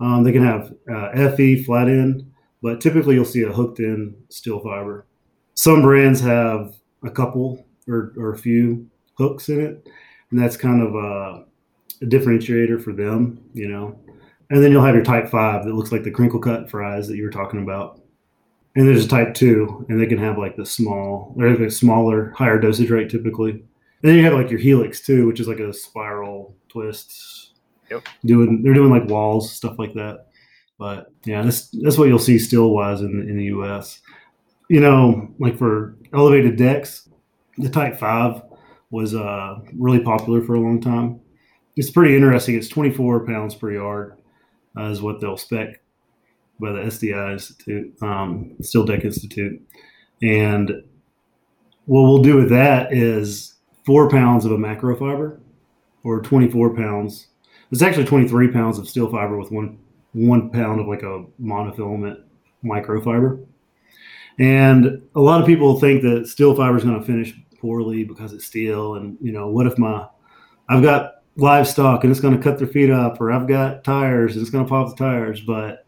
Um, 0.00 0.24
they 0.24 0.32
can 0.32 0.44
have 0.44 0.72
uh, 0.92 1.36
FE 1.36 1.62
flat 1.62 1.88
end, 1.88 2.28
but 2.60 2.80
typically 2.80 3.14
you'll 3.14 3.24
see 3.24 3.42
a 3.42 3.52
hooked 3.52 3.78
in 3.78 4.16
steel 4.30 4.58
fiber. 4.60 5.06
Some 5.54 5.82
brands 5.82 6.20
have 6.20 6.74
a 7.04 7.10
couple 7.10 7.64
or, 7.86 8.12
or 8.16 8.32
a 8.32 8.38
few 8.38 8.88
hooks 9.14 9.48
in 9.48 9.60
it, 9.60 9.88
and 10.32 10.40
that's 10.40 10.56
kind 10.56 10.82
of 10.82 10.94
a, 10.94 11.44
a 12.00 12.06
differentiator 12.06 12.82
for 12.82 12.92
them, 12.92 13.38
you 13.52 13.68
know. 13.68 13.98
And 14.50 14.62
then 14.62 14.72
you'll 14.72 14.84
have 14.84 14.94
your 14.94 15.04
Type 15.04 15.28
Five 15.28 15.64
that 15.64 15.74
looks 15.74 15.92
like 15.92 16.02
the 16.02 16.10
crinkle 16.10 16.40
cut 16.40 16.70
fries 16.70 17.06
that 17.08 17.16
you 17.16 17.22
were 17.22 17.30
talking 17.30 17.62
about. 17.62 18.00
And 18.74 18.88
there's 18.88 19.04
a 19.04 19.08
Type 19.08 19.34
Two, 19.34 19.84
and 19.88 20.00
they 20.00 20.06
can 20.06 20.18
have 20.18 20.38
like 20.38 20.56
the 20.56 20.66
small, 20.66 21.34
or 21.38 21.46
a 21.46 21.70
smaller, 21.70 22.30
higher 22.30 22.58
dosage 22.58 22.90
rate 22.90 23.10
typically. 23.10 23.50
And 23.50 23.62
then 24.02 24.16
you 24.16 24.24
have 24.24 24.32
like 24.32 24.50
your 24.50 24.58
Helix 24.58 25.00
too, 25.04 25.26
which 25.26 25.38
is 25.38 25.48
like 25.48 25.60
a 25.60 25.72
spiral 25.72 26.56
twist. 26.68 27.52
Yep. 27.90 28.08
Doing 28.24 28.62
they're 28.62 28.74
doing 28.74 28.90
like 28.90 29.08
walls, 29.08 29.52
stuff 29.52 29.78
like 29.78 29.92
that. 29.94 30.26
But 30.78 31.12
yeah, 31.24 31.42
that's 31.42 31.68
that's 31.82 31.98
what 31.98 32.08
you'll 32.08 32.18
see 32.18 32.38
steel 32.38 32.70
wise 32.70 33.02
in 33.02 33.28
in 33.28 33.36
the 33.36 33.44
U.S. 33.44 34.00
You 34.70 34.80
know, 34.80 35.30
like 35.38 35.58
for 35.58 35.96
elevated 36.14 36.56
decks, 36.56 37.08
the 37.58 37.68
Type 37.68 37.98
Five 37.98 38.42
was 38.92 39.14
uh, 39.14 39.58
really 39.76 40.00
popular 40.00 40.42
for 40.42 40.54
a 40.54 40.60
long 40.60 40.80
time. 40.80 41.18
It's 41.74 41.90
pretty 41.90 42.14
interesting. 42.14 42.54
It's 42.54 42.68
24 42.68 43.26
pounds 43.26 43.54
per 43.54 43.72
yard 43.72 44.18
uh, 44.76 44.84
is 44.84 45.00
what 45.02 45.20
they'll 45.20 45.38
spec 45.38 45.80
by 46.60 46.72
the 46.72 46.80
SDI 46.80 47.32
Institute, 47.32 48.02
um, 48.02 48.54
Steel 48.60 48.84
Deck 48.84 49.04
Institute. 49.04 49.60
And 50.22 50.70
what 51.86 52.02
we'll 52.02 52.22
do 52.22 52.36
with 52.36 52.50
that 52.50 52.92
is 52.92 53.54
four 53.84 54.08
pounds 54.10 54.44
of 54.44 54.52
a 54.52 54.58
macro 54.58 54.94
fiber 54.94 55.40
or 56.04 56.20
24 56.20 56.76
pounds. 56.76 57.28
It's 57.72 57.82
actually 57.82 58.04
23 58.04 58.52
pounds 58.52 58.78
of 58.78 58.88
steel 58.88 59.10
fiber 59.10 59.38
with 59.38 59.50
one 59.50 59.78
one 60.12 60.50
pound 60.50 60.78
of 60.78 60.86
like 60.86 61.02
a 61.02 61.24
monofilament 61.40 62.22
microfiber. 62.62 63.42
And 64.38 65.02
a 65.14 65.20
lot 65.20 65.40
of 65.40 65.46
people 65.46 65.80
think 65.80 66.02
that 66.02 66.26
steel 66.26 66.54
fiber 66.54 66.76
is 66.76 66.84
going 66.84 67.00
to 67.00 67.06
finish 67.06 67.34
poorly 67.62 68.04
because 68.04 68.34
it's 68.34 68.44
steel. 68.44 68.96
And 68.96 69.16
you 69.22 69.32
know 69.32 69.48
what 69.48 69.66
if 69.66 69.78
my 69.78 70.06
i've 70.68 70.82
got 70.82 71.22
livestock 71.36 72.04
and 72.04 72.10
it's 72.10 72.20
going 72.20 72.36
to 72.36 72.42
cut 72.42 72.58
their 72.58 72.68
feet 72.68 72.90
up 72.90 73.18
or 73.20 73.32
i've 73.32 73.48
got 73.48 73.82
tires 73.82 74.34
and 74.34 74.42
it's 74.42 74.50
going 74.50 74.62
to 74.64 74.68
pop 74.68 74.88
the 74.90 74.94
tires 74.94 75.40
but 75.40 75.86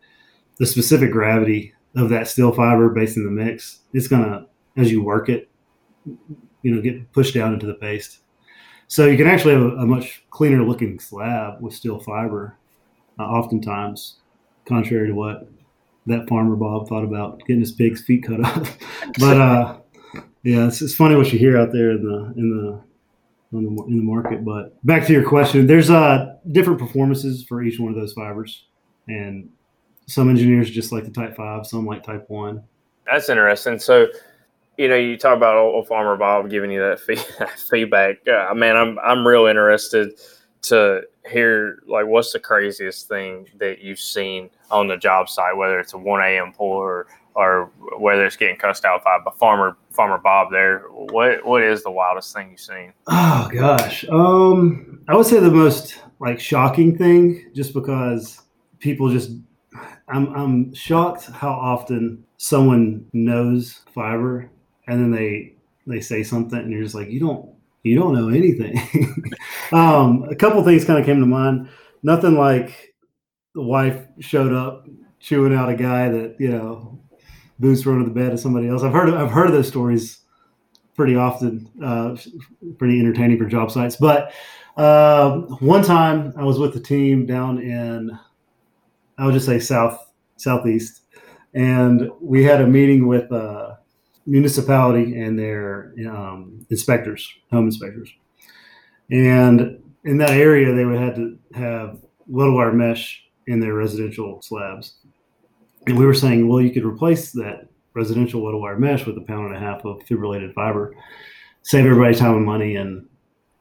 the 0.59 0.67
specific 0.67 1.13
gravity 1.13 1.73
of 1.97 2.09
that 2.09 2.27
steel 2.27 2.51
fiber 2.51 2.89
based 2.89 3.19
in 3.19 3.25
the 3.25 3.31
mix 3.31 3.81
it's 3.93 4.09
going 4.09 4.23
to 4.23 4.47
as 4.77 4.91
you 4.91 5.03
work 5.03 5.29
it 5.29 5.51
you 6.65 6.75
know 6.75 6.81
get 6.81 7.13
pushed 7.13 7.35
down 7.35 7.53
into 7.53 7.67
the 7.67 7.75
paste. 7.75 8.19
So 8.89 9.07
you 9.07 9.17
can 9.17 9.27
actually 9.27 9.55
have 9.55 9.63
a, 9.63 9.77
a 9.77 9.87
much 9.87 10.25
cleaner 10.31 10.65
looking 10.65 10.99
slab 10.99 11.63
with 11.63 11.75
steel 11.75 12.01
fiber 12.01 12.57
uh, 13.19 13.23
oftentimes 13.23 14.17
contrary 14.67 15.09
to 15.09 15.15
what 15.15 15.49
that 16.07 16.29
farmer 16.29 16.57
bob 16.57 16.89
thought 16.89 17.05
about 17.05 17.39
getting 17.41 17.61
his 17.61 17.73
pig's 17.73 18.03
feet 18.03 18.25
cut 18.25 18.45
up. 18.45 18.67
But 19.19 19.41
uh 19.41 19.77
yeah, 20.45 20.67
it's, 20.67 20.83
it's 20.83 20.95
funny 20.95 21.17
what 21.17 21.33
you 21.33 21.39
hear 21.39 21.59
out 21.59 21.73
there 21.73 21.91
in 21.91 22.05
the 22.05 22.33
in 22.37 22.51
the 22.51 22.81
in 23.57 23.65
the, 23.65 23.83
in 23.85 23.97
the 23.99 24.03
market. 24.03 24.45
But 24.45 24.85
back 24.85 25.07
to 25.07 25.13
your 25.13 25.27
question, 25.27 25.67
there's 25.67 25.91
uh 25.91 26.37
different 26.53 26.79
performances 26.79 27.45
for 27.45 27.63
each 27.63 27.81
one 27.81 27.91
of 27.91 27.97
those 27.97 28.13
fibers, 28.13 28.67
and 29.09 29.49
some 30.07 30.29
engineers 30.29 30.71
just 30.71 30.93
like 30.93 31.05
the 31.05 31.11
Type 31.11 31.35
Five, 31.35 31.67
some 31.67 31.87
like 31.87 32.03
Type 32.03 32.29
One. 32.29 32.63
That's 33.11 33.29
interesting. 33.29 33.79
So, 33.79 34.09
you 34.77 34.89
know, 34.89 34.97
you 34.97 35.17
talk 35.17 35.37
about 35.37 35.57
old 35.57 35.89
farmer 35.89 36.17
Bob 36.17 36.51
giving 36.51 36.71
you 36.71 36.81
that 36.81 37.01
fee- 37.01 37.17
feedback. 37.71 38.17
Uh, 38.29 38.55
man, 38.55 38.77
I'm 38.77 38.99
I'm 38.99 39.27
real 39.27 39.47
interested 39.47 40.19
to 40.63 41.03
hear 41.31 41.79
like 41.87 42.07
what's 42.07 42.33
the 42.33 42.39
craziest 42.39 43.09
thing 43.09 43.47
that 43.59 43.81
you've 43.81 44.01
seen 44.01 44.51
on 44.71 44.89
the 44.89 44.97
job 44.99 45.31
site, 45.31 45.57
whether 45.57 45.81
it's 45.81 45.95
a 45.95 45.99
one 45.99 46.21
a.m. 46.21 46.53
pull 46.53 46.69
or 46.69 47.07
or 47.35 47.71
whether 47.99 48.25
it's 48.25 48.37
getting 48.37 48.57
cussed 48.57 48.85
out 48.85 49.05
by 49.05 49.19
farmer 49.39 49.77
farmer 49.91 50.19
Bob. 50.19 50.51
There, 50.51 50.85
what 50.91 51.45
what 51.45 51.63
is 51.63 51.83
the 51.83 51.91
wildest 51.91 52.35
thing 52.35 52.51
you've 52.51 52.61
seen? 52.61 52.93
Oh 53.07 53.49
gosh, 53.53 54.05
um, 54.09 55.01
I 55.09 55.17
would 55.17 55.27
say 55.27 55.41
the 55.41 55.51
most 55.51 56.01
like 56.21 56.41
shocking 56.41 56.97
thing, 56.97 57.51
just 57.55 57.75
because 57.75 58.43
people 58.79 59.11
just, 59.11 59.31
I'm 60.09 60.35
I'm 60.35 60.75
shocked 60.75 61.27
how 61.27 61.51
often 61.51 62.25
someone 62.37 63.07
knows 63.13 63.81
fiber 63.95 64.51
and 64.87 65.01
then 65.01 65.11
they 65.11 65.55
they 65.87 66.01
say 66.01 66.23
something 66.23 66.59
and 66.59 66.71
you're 66.71 66.83
just 66.83 66.95
like 66.95 67.11
you 67.11 67.21
don't 67.21 67.49
you 67.83 67.99
don't 67.99 68.15
know 68.15 68.29
anything. 68.29 68.79
um, 69.73 70.25
a 70.31 70.35
couple 70.35 70.63
things 70.65 70.85
kind 70.85 70.99
of 70.99 71.05
came 71.05 71.21
to 71.21 71.27
mind. 71.27 71.69
Nothing 72.03 72.37
like 72.37 72.95
the 73.55 73.63
wife 73.63 74.07
showed 74.21 74.53
up 74.53 74.87
chewing 75.21 75.55
out 75.55 75.71
a 75.71 75.75
guy 75.75 76.09
that 76.09 76.37
you 76.39 76.51
know 76.51 77.01
boots 77.59 77.83
thrown 77.83 78.01
to 78.01 78.05
the 78.05 78.15
bed 78.15 78.33
of 78.33 78.41
somebody 78.41 78.69
else. 78.69 78.83
I've 78.83 78.93
heard 78.93 79.09
of, 79.09 79.15
I've 79.15 79.31
heard 79.31 79.47
of 79.47 79.53
those 79.53 79.69
stories 79.69 80.21
pretty 80.95 81.17
often. 81.17 81.71
Uh, 81.83 82.17
pretty 82.79 82.99
entertaining 83.01 83.39
for 83.39 83.47
job 83.47 83.71
sites. 83.71 83.97
But 83.97 84.33
uh, 84.77 85.39
one 85.61 85.83
time 85.83 86.33
I 86.37 86.45
was 86.45 86.59
with 86.59 86.75
the 86.75 86.81
team 86.81 87.27
down 87.27 87.59
in 87.61 88.19
I 89.17 89.27
would 89.27 89.35
just 89.35 89.47
say 89.47 89.61
south 89.61 89.99
southeast, 90.37 91.03
and 91.55 92.11
we 92.21 92.43
had 92.43 92.61
a 92.61 92.67
meeting 92.67 93.07
with 93.07 93.31
a 93.31 93.79
municipality 94.27 95.21
and 95.21 95.39
their 95.39 95.95
um, 96.09 96.67
inspectors, 96.71 97.29
home 97.53 97.67
inspectors, 97.67 98.13
and 99.11 99.81
in 100.05 100.19
that 100.19 100.31
area 100.31 100.75
they 100.75 100.85
would 100.85 100.99
have 100.99 101.15
to 101.15 101.39
have 101.55 101.99
welded 102.27 102.57
wire 102.57 102.73
mesh 102.73 103.23
in 103.47 103.61
their 103.61 103.75
residential 103.75 104.43
slabs 104.43 104.97
and 105.87 105.99
we 105.99 106.07
were 106.07 106.15
saying, 106.15 106.49
well, 106.49 106.61
you 106.61 106.71
could 106.71 106.85
replace 106.85 107.33
that 107.33 107.69
residential 107.95 108.43
welded 108.43 108.61
wire 108.61 108.79
mesh 108.79 109.07
with 109.07 109.17
a 109.17 109.21
pound 109.21 109.47
and 109.47 109.57
a 109.57 109.59
half 109.59 109.85
of 109.85 110.01
fibrillated 110.01 110.53
fiber, 110.55 110.95
save 111.63 111.87
everybody 111.87 112.15
time 112.15 112.37
and 112.37 112.47
money. 112.47 112.77
And 112.77 113.07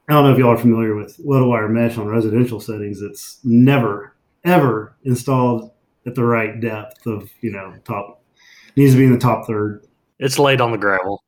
I 0.08 0.12
don't 0.12 0.24
know 0.24 0.32
if 0.32 0.38
y'all 0.38 0.50
are 0.50 0.58
familiar 0.58 0.94
with 0.94 1.16
welded 1.22 1.48
wire 1.48 1.68
mesh 1.68 1.98
on 1.98 2.06
residential 2.06 2.60
settings. 2.60 3.00
It's 3.00 3.38
never, 3.44 4.16
ever 4.44 4.96
installed 5.04 5.70
at 6.06 6.14
the 6.14 6.24
right 6.24 6.60
depth 6.60 7.06
of, 7.06 7.30
you 7.40 7.52
know, 7.52 7.74
top, 7.84 8.22
needs 8.76 8.92
to 8.92 8.98
be 8.98 9.04
in 9.04 9.12
the 9.12 9.18
top 9.18 9.46
third. 9.46 9.86
It's 10.18 10.38
laid 10.38 10.60
on 10.60 10.72
the 10.72 10.78
gravel. 10.78 11.22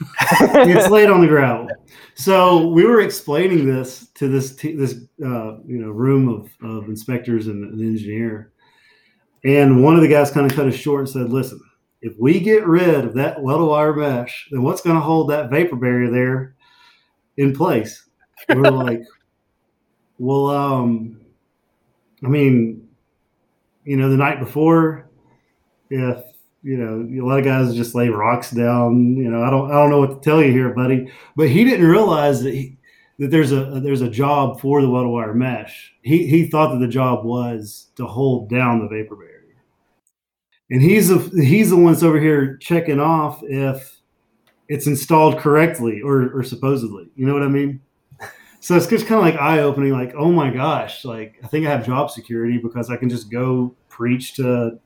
it's 0.30 0.90
laid 0.90 1.10
on 1.10 1.20
the 1.20 1.26
gravel. 1.26 1.68
So 2.14 2.68
we 2.68 2.84
were 2.84 3.00
explaining 3.00 3.66
this 3.66 4.08
to 4.14 4.28
this 4.28 4.54
t- 4.54 4.74
this 4.74 4.94
uh, 5.24 5.58
you 5.66 5.78
know 5.78 5.90
room 5.90 6.28
of, 6.28 6.50
of 6.62 6.88
inspectors 6.88 7.46
and 7.46 7.72
an 7.72 7.86
engineer, 7.86 8.52
and 9.44 9.82
one 9.82 9.94
of 9.96 10.02
the 10.02 10.08
guys 10.08 10.30
kind 10.30 10.50
of 10.50 10.56
cut 10.56 10.66
us 10.66 10.74
short 10.74 11.00
and 11.00 11.08
said, 11.08 11.30
listen, 11.30 11.60
if 12.02 12.14
we 12.18 12.40
get 12.40 12.66
rid 12.66 13.04
of 13.04 13.14
that 13.14 13.42
welded 13.42 13.66
wire 13.66 13.94
mesh, 13.94 14.48
then 14.50 14.62
what's 14.62 14.82
going 14.82 14.96
to 14.96 15.02
hold 15.02 15.30
that 15.30 15.50
vapor 15.50 15.76
barrier 15.76 16.10
there 16.10 16.56
in 17.36 17.54
place? 17.54 18.06
We 18.48 18.56
are 18.56 18.70
like, 18.70 19.02
well, 20.18 20.48
um, 20.48 21.20
I 22.24 22.28
mean, 22.28 22.88
you 23.84 23.96
know, 23.96 24.10
the 24.10 24.16
night 24.16 24.40
before, 24.40 25.08
if 25.88 26.22
you 26.62 26.76
know, 26.76 27.24
a 27.24 27.26
lot 27.26 27.38
of 27.38 27.44
guys 27.44 27.74
just 27.74 27.94
lay 27.94 28.10
rocks 28.10 28.50
down. 28.50 29.16
You 29.16 29.30
know, 29.30 29.42
I 29.42 29.48
don't, 29.48 29.70
I 29.70 29.74
don't 29.74 29.88
know 29.88 29.98
what 29.98 30.22
to 30.22 30.30
tell 30.30 30.42
you 30.42 30.52
here, 30.52 30.74
buddy. 30.74 31.10
But 31.34 31.48
he 31.48 31.64
didn't 31.64 31.86
realize 31.86 32.42
that 32.42 32.52
he, 32.52 32.76
that 33.18 33.30
there's 33.30 33.52
a 33.52 33.80
there's 33.80 34.02
a 34.02 34.10
job 34.10 34.60
for 34.60 34.82
the 34.82 34.88
welded 34.88 35.08
wire 35.08 35.34
mesh. 35.34 35.92
He 36.02 36.26
he 36.26 36.48
thought 36.48 36.72
that 36.72 36.80
the 36.80 36.92
job 36.92 37.24
was 37.24 37.88
to 37.96 38.06
hold 38.06 38.50
down 38.50 38.80
the 38.80 38.88
vapor 38.88 39.16
barrier 39.16 39.29
and 40.70 40.82
he's 40.82 41.10
a, 41.10 41.18
he's 41.18 41.70
the 41.70 41.76
one 41.76 41.92
that's 41.92 42.02
over 42.02 42.20
here 42.20 42.56
checking 42.58 43.00
off 43.00 43.40
if 43.42 44.00
it's 44.68 44.86
installed 44.86 45.38
correctly 45.38 46.00
or, 46.00 46.30
or 46.30 46.44
supposedly. 46.44 47.10
You 47.16 47.26
know 47.26 47.34
what 47.34 47.42
I 47.42 47.48
mean? 47.48 47.80
So 48.60 48.76
it's 48.76 48.86
just 48.86 49.06
kind 49.06 49.18
of 49.18 49.24
like 49.24 49.40
eye 49.40 49.60
opening. 49.60 49.92
Like, 49.92 50.14
oh 50.14 50.30
my 50.30 50.50
gosh, 50.50 51.04
like 51.04 51.40
I 51.42 51.46
think 51.48 51.66
I 51.66 51.70
have 51.70 51.84
job 51.84 52.10
security 52.10 52.58
because 52.58 52.90
I 52.90 52.96
can 52.96 53.08
just 53.08 53.30
go 53.30 53.74
preach 53.88 54.34
to 54.34 54.78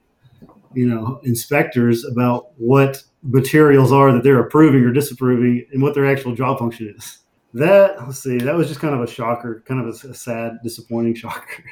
you 0.75 0.87
know 0.89 1.21
inspectors 1.25 2.05
about 2.05 2.53
what 2.57 3.03
materials 3.23 3.93
are 3.93 4.13
that 4.13 4.23
they're 4.23 4.41
approving 4.41 4.85
or 4.85 4.93
disapproving 4.93 5.67
and 5.73 5.83
what 5.83 5.95
their 5.95 6.07
actual 6.07 6.35
job 6.35 6.61
function 6.61 6.95
is. 6.97 7.19
That 7.53 8.01
let's 8.01 8.21
see, 8.21 8.39
that 8.39 8.55
was 8.55 8.69
just 8.69 8.81
kind 8.81 8.95
of 8.95 9.01
a 9.01 9.07
shocker, 9.09 9.63
kind 9.67 9.81
of 9.81 9.87
a, 9.87 10.09
a 10.09 10.15
sad, 10.15 10.59
disappointing 10.63 11.15
shocker. 11.17 11.65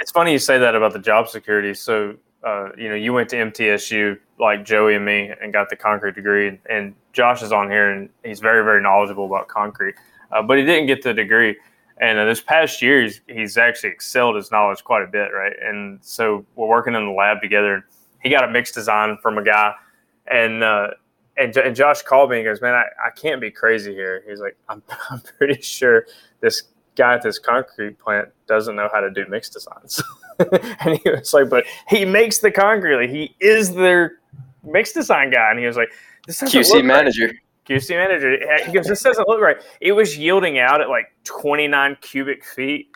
It's 0.00 0.10
funny 0.10 0.32
you 0.32 0.40
say 0.40 0.58
that 0.58 0.74
about 0.74 0.92
the 0.92 0.98
job 0.98 1.28
security. 1.28 1.72
So 1.72 2.16
uh, 2.44 2.70
you 2.76 2.88
know, 2.88 2.94
you 2.94 3.12
went 3.12 3.28
to 3.30 3.36
MTSU 3.36 4.18
like 4.38 4.64
Joey 4.64 4.94
and 4.94 5.04
me 5.04 5.32
and 5.40 5.52
got 5.52 5.70
the 5.70 5.76
concrete 5.76 6.14
degree. 6.14 6.48
And, 6.48 6.58
and 6.68 6.94
Josh 7.12 7.42
is 7.42 7.52
on 7.52 7.70
here 7.70 7.90
and 7.90 8.10
he's 8.24 8.40
very, 8.40 8.62
very 8.62 8.82
knowledgeable 8.82 9.26
about 9.26 9.48
concrete, 9.48 9.94
uh, 10.30 10.42
but 10.42 10.58
he 10.58 10.64
didn't 10.64 10.86
get 10.86 11.02
the 11.02 11.14
degree. 11.14 11.56
And 12.00 12.18
uh, 12.18 12.24
this 12.24 12.40
past 12.40 12.82
year, 12.82 13.02
he's, 13.02 13.20
he's 13.28 13.56
actually 13.56 13.90
excelled 13.90 14.36
his 14.36 14.50
knowledge 14.50 14.84
quite 14.84 15.02
a 15.02 15.06
bit, 15.06 15.28
right? 15.32 15.54
And 15.62 15.98
so 16.02 16.44
we're 16.54 16.68
working 16.68 16.94
in 16.94 17.06
the 17.06 17.12
lab 17.12 17.40
together. 17.40 17.86
He 18.22 18.30
got 18.30 18.44
a 18.44 18.50
mixed 18.50 18.74
design 18.74 19.16
from 19.22 19.38
a 19.38 19.44
guy, 19.44 19.74
and 20.26 20.62
uh, 20.64 20.88
and, 21.36 21.54
and 21.56 21.76
Josh 21.76 22.00
called 22.02 22.30
me 22.30 22.38
and 22.38 22.46
goes, 22.46 22.62
"Man, 22.62 22.72
I, 22.72 22.84
I 23.06 23.10
can't 23.10 23.38
be 23.38 23.50
crazy 23.50 23.92
here." 23.92 24.24
He's 24.26 24.40
like, 24.40 24.56
"I'm 24.68 24.82
I'm 25.10 25.20
pretty 25.20 25.60
sure 25.60 26.06
this 26.40 26.62
guy 26.96 27.14
at 27.14 27.22
this 27.22 27.38
concrete 27.38 27.98
plant 27.98 28.28
doesn't 28.46 28.76
know 28.76 28.88
how 28.92 29.00
to 29.00 29.10
do 29.10 29.24
mixed 29.28 29.52
designs." 29.52 30.02
and 30.80 30.98
he 30.98 31.10
was 31.10 31.32
like, 31.32 31.48
but 31.48 31.64
he 31.88 32.04
makes 32.04 32.38
the 32.38 32.50
concrete. 32.50 32.96
Like, 32.96 33.10
he 33.10 33.34
is 33.40 33.74
their 33.74 34.18
mixed 34.64 34.94
design 34.94 35.30
guy. 35.30 35.50
And 35.50 35.58
he 35.58 35.66
was 35.66 35.76
like, 35.76 35.92
this 36.26 36.42
is 36.42 36.52
QC 36.52 36.84
manager. 36.84 37.26
Right. 37.26 37.34
QC 37.66 37.90
manager. 37.90 38.36
He 38.66 38.72
goes, 38.72 38.86
this 38.86 39.02
doesn't 39.02 39.28
look 39.28 39.40
right. 39.40 39.56
It 39.80 39.92
was 39.92 40.18
yielding 40.18 40.58
out 40.58 40.80
at 40.80 40.88
like 40.88 41.14
29 41.24 41.96
cubic 42.00 42.44
feet, 42.44 42.88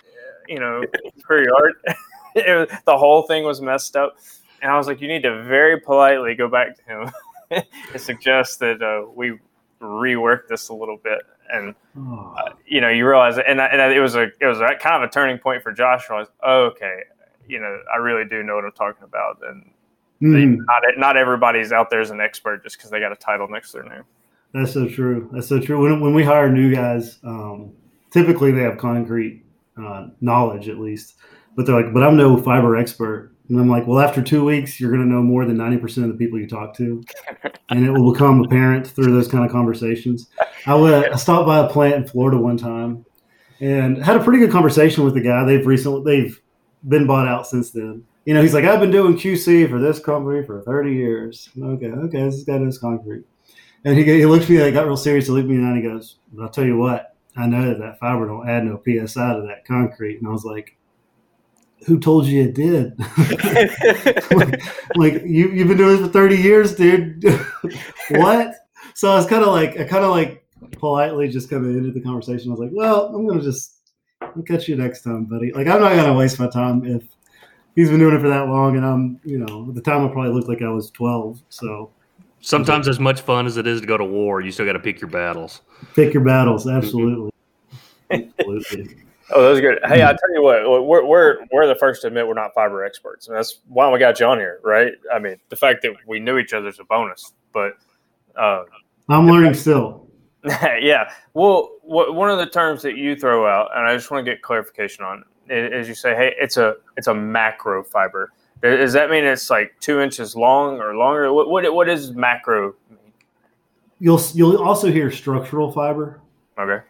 you 0.47 0.59
know, 0.59 0.83
per 1.23 1.45
yard. 1.45 1.73
was, 2.37 2.69
the 2.85 2.97
whole 2.97 3.23
thing 3.23 3.45
was 3.45 3.61
messed 3.61 3.97
up. 3.97 4.17
And 4.61 4.71
I 4.71 4.77
was 4.77 4.87
like, 4.87 5.01
you 5.01 5.09
need 5.09 5.23
to 5.23 5.43
very 5.45 5.81
politely 5.81 6.35
go 6.35 6.49
back 6.49 6.77
to 6.77 6.83
him 6.83 7.11
and 7.93 8.01
suggest 8.01 8.59
that 8.61 8.83
uh, 8.83 9.09
we 9.11 9.39
rework 9.81 10.49
this 10.49 10.69
a 10.69 10.75
little 10.75 10.97
bit 10.97 11.21
and 11.53 11.75
uh, 11.97 12.51
you 12.67 12.81
know 12.81 12.89
you 12.89 13.07
realize 13.07 13.39
it, 13.39 13.45
and, 13.49 13.61
and 13.61 13.93
it 13.93 14.01
was 14.01 14.15
a 14.15 14.29
it 14.41 14.47
was 14.47 14.61
a 14.61 14.75
kind 14.81 15.03
of 15.03 15.09
a 15.09 15.13
turning 15.13 15.39
point 15.39 15.63
for 15.63 15.73
Josh. 15.73 16.05
I 16.11 16.15
was 16.15 16.29
oh, 16.43 16.65
okay, 16.67 17.03
you 17.49 17.59
know, 17.59 17.81
I 17.93 17.97
really 17.97 18.29
do 18.29 18.43
know 18.43 18.55
what 18.55 18.65
I'm 18.65 18.73
talking 18.73 19.05
about. 19.05 19.41
And 19.43 19.71
mm. 20.23 20.33
they, 20.33 20.45
not 20.45 20.83
not 20.97 21.17
everybody's 21.17 21.73
out 21.73 21.91
there 21.91 22.01
as 22.01 22.11
an 22.11 22.21
expert 22.21 22.63
just 22.63 22.77
because 22.77 22.91
they 22.91 23.01
got 23.01 23.13
a 23.13 23.17
title 23.17 23.49
next 23.49 23.73
to 23.73 23.79
their 23.79 23.89
name. 23.89 24.05
That's 24.55 24.73
so 24.73 24.89
true. 24.89 25.29
That's 25.33 25.49
so 25.49 25.61
true. 25.61 25.83
When, 25.83 26.01
when 26.01 26.15
we 26.15 26.25
hire 26.25 26.51
new 26.51 26.75
guys, 26.75 27.19
um, 27.25 27.73
typically 28.11 28.53
they 28.53 28.63
have 28.63 28.79
concrete 28.79 29.45
uh, 29.77 30.09
knowledge 30.21 30.69
at 30.69 30.79
least, 30.79 31.15
but 31.57 31.67
they're 31.67 31.75
like, 31.75 31.93
"But 31.93 32.03
I'm 32.03 32.17
no 32.17 32.41
fiber 32.41 32.77
expert." 32.77 33.33
And 33.49 33.59
I'm 33.59 33.69
like, 33.69 33.87
"Well, 33.87 33.99
after 33.99 34.23
two 34.23 34.45
weeks, 34.45 34.79
you're 34.79 34.91
going 34.91 35.03
to 35.03 35.09
know 35.09 35.23
more 35.23 35.45
than 35.45 35.57
ninety 35.57 35.79
percent 35.79 36.07
of 36.07 36.13
the 36.13 36.19
people 36.19 36.39
you 36.39 36.47
talk 36.47 36.77
to, 36.77 37.03
and 37.71 37.87
it 37.87 37.91
will 37.91 38.13
become 38.13 38.45
apparent 38.45 38.87
through 38.87 39.13
those 39.13 39.29
kind 39.29 39.45
of 39.45 39.51
conversations." 39.51 40.29
I, 40.67 40.75
went, 40.75 41.13
I 41.13 41.17
stopped 41.17 41.47
by 41.47 41.59
a 41.61 41.69
plant 41.69 41.95
in 41.95 42.07
Florida 42.07 42.37
one 42.39 42.57
time 42.57 43.05
and 43.61 44.03
had 44.03 44.17
a 44.17 44.23
pretty 44.23 44.39
good 44.39 44.51
conversation 44.51 45.05
with 45.05 45.15
the 45.15 45.21
guy. 45.21 45.45
They've 45.45 45.67
recently 45.67 46.03
they've 46.05 46.41
been 46.87 47.07
bought 47.07 47.29
out 47.29 47.47
since 47.47 47.71
then. 47.71 48.05
You 48.25 48.35
know, 48.35 48.43
he's 48.43 48.55
like, 48.55 48.65
I've 48.65 48.81
been 48.81 48.91
doing 48.91 49.17
QC 49.17 49.71
for 49.71 49.79
this 49.79 49.99
company 49.99 50.45
for 50.45 50.61
30 50.63 50.93
years. 50.93 51.49
Okay, 51.61 51.87
okay, 51.87 52.25
this 52.25 52.45
guy 52.45 52.59
knows 52.59 52.79
concrete. 52.79 53.25
And 53.85 53.97
he, 53.97 54.05
he 54.05 54.27
looked 54.27 54.45
at 54.45 54.51
me, 54.51 54.63
like, 54.63 54.75
got 54.75 54.87
real 54.87 54.97
serious. 54.97 55.27
He 55.27 55.33
looked 55.33 55.45
at 55.45 55.51
me 55.51 55.57
and 55.57 55.77
he 55.77 55.83
goes, 55.83 56.17
I'll 56.41 56.49
tell 56.49 56.65
you 56.65 56.77
what, 56.77 57.17
I 57.37 57.47
know 57.47 57.67
that 57.67 57.79
that 57.79 57.99
fiber 57.99 58.27
don't 58.27 58.49
add 58.49 58.65
no 58.65 58.83
PSI 58.85 59.35
to 59.35 59.43
that 59.49 59.65
concrete. 59.67 60.19
And 60.19 60.29
I 60.29 60.31
was 60.31 60.45
like, 60.45 60.77
who 61.87 61.99
told 61.99 62.27
you 62.27 62.43
it 62.43 62.55
did? 62.55 62.99
like, 64.33 64.63
like, 64.97 65.23
you, 65.25 65.51
you've 65.51 65.69
been 65.69 65.79
doing 65.79 65.97
this 65.97 66.07
for 66.07 66.13
30 66.13 66.37
years, 66.37 66.75
dude. 66.75 67.25
what? 68.11 68.55
So 68.95 69.11
I 69.11 69.15
was 69.15 69.27
kind 69.27 69.43
of 69.43 69.49
like, 69.49 69.79
I 69.79 69.85
kind 69.85 70.05
of 70.05 70.11
like 70.11 70.45
politely 70.73 71.29
just 71.29 71.49
kind 71.49 71.65
of 71.65 71.71
ended 71.71 71.95
the 71.95 72.01
conversation. 72.01 72.51
I 72.51 72.55
was 72.55 72.61
like, 72.61 72.71
well, 72.73 73.07
I'm 73.15 73.27
going 73.27 73.39
to 73.39 73.45
just 73.45 73.79
I'll 74.21 74.43
catch 74.43 74.69
you 74.69 74.77
next 74.77 75.03
time, 75.03 75.25
buddy. 75.25 75.53
Like 75.53 75.67
I'm 75.67 75.81
not 75.81 75.95
gonna 75.95 76.15
waste 76.15 76.39
my 76.39 76.49
time 76.49 76.85
if 76.85 77.03
he's 77.77 77.91
been 77.91 77.99
doing 77.99 78.15
it 78.15 78.21
for 78.21 78.29
that 78.29 78.49
long, 78.49 78.77
and 78.77 78.85
I'm, 78.85 79.21
you 79.25 79.39
know, 79.39 79.67
at 79.69 79.75
the 79.75 79.81
time 79.81 80.05
I 80.05 80.09
probably 80.09 80.33
looked 80.33 80.49
like 80.49 80.63
I 80.63 80.69
was 80.69 80.91
12. 80.91 81.43
So 81.49 81.91
Sometimes, 82.41 82.87
as 82.87 83.01
much 83.01 83.21
fun 83.21 83.47
as 83.47 83.57
it 83.57 83.67
is 83.67 83.81
to 83.81 83.87
go 83.87 83.97
to 83.97 84.05
war, 84.05 84.41
you 84.41 84.53
still 84.53 84.65
got 84.65 84.75
to 84.75 84.79
pick 84.79 85.01
your 85.01 85.11
battles. 85.11 85.63
Pick 85.95 86.15
your 86.15 86.23
battles, 86.23 86.69
absolutely. 86.69 87.33
absolutely. 88.11 88.97
Oh, 89.31 89.43
that 89.43 89.51
was 89.51 89.61
good. 89.61 89.79
Hey, 89.85 90.03
I 90.03 90.07
tell 90.07 90.33
you 90.33 90.43
what, 90.43 90.87
we're 90.87 91.05
we're 91.05 91.39
we're 91.53 91.67
the 91.67 91.75
first 91.75 92.03
to 92.03 92.09
admit 92.09 92.27
we're 92.27 92.35
not 92.35 92.55
fiber 92.55 92.85
experts, 92.85 93.29
and 93.29 93.37
that's 93.37 93.61
why 93.69 93.91
we 93.91 93.99
got 93.99 94.19
you 94.21 94.27
on 94.27 94.39
here, 94.39 94.61
right? 94.63 94.93
I 95.13 95.19
mean, 95.19 95.37
the 95.51 95.57
fact 95.57 95.83
that 95.83 95.93
we 96.07 96.19
knew 96.19 96.39
each 96.39 96.53
other 96.53 96.69
is 96.69 96.79
a 96.79 96.85
bonus, 96.85 97.33
but 97.53 97.75
uh, 98.37 98.65
I'm 99.09 99.27
learning 99.27 99.55
still. 99.55 100.09
yeah. 100.45 101.13
Well, 101.35 101.73
one 101.83 102.31
of 102.31 102.39
the 102.39 102.47
terms 102.47 102.83
that 102.83 102.97
you 102.97 103.17
throw 103.17 103.47
out, 103.47 103.71
and 103.75 103.87
I 103.87 103.95
just 103.95 104.11
want 104.11 104.25
to 104.25 104.31
get 104.31 104.41
clarification 104.43 105.05
on, 105.05 105.25
is 105.51 105.89
you 105.89 105.95
say, 105.95 106.15
"Hey, 106.15 106.35
it's 106.39 106.57
a 106.57 106.77
it's 106.97 107.09
a 107.09 107.15
macro 107.15 107.85
fiber." 107.85 108.33
Does 108.63 108.93
that 108.95 109.11
mean 109.11 109.25
it's 109.25 109.51
like 109.51 109.75
two 109.81 110.01
inches 110.01 110.35
long 110.35 110.81
or 110.81 110.95
longer? 110.97 111.33
What 111.33 111.51
what, 111.51 111.75
what 111.75 111.89
is 111.89 112.13
macro? 112.13 112.75
Mean? 112.89 113.13
You'll 114.01 114.21
you'll 114.35 114.63
also 114.63 114.91
hear 114.91 115.11
structural 115.11 115.71
fiber. 115.71 116.21
Okay. 116.59 116.85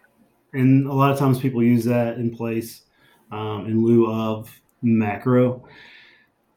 And 0.52 0.86
a 0.86 0.92
lot 0.92 1.12
of 1.12 1.18
times 1.18 1.38
people 1.38 1.62
use 1.62 1.84
that 1.84 2.16
in 2.16 2.34
place 2.34 2.82
um, 3.30 3.66
in 3.66 3.84
lieu 3.84 4.10
of 4.10 4.50
macro. 4.82 5.66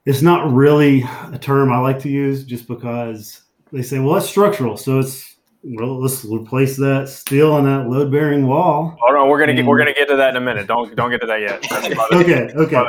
It's 0.05 0.21
not 0.21 0.51
really 0.51 1.03
a 1.31 1.37
term 1.39 1.71
I 1.71 1.79
like 1.79 1.99
to 1.99 2.09
use 2.09 2.43
just 2.43 2.67
because 2.67 3.41
they 3.71 3.81
say, 3.81 3.99
well, 3.99 4.17
it's 4.17 4.29
structural. 4.29 4.77
So 4.77 4.99
it's 4.99 5.35
well, 5.63 6.01
let's 6.01 6.25
replace 6.25 6.75
that 6.77 7.07
steel 7.07 7.53
on 7.53 7.65
that 7.65 7.87
load 7.87 8.11
bearing 8.11 8.47
wall. 8.47 8.97
Hold 8.99 9.15
on, 9.15 9.29
we're 9.29 9.39
gonna 9.39 9.53
get 9.53 9.65
we're 9.65 9.77
gonna 9.77 9.93
get 9.93 10.07
to 10.07 10.15
that 10.15 10.31
in 10.31 10.37
a 10.37 10.41
minute. 10.41 10.65
Don't 10.65 10.95
don't 10.95 11.11
get 11.11 11.21
to 11.21 11.27
that 11.27 11.41
yet. 11.41 11.63
okay, 12.13 12.49
okay. 12.55 12.83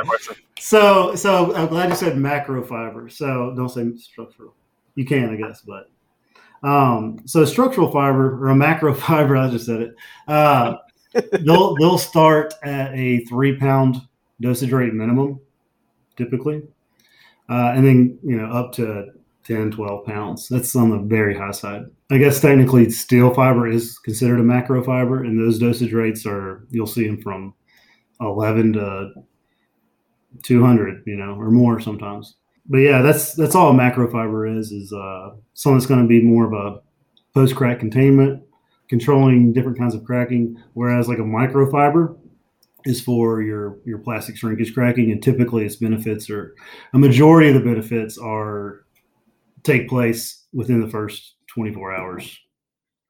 So 0.58 1.14
so 1.14 1.54
I'm 1.54 1.66
glad 1.66 1.90
you 1.90 1.96
said 1.96 2.16
macro 2.16 2.64
fiber. 2.64 3.10
So 3.10 3.52
don't 3.54 3.68
say 3.68 3.94
structural. 3.96 4.54
You 4.94 5.04
can, 5.04 5.30
I 5.30 5.36
guess, 5.36 5.60
but 5.60 5.90
um, 6.62 7.18
so 7.26 7.44
structural 7.44 7.90
fiber 7.90 8.42
or 8.42 8.48
a 8.48 8.56
macro 8.56 8.94
fiber, 8.94 9.36
I 9.36 9.50
just 9.50 9.66
said 9.66 9.82
it. 9.82 9.94
Uh, 10.26 10.76
they'll 11.44 11.74
they'll 11.76 11.98
start 11.98 12.54
at 12.62 12.92
a 12.94 13.24
three 13.26 13.56
pound 13.56 13.96
dosage 14.40 14.72
rate 14.72 14.94
minimum, 14.94 15.40
typically, 16.16 16.62
uh, 17.48 17.72
and 17.74 17.86
then 17.86 18.18
you 18.22 18.36
know 18.36 18.50
up 18.50 18.72
to 18.72 19.06
10, 19.44 19.72
12 19.72 20.06
pounds. 20.06 20.48
That's 20.48 20.74
on 20.76 20.90
the 20.90 20.98
very 20.98 21.36
high 21.36 21.50
side. 21.50 21.86
I 22.10 22.18
guess 22.18 22.40
technically 22.40 22.90
steel 22.90 23.32
fiber 23.34 23.66
is 23.66 23.98
considered 23.98 24.40
a 24.40 24.44
macro 24.44 24.82
fiber, 24.82 25.24
and 25.24 25.38
those 25.38 25.58
dosage 25.58 25.92
rates 25.92 26.26
are 26.26 26.66
you'll 26.70 26.86
see 26.86 27.06
them 27.06 27.20
from 27.20 27.54
11 28.20 28.74
to 28.74 29.12
200, 30.42 31.02
you 31.06 31.16
know, 31.16 31.34
or 31.34 31.50
more 31.50 31.80
sometimes. 31.80 32.36
But 32.66 32.78
yeah, 32.78 33.02
that's 33.02 33.34
that's 33.34 33.54
all 33.54 33.70
a 33.70 33.74
macro 33.74 34.10
fiber 34.10 34.46
is 34.46 34.70
is 34.70 34.92
uh, 34.92 35.30
something 35.54 35.78
that's 35.78 35.86
going 35.86 36.02
to 36.02 36.08
be 36.08 36.22
more 36.22 36.46
of 36.46 36.52
a 36.52 36.80
post 37.34 37.56
crack 37.56 37.80
containment, 37.80 38.42
controlling 38.88 39.52
different 39.52 39.78
kinds 39.78 39.94
of 39.94 40.04
cracking. 40.04 40.62
Whereas 40.74 41.08
like 41.08 41.18
a 41.18 41.22
microfiber 41.22 42.16
is 42.84 43.00
for 43.00 43.42
your 43.42 43.78
your 43.84 43.98
plastic 43.98 44.36
shrinkage 44.36 44.74
cracking, 44.74 45.10
and 45.10 45.22
typically 45.22 45.64
its 45.64 45.76
benefits 45.76 46.28
are 46.30 46.54
a 46.92 46.98
majority 46.98 47.48
of 47.48 47.54
the 47.54 47.60
benefits 47.60 48.18
are 48.18 48.84
take 49.62 49.88
place 49.88 50.44
within 50.52 50.80
the 50.80 50.88
first 50.88 51.34
24 51.48 51.94
hours 51.94 52.38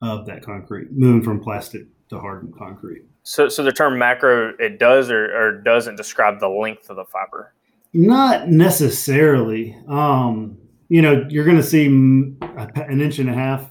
of 0.03 0.27
that 0.27 0.45
concrete, 0.45 0.93
moving 0.93 1.23
from 1.23 1.41
plastic 1.41 1.83
to 2.11 2.19
hardened 2.19 2.57
concrete. 2.59 3.03
So, 3.23 3.49
so 3.49 3.63
the 3.63 3.73
term 3.73 3.99
macro 3.99 4.53
it 4.59 4.79
does 4.79 5.11
or, 5.11 5.35
or 5.35 5.63
doesn't 5.63 5.97
describe 5.97 6.41
the 6.41 6.49
length 6.49 6.91
of 6.91 6.97
the 6.97 7.05
fiber. 7.05 7.55
Not 7.93 8.49
necessarily. 8.49 9.77
Um, 9.89 10.59
you 10.89 11.03
know, 11.03 11.25
you're 11.29 11.45
going 11.45 11.57
to 11.57 11.63
see 11.63 11.87
an 11.87 13.01
inch 13.01 13.19
and 13.19 13.31
a 13.31 13.35
half 13.35 13.71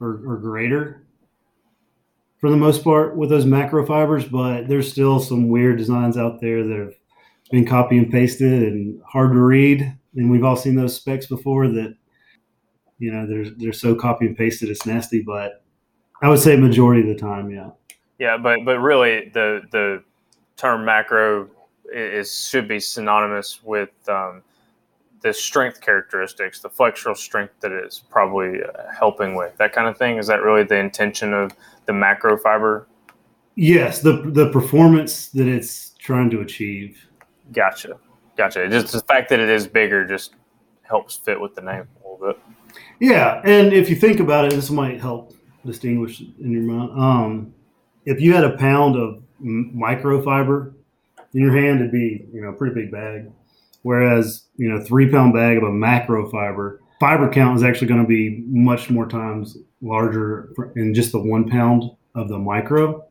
or, 0.00 0.20
or 0.26 0.36
greater 0.36 1.01
for 2.42 2.50
the 2.50 2.56
most 2.56 2.84
part 2.84 3.16
with 3.16 3.30
those 3.30 3.46
macro 3.46 3.86
fibers, 3.86 4.26
but 4.26 4.68
there's 4.68 4.90
still 4.90 5.20
some 5.20 5.48
weird 5.48 5.78
designs 5.78 6.18
out 6.18 6.42
there 6.42 6.62
that 6.62 6.76
have 6.76 6.94
been 7.50 7.64
copy 7.64 7.96
and 7.96 8.10
pasted 8.10 8.64
and 8.64 9.00
hard 9.08 9.32
to 9.32 9.38
read. 9.38 9.96
And 10.16 10.30
we've 10.30 10.44
all 10.44 10.56
seen 10.56 10.74
those 10.74 10.94
specs 10.94 11.26
before 11.26 11.68
that 11.68 11.96
you 13.02 13.10
know 13.12 13.26
they're 13.26 13.50
they're 13.56 13.72
so 13.72 13.96
copy 13.96 14.26
and 14.26 14.36
pasted 14.36 14.70
it's 14.70 14.86
nasty 14.86 15.22
but 15.22 15.64
i 16.22 16.28
would 16.28 16.38
say 16.38 16.56
majority 16.56 17.00
of 17.00 17.08
the 17.08 17.20
time 17.20 17.50
yeah 17.50 17.70
yeah 18.20 18.36
but 18.36 18.60
but 18.64 18.78
really 18.78 19.28
the 19.34 19.60
the 19.72 20.02
term 20.56 20.84
macro 20.84 21.50
is 21.92 22.48
should 22.48 22.68
be 22.68 22.78
synonymous 22.78 23.60
with 23.64 23.90
um, 24.08 24.40
the 25.22 25.32
strength 25.32 25.80
characteristics 25.80 26.60
the 26.60 26.68
flexural 26.68 27.16
strength 27.16 27.54
that 27.60 27.72
it's 27.72 28.00
probably 28.00 28.62
uh, 28.62 28.92
helping 28.98 29.34
with 29.34 29.56
that 29.58 29.72
kind 29.72 29.88
of 29.88 29.96
thing? 29.96 30.18
Is 30.18 30.26
that 30.26 30.42
really 30.42 30.64
the 30.64 30.78
intention 30.78 31.32
of 31.32 31.52
the 31.86 31.92
macro 31.92 32.36
fiber? 32.36 32.88
Yes 33.54 34.00
the 34.00 34.30
the 34.32 34.50
performance 34.50 35.28
that 35.28 35.46
it's 35.46 35.90
trying 35.98 36.30
to 36.30 36.40
achieve. 36.40 37.08
Gotcha 37.52 37.98
gotcha. 38.36 38.68
Just 38.68 38.92
the 38.92 39.00
fact 39.00 39.28
that 39.30 39.40
it 39.40 39.48
is 39.48 39.66
bigger 39.66 40.06
just 40.06 40.34
helps 40.82 41.16
fit 41.16 41.40
with 41.40 41.54
the 41.54 41.62
name 41.62 41.86
a 42.04 42.08
little 42.08 42.26
bit. 42.26 42.40
Yeah, 43.00 43.40
and 43.44 43.72
if 43.72 43.90
you 43.90 43.96
think 43.96 44.20
about 44.20 44.46
it, 44.46 44.52
this 44.52 44.70
might 44.70 45.00
help 45.00 45.34
distinguish 45.64 46.20
in 46.20 46.50
your 46.50 46.62
mind. 46.62 46.90
Um, 46.98 47.54
if 48.04 48.20
you 48.20 48.34
had 48.34 48.44
a 48.44 48.56
pound 48.56 48.96
of 48.96 49.22
microfiber 49.42 50.74
in 51.34 51.40
your 51.40 51.56
hand, 51.56 51.80
it'd 51.80 51.92
be 51.92 52.26
you 52.32 52.42
know 52.42 52.48
a 52.48 52.52
pretty 52.52 52.74
big 52.74 52.90
bag. 52.90 53.30
Whereas 53.82 54.44
you 54.56 54.68
know 54.68 54.82
three 54.82 55.10
pound 55.10 55.34
bag 55.34 55.56
of 55.56 55.64
a 55.64 55.72
macro 55.72 56.30
fiber, 56.30 56.80
fiber 57.00 57.30
count 57.30 57.56
is 57.56 57.62
actually 57.62 57.88
going 57.88 58.02
to 58.02 58.06
be 58.06 58.44
much 58.46 58.90
more 58.90 59.08
times 59.08 59.58
larger 59.80 60.52
in 60.76 60.94
just 60.94 61.12
the 61.12 61.20
one 61.20 61.48
pound 61.48 61.90
of 62.14 62.28
the 62.28 62.38
micro. 62.38 63.04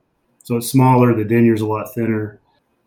So 0.43 0.57
it's 0.57 0.69
smaller. 0.69 1.13
The 1.13 1.25
denier's 1.25 1.61
a 1.61 1.67
lot 1.67 1.93
thinner. 1.93 2.39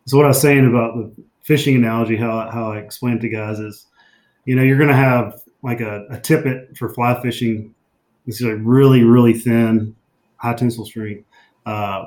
So 0.07 0.17
what 0.17 0.25
I 0.25 0.29
was 0.29 0.41
saying 0.41 0.67
about 0.67 0.95
the 0.95 1.23
fishing 1.43 1.75
analogy, 1.75 2.15
how 2.15 2.49
how 2.51 2.71
I 2.71 2.79
explained 2.79 3.21
to 3.21 3.29
guys 3.29 3.59
is, 3.59 3.85
you 4.45 4.55
know, 4.55 4.63
you're 4.63 4.77
going 4.77 4.89
to 4.89 4.95
have 4.95 5.41
like 5.61 5.81
a, 5.81 6.05
a 6.09 6.19
tippet 6.19 6.77
for 6.77 6.93
fly 6.93 7.19
fishing. 7.21 7.73
It's 8.27 8.41
like 8.41 8.57
really, 8.59 9.03
really 9.03 9.33
thin, 9.33 9.95
high 10.37 10.55
tensile 10.55 10.85
string. 10.85 11.23
Uh, 11.65 12.05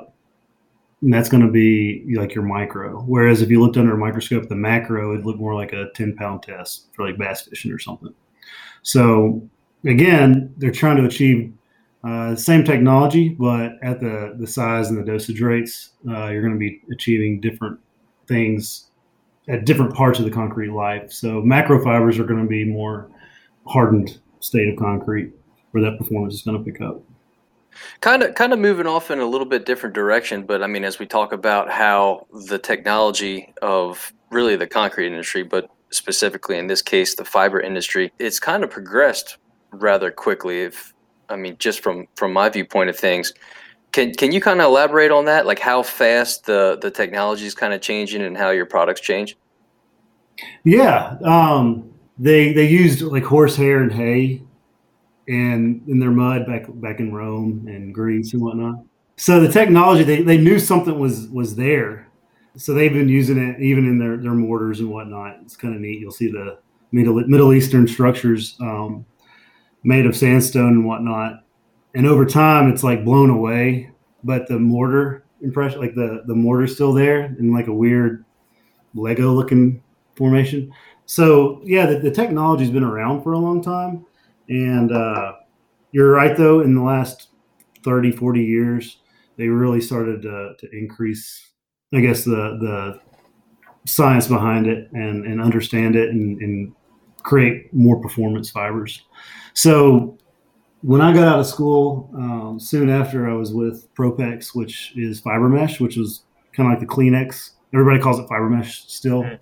and 1.01 1.13
that's 1.13 1.29
going 1.29 1.45
to 1.45 1.51
be 1.51 2.03
like 2.15 2.35
your 2.35 2.43
micro. 2.43 2.99
Whereas 3.01 3.41
if 3.41 3.49
you 3.49 3.61
looked 3.61 3.77
under 3.77 3.93
a 3.93 3.97
microscope, 3.97 4.49
the 4.49 4.55
macro 4.55 5.09
would 5.09 5.25
look 5.25 5.37
more 5.37 5.55
like 5.55 5.71
a 5.71 5.89
10 5.95 6.15
pound 6.15 6.43
test 6.43 6.87
for 6.93 7.05
like 7.05 7.17
bass 7.17 7.41
fishing 7.41 7.71
or 7.71 7.79
something. 7.79 8.13
So 8.81 9.47
again, 9.85 10.53
they're 10.57 10.71
trying 10.71 10.97
to 10.97 11.05
achieve 11.05 11.53
uh, 12.03 12.35
same 12.35 12.63
technology, 12.63 13.29
but 13.29 13.73
at 13.81 13.99
the, 13.99 14.35
the 14.39 14.47
size 14.47 14.89
and 14.89 14.97
the 14.97 15.09
dosage 15.09 15.41
rates, 15.41 15.91
uh, 16.09 16.27
you're 16.27 16.41
going 16.41 16.53
to 16.53 16.59
be 16.59 16.81
achieving 16.91 17.41
different 17.41 17.79
things 18.27 18.89
at 19.47 19.65
different 19.65 19.93
parts 19.93 20.19
of 20.19 20.25
the 20.25 20.31
concrete 20.31 20.71
life. 20.71 21.11
So 21.11 21.41
macro 21.41 21.83
fibers 21.83 22.19
are 22.19 22.23
going 22.23 22.41
to 22.41 22.47
be 22.47 22.63
more 22.63 23.09
hardened 23.65 24.19
state 24.39 24.69
of 24.69 24.77
concrete 24.77 25.33
where 25.71 25.83
that 25.83 25.97
performance 25.97 26.33
is 26.33 26.41
going 26.41 26.57
to 26.57 26.71
pick 26.71 26.81
up. 26.81 27.01
Kind 28.01 28.23
of, 28.23 28.35
kind 28.35 28.53
of 28.53 28.59
moving 28.59 28.87
off 28.87 29.11
in 29.11 29.19
a 29.19 29.25
little 29.25 29.45
bit 29.45 29.65
different 29.65 29.93
direction, 29.93 30.43
but 30.43 30.63
I 30.63 30.67
mean, 30.67 30.83
as 30.83 30.99
we 30.99 31.05
talk 31.05 31.33
about 31.33 31.69
how 31.69 32.27
the 32.47 32.57
technology 32.57 33.53
of 33.61 34.13
really 34.31 34.55
the 34.55 34.67
concrete 34.67 35.07
industry, 35.07 35.43
but 35.43 35.69
specifically 35.89 36.57
in 36.57 36.67
this 36.67 36.81
case, 36.81 37.15
the 37.15 37.25
fiber 37.25 37.59
industry, 37.59 38.11
it's 38.19 38.39
kind 38.39 38.63
of 38.63 38.69
progressed 38.69 39.37
rather 39.71 40.11
quickly. 40.11 40.61
If 40.61 40.93
I 41.29 41.35
mean, 41.35 41.55
just 41.59 41.81
from 41.81 42.07
from 42.15 42.33
my 42.33 42.49
viewpoint 42.49 42.89
of 42.89 42.97
things, 42.97 43.33
can 43.91 44.13
can 44.13 44.31
you 44.31 44.41
kind 44.41 44.61
of 44.61 44.65
elaborate 44.65 45.11
on 45.11 45.25
that? 45.25 45.45
Like 45.45 45.59
how 45.59 45.83
fast 45.83 46.45
the 46.45 46.77
the 46.81 46.91
technology 46.91 47.45
is 47.45 47.55
kind 47.55 47.73
of 47.73 47.81
changing 47.81 48.21
and 48.21 48.37
how 48.37 48.49
your 48.51 48.65
products 48.65 49.01
change? 49.01 49.37
Yeah, 50.63 51.17
um, 51.23 51.91
they 52.17 52.53
they 52.53 52.67
used 52.67 53.01
like 53.01 53.23
horsehair 53.23 53.81
and 53.81 53.91
hay 53.91 54.41
and 55.29 55.87
in 55.87 55.99
their 55.99 56.11
mud 56.11 56.45
back 56.45 56.65
back 56.67 56.99
in 56.99 57.13
Rome 57.13 57.65
and 57.67 57.93
Greece 57.93 58.33
and 58.33 58.41
whatnot. 58.41 58.83
So 59.15 59.39
the 59.39 59.51
technology 59.51 60.03
they, 60.03 60.23
they 60.23 60.37
knew 60.37 60.59
something 60.59 60.99
was 60.99 61.27
was 61.27 61.55
there. 61.55 62.07
So 62.57 62.73
they've 62.73 62.91
been 62.91 63.07
using 63.07 63.37
it 63.37 63.61
even 63.61 63.85
in 63.85 63.99
their, 63.99 64.17
their 64.17 64.33
mortars 64.33 64.79
and 64.79 64.89
whatnot. 64.89 65.37
It's 65.43 65.55
kind 65.55 65.75
of 65.75 65.81
neat. 65.81 65.99
You'll 65.99 66.11
see 66.11 66.31
the 66.31 66.57
Middle 66.91 67.13
Middle 67.27 67.53
Eastern 67.53 67.87
structures 67.87 68.57
um, 68.59 69.05
made 69.83 70.05
of 70.05 70.17
sandstone 70.17 70.73
and 70.73 70.85
whatnot. 70.85 71.43
And 71.93 72.07
over 72.07 72.25
time, 72.25 72.71
it's 72.71 72.83
like 72.83 73.05
blown 73.05 73.29
away, 73.29 73.91
but 74.23 74.47
the 74.47 74.59
mortar 74.59 75.25
impression, 75.41 75.79
like 75.79 75.93
the 75.93 76.23
the 76.25 76.35
mortar's 76.35 76.73
still 76.73 76.93
there 76.93 77.25
in 77.25 77.53
like 77.53 77.67
a 77.67 77.73
weird 77.73 78.25
Lego 78.95 79.31
looking 79.31 79.83
formation. 80.15 80.73
So 81.05 81.61
yeah, 81.63 81.85
the, 81.85 81.99
the 81.99 82.11
technology's 82.11 82.71
been 82.71 82.83
around 82.83 83.23
for 83.23 83.33
a 83.33 83.39
long 83.39 83.61
time, 83.61 84.05
and 84.49 84.91
uh, 84.91 85.33
you're 85.91 86.11
right 86.11 86.35
though. 86.35 86.61
In 86.61 86.75
the 86.75 86.81
last 86.81 87.29
30, 87.83 88.11
40 88.11 88.43
years, 88.43 88.97
they 89.37 89.47
really 89.47 89.81
started 89.81 90.21
to, 90.23 90.55
to 90.59 90.77
increase, 90.77 91.51
I 91.93 92.01
guess, 92.01 92.23
the 92.23 92.57
the 92.59 92.99
science 93.85 94.27
behind 94.27 94.67
it 94.67 94.91
and 94.91 95.25
and 95.25 95.41
understand 95.41 95.95
it 95.95 96.09
and, 96.09 96.39
and 96.41 96.73
create 97.23 97.73
more 97.73 98.01
performance 98.01 98.49
fibers. 98.49 99.01
So 99.53 100.17
when 100.81 101.01
I 101.01 101.13
got 101.13 101.27
out 101.27 101.39
of 101.39 101.45
school, 101.45 102.09
um, 102.15 102.59
soon 102.59 102.89
after 102.89 103.29
I 103.29 103.33
was 103.33 103.53
with 103.53 103.93
Propex, 103.93 104.55
which 104.55 104.93
is 104.95 105.19
fiber 105.19 105.49
mesh, 105.49 105.79
which 105.79 105.97
was 105.97 106.23
kind 106.53 106.67
of 106.67 106.79
like 106.79 106.87
the 106.87 106.93
Kleenex. 106.93 107.51
Everybody 107.73 107.99
calls 107.99 108.19
it 108.19 108.27
fiber 108.27 108.49
mesh 108.49 108.85
still. 108.87 109.23
Mhm. 109.23 109.39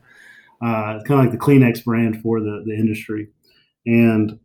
Uh, 0.59 1.03
kind 1.03 1.11
of 1.11 1.19
like 1.19 1.31
the 1.31 1.37
Kleenex 1.37 1.83
brand 1.83 2.21
for 2.21 2.39
the, 2.39 2.63
the 2.65 2.73
industry. 2.73 3.29
And 3.85 4.39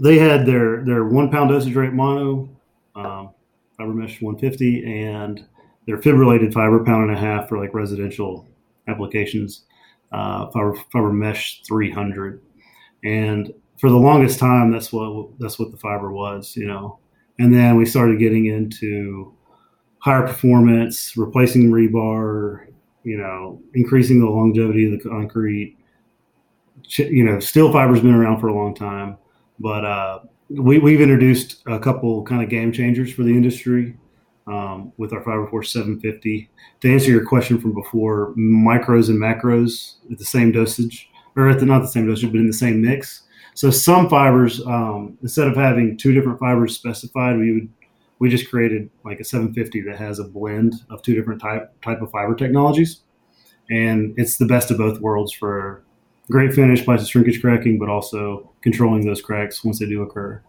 they 0.00 0.18
had 0.18 0.46
their, 0.46 0.84
their 0.84 1.04
one 1.04 1.30
pound 1.30 1.50
dosage 1.50 1.74
rate 1.74 1.92
mono, 1.92 2.48
um, 2.94 3.30
fiber 3.76 3.92
mesh 3.92 4.20
150, 4.20 5.06
and 5.06 5.46
their 5.86 5.98
fibrillated 5.98 6.52
fiber 6.52 6.84
pound 6.84 7.08
and 7.08 7.16
a 7.16 7.20
half 7.20 7.48
for 7.48 7.58
like 7.58 7.74
residential 7.74 8.46
applications, 8.88 9.64
uh, 10.12 10.50
fiber, 10.50 10.74
fiber 10.92 11.12
mesh 11.12 11.62
300. 11.66 12.42
And 13.04 13.52
for 13.78 13.90
the 13.90 13.96
longest 13.96 14.38
time, 14.38 14.72
that's 14.72 14.92
what 14.92 15.38
that's 15.38 15.58
what 15.58 15.70
the 15.70 15.76
fiber 15.76 16.12
was, 16.12 16.56
you 16.56 16.66
know. 16.66 16.98
And 17.38 17.54
then 17.54 17.76
we 17.76 17.86
started 17.86 18.18
getting 18.18 18.46
into 18.46 19.32
higher 20.00 20.26
performance, 20.26 21.16
replacing 21.16 21.70
rebar, 21.70 22.66
you 23.04 23.16
know, 23.16 23.62
increasing 23.74 24.20
the 24.20 24.26
longevity 24.26 24.84
of 24.84 25.00
the 25.00 25.08
concrete. 25.08 25.76
You 26.96 27.24
know, 27.24 27.38
steel 27.38 27.72
fiber's 27.72 28.00
been 28.00 28.14
around 28.14 28.40
for 28.40 28.48
a 28.48 28.54
long 28.54 28.74
time, 28.74 29.16
but 29.60 29.84
uh, 29.84 30.20
we, 30.48 30.78
we've 30.78 31.00
introduced 31.00 31.62
a 31.66 31.78
couple 31.78 32.22
kind 32.24 32.42
of 32.42 32.48
game 32.48 32.72
changers 32.72 33.12
for 33.12 33.22
the 33.22 33.30
industry 33.30 33.96
um, 34.46 34.92
with 34.96 35.12
our 35.12 35.22
Fiber 35.22 35.46
Force 35.46 35.72
750. 35.72 36.48
To 36.80 36.92
answer 36.92 37.10
your 37.10 37.26
question 37.26 37.60
from 37.60 37.74
before, 37.74 38.34
micros 38.36 39.08
and 39.08 39.20
macros 39.20 39.96
at 40.10 40.18
the 40.18 40.24
same 40.24 40.52
dosage, 40.52 41.10
or 41.36 41.48
at 41.48 41.60
the 41.60 41.66
not 41.66 41.80
the 41.80 41.88
same 41.88 42.06
dosage, 42.06 42.30
but 42.30 42.40
in 42.40 42.46
the 42.46 42.52
same 42.52 42.80
mix. 42.80 43.22
So 43.54 43.70
some 43.70 44.08
fibers, 44.08 44.64
um, 44.66 45.18
instead 45.22 45.48
of 45.48 45.56
having 45.56 45.96
two 45.96 46.12
different 46.12 46.38
fibers 46.38 46.74
specified, 46.74 47.38
we 47.38 47.52
would 47.52 47.68
we 48.20 48.28
just 48.28 48.50
created 48.50 48.90
like 49.04 49.20
a 49.20 49.24
750 49.24 49.82
that 49.82 49.96
has 49.96 50.18
a 50.18 50.24
blend 50.24 50.74
of 50.90 51.02
two 51.02 51.14
different 51.14 51.40
type 51.40 51.72
type 51.82 52.00
of 52.00 52.10
fiber 52.10 52.34
technologies, 52.34 53.02
and 53.70 54.14
it's 54.16 54.36
the 54.36 54.46
best 54.46 54.70
of 54.70 54.78
both 54.78 55.00
worlds 55.00 55.32
for 55.32 55.84
great 56.30 56.52
finish 56.52 56.84
by 56.84 56.96
the 56.96 57.04
shrinkage 57.04 57.40
cracking, 57.40 57.78
but 57.78 57.88
also 57.88 58.52
controlling 58.62 59.04
those 59.04 59.22
cracks 59.22 59.64
once 59.64 59.78
they 59.78 59.86
do 59.86 60.02
occur. 60.02 60.42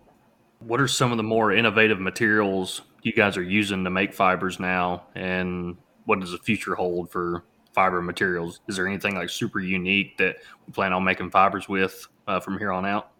What 0.59 0.81
are 0.81 0.87
some 0.87 1.11
of 1.11 1.17
the 1.17 1.23
more 1.23 1.53
innovative 1.53 1.99
materials 1.99 2.81
you 3.01 3.13
guys 3.13 3.37
are 3.37 3.43
using 3.43 3.83
to 3.85 3.89
make 3.89 4.13
fibers 4.13 4.59
now, 4.59 5.03
and 5.15 5.77
what 6.05 6.19
does 6.19 6.31
the 6.31 6.37
future 6.37 6.75
hold 6.75 7.11
for 7.11 7.45
fiber 7.73 8.01
materials? 8.01 8.59
Is 8.67 8.75
there 8.75 8.87
anything 8.87 9.15
like 9.15 9.29
super 9.29 9.59
unique 9.59 10.17
that 10.17 10.37
we 10.67 10.73
plan 10.73 10.91
on 10.91 11.03
making 11.03 11.31
fibers 11.31 11.69
with 11.69 12.05
uh, 12.27 12.39
from 12.39 12.57
here 12.57 12.71
on 12.71 12.85
out? 12.85 13.11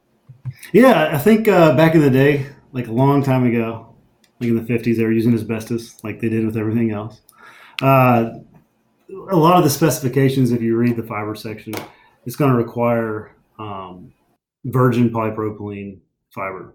Yeah, 0.73 1.09
I 1.13 1.17
think 1.17 1.47
uh, 1.47 1.75
back 1.75 1.95
in 1.95 2.01
the 2.01 2.09
day, 2.09 2.47
like 2.73 2.87
a 2.87 2.91
long 2.91 3.23
time 3.23 3.45
ago, 3.45 3.95
like 4.39 4.49
in 4.49 4.55
the 4.55 4.61
50s, 4.61 4.97
they 4.97 5.03
were 5.03 5.11
using 5.11 5.33
asbestos 5.33 6.03
like 6.03 6.19
they 6.19 6.29
did 6.29 6.45
with 6.45 6.57
everything 6.57 6.91
else. 6.91 7.21
Uh, 7.81 8.31
a 9.31 9.35
lot 9.35 9.57
of 9.57 9.63
the 9.63 9.69
specifications, 9.69 10.51
if 10.51 10.61
you 10.61 10.75
read 10.75 10.95
the 10.95 11.03
fiber 11.03 11.35
section, 11.35 11.73
it's 12.25 12.35
going 12.35 12.51
to 12.51 12.57
require 12.57 13.35
um, 13.57 14.13
virgin 14.65 15.09
polypropylene 15.09 15.99
fiber. 16.33 16.73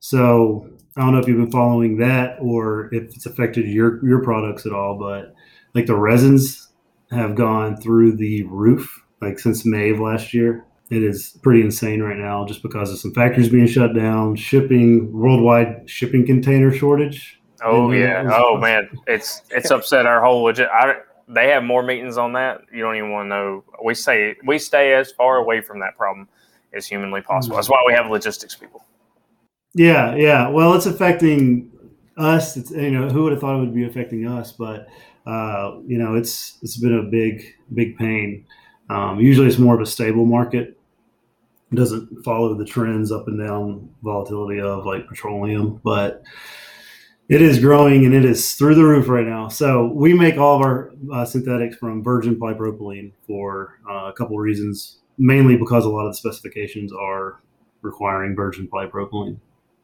So 0.00 0.68
I 0.96 1.02
don't 1.02 1.12
know 1.12 1.18
if 1.18 1.28
you've 1.28 1.36
been 1.36 1.50
following 1.50 1.98
that 1.98 2.38
or 2.40 2.92
if 2.92 3.14
it's 3.14 3.26
affected 3.26 3.66
your 3.66 4.04
your 4.04 4.22
products 4.22 4.66
at 4.66 4.72
all, 4.72 4.98
but 4.98 5.34
like 5.74 5.86
the 5.86 5.96
resins 5.96 6.68
have 7.10 7.34
gone 7.34 7.76
through 7.76 8.16
the 8.16 8.44
roof 8.44 9.02
like 9.20 9.38
since 9.38 9.64
May 9.64 9.90
of 9.90 10.00
last 10.00 10.32
year. 10.32 10.64
It 10.90 11.04
is 11.04 11.38
pretty 11.42 11.60
insane 11.60 12.02
right 12.02 12.16
now 12.16 12.44
just 12.46 12.62
because 12.62 12.90
of 12.90 12.98
some 12.98 13.14
factories 13.14 13.48
being 13.48 13.68
shut 13.68 13.94
down, 13.94 14.34
shipping 14.34 15.12
worldwide 15.12 15.88
shipping 15.88 16.26
container 16.26 16.72
shortage. 16.72 17.38
Oh 17.62 17.90
uh, 17.90 17.94
yeah. 17.94 18.28
Oh 18.32 18.56
man, 18.56 18.88
it's 19.06 19.42
it's 19.50 19.70
upset 19.70 20.06
our 20.06 20.22
whole 20.24 20.42
legit. 20.42 20.68
I, 20.68 20.94
they 21.32 21.48
have 21.48 21.62
more 21.62 21.82
meetings 21.82 22.18
on 22.18 22.32
that. 22.34 22.62
You 22.72 22.82
don't 22.82 22.96
even 22.96 23.10
want 23.10 23.26
to 23.26 23.28
know. 23.28 23.64
We 23.84 23.94
say 23.94 24.36
we 24.44 24.58
stay 24.58 24.94
as 24.94 25.12
far 25.12 25.36
away 25.36 25.60
from 25.60 25.80
that 25.80 25.96
problem 25.96 26.28
as 26.72 26.86
humanly 26.86 27.20
possible. 27.20 27.56
That's 27.56 27.68
why 27.68 27.82
we 27.86 27.92
have 27.92 28.10
logistics 28.10 28.54
people. 28.54 28.84
Yeah, 29.74 30.14
yeah. 30.16 30.48
Well, 30.48 30.74
it's 30.74 30.86
affecting 30.86 31.70
us. 32.16 32.56
It's 32.56 32.70
you 32.70 32.90
know 32.90 33.08
who 33.08 33.24
would 33.24 33.32
have 33.32 33.40
thought 33.40 33.56
it 33.56 33.60
would 33.60 33.74
be 33.74 33.84
affecting 33.84 34.26
us, 34.26 34.52
but 34.52 34.88
uh, 35.26 35.78
you 35.86 35.98
know 35.98 36.14
it's 36.16 36.58
it's 36.62 36.76
been 36.76 36.98
a 36.98 37.02
big 37.02 37.54
big 37.74 37.96
pain. 37.96 38.46
Um, 38.88 39.20
usually, 39.20 39.46
it's 39.46 39.58
more 39.58 39.74
of 39.74 39.80
a 39.80 39.86
stable 39.86 40.26
market. 40.26 40.76
It 41.70 41.76
doesn't 41.76 42.24
follow 42.24 42.52
the 42.54 42.64
trends 42.64 43.12
up 43.12 43.28
and 43.28 43.38
down 43.38 43.88
volatility 44.02 44.60
of 44.60 44.84
like 44.84 45.06
petroleum, 45.06 45.80
but 45.84 46.24
it 47.30 47.40
is 47.40 47.58
growing 47.58 48.04
and 48.04 48.14
it 48.14 48.24
is 48.24 48.52
through 48.52 48.74
the 48.74 48.84
roof 48.84 49.08
right 49.08 49.26
now. 49.26 49.48
So 49.48 49.86
we 49.86 50.12
make 50.12 50.36
all 50.36 50.56
of 50.56 50.62
our 50.62 50.92
uh, 51.12 51.24
synthetics 51.24 51.76
from 51.76 52.02
virgin 52.02 52.36
polypropylene 52.36 53.12
for 53.26 53.78
uh, 53.88 54.08
a 54.08 54.12
couple 54.12 54.36
of 54.36 54.42
reasons. 54.42 54.98
Mainly 55.22 55.56
because 55.56 55.84
a 55.84 55.88
lot 55.90 56.06
of 56.06 56.12
the 56.12 56.16
specifications 56.16 56.92
are 56.92 57.42
requiring 57.82 58.34
virgin 58.34 58.66
polypropylene 58.68 59.38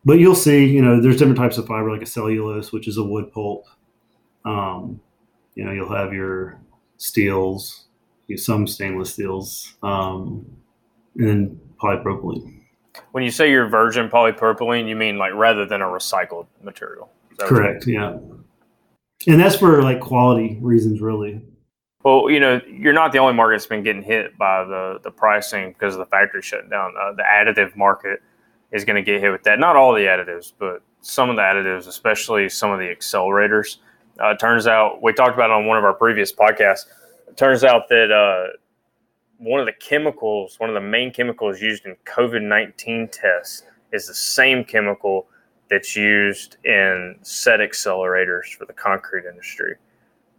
but 0.07 0.21
you'll 0.21 0.37
see, 0.37 0.65
you 0.65 0.81
know, 0.81 1.01
there's 1.01 1.17
different 1.17 1.37
types 1.37 1.59
of 1.59 1.67
fiber, 1.67 1.91
like 1.91 2.01
a 2.01 2.07
cellulose, 2.07 2.71
which 2.73 2.87
is 2.87 2.97
a 2.97 3.03
wood 3.03 3.33
pulp. 3.33 3.67
Um, 4.45 5.01
you 5.57 5.65
know, 5.65 5.73
you'll 5.73 5.93
have 5.93 6.13
your 6.13 6.61
steels, 6.97 7.87
some 8.37 8.69
stainless 8.69 9.13
steels, 9.13 9.75
um, 9.83 10.47
and 11.17 11.29
then 11.29 11.61
polypropylene. 11.83 12.61
When 13.11 13.25
you 13.25 13.33
say 13.33 13.51
you're 13.51 13.69
virgin 13.69 14.09
polypropylene, 14.09 14.89
you 14.89 14.95
mean 14.95 15.19
like 15.19 15.35
rather 15.35 15.67
than 15.67 15.83
a 15.83 15.87
recycled 15.87 16.47
material. 16.63 17.11
Is 17.37 17.49
that 17.49 17.53
what 17.53 17.59
you 17.59 17.63
mean? 17.63 17.73
Correct. 17.73 17.87
Yeah. 17.87 19.33
And 19.33 19.41
that's 19.41 19.57
for 19.57 19.83
like 19.83 20.01
quality 20.01 20.59
reasons, 20.61 21.01
really. 21.01 21.43
Well, 22.03 22.31
you 22.31 22.39
know, 22.39 22.61
you're 22.69 22.93
not 22.93 23.13
the 23.13 23.19
only 23.19 23.35
market 23.35 23.55
that's 23.55 23.67
been 23.67 23.83
getting 23.83 24.03
hit 24.03 24.39
by 24.39 24.65
the 24.65 25.01
the 25.03 25.11
pricing 25.11 25.73
because 25.73 25.95
of 25.95 25.99
the 25.99 26.07
factory 26.07 26.41
shutting 26.41 26.71
down. 26.71 26.95
Uh, 26.99 27.13
the 27.13 27.25
additive 27.25 27.77
market 27.77 28.23
is 28.73 28.85
going 28.85 28.97
to 28.97 29.03
get 29.03 29.21
hit 29.21 29.31
with 29.31 29.43
that. 29.43 29.59
Not 29.59 29.77
all 29.77 29.93
the 29.93 30.03
additives, 30.03 30.53
but 30.59 30.83
some 31.01 31.29
of 31.31 31.37
the 31.37 31.43
additives, 31.43 31.87
especially 31.89 32.49
some 32.49 32.71
of 32.71 32.79
the 32.79 32.87
accelerators. 32.87 33.79
Uh, 34.19 34.35
turns 34.37 34.67
out 34.67 35.03
we 35.03 35.13
talked 35.13 35.35
about 35.35 35.51
it 35.51 35.55
on 35.55 35.67
one 35.67 35.77
of 35.77 35.85
our 35.85 35.95
previous 35.95 36.33
podcasts. 36.33 36.87
It 37.29 37.37
turns 37.37 37.65
out 37.65 37.89
that 37.89 38.11
uh, 38.11 38.57
one 39.39 39.61
of 39.61 39.67
the 39.67 39.73
chemicals, 39.73 40.59
one 40.59 40.71
of 40.71 40.75
the 40.75 40.81
main 40.89 41.13
chemicals 41.13 41.61
used 41.61 41.85
in 41.85 41.97
COVID 42.07 42.43
nineteen 42.43 43.09
tests, 43.09 43.65
is 43.93 44.07
the 44.07 44.15
same 44.15 44.65
chemical 44.65 45.27
that's 45.71 45.97
used 45.97 46.57
in 46.65 47.17
set 47.23 47.61
accelerators 47.61 48.55
for 48.57 48.65
the 48.67 48.73
concrete 48.73 49.25
industry. 49.29 49.75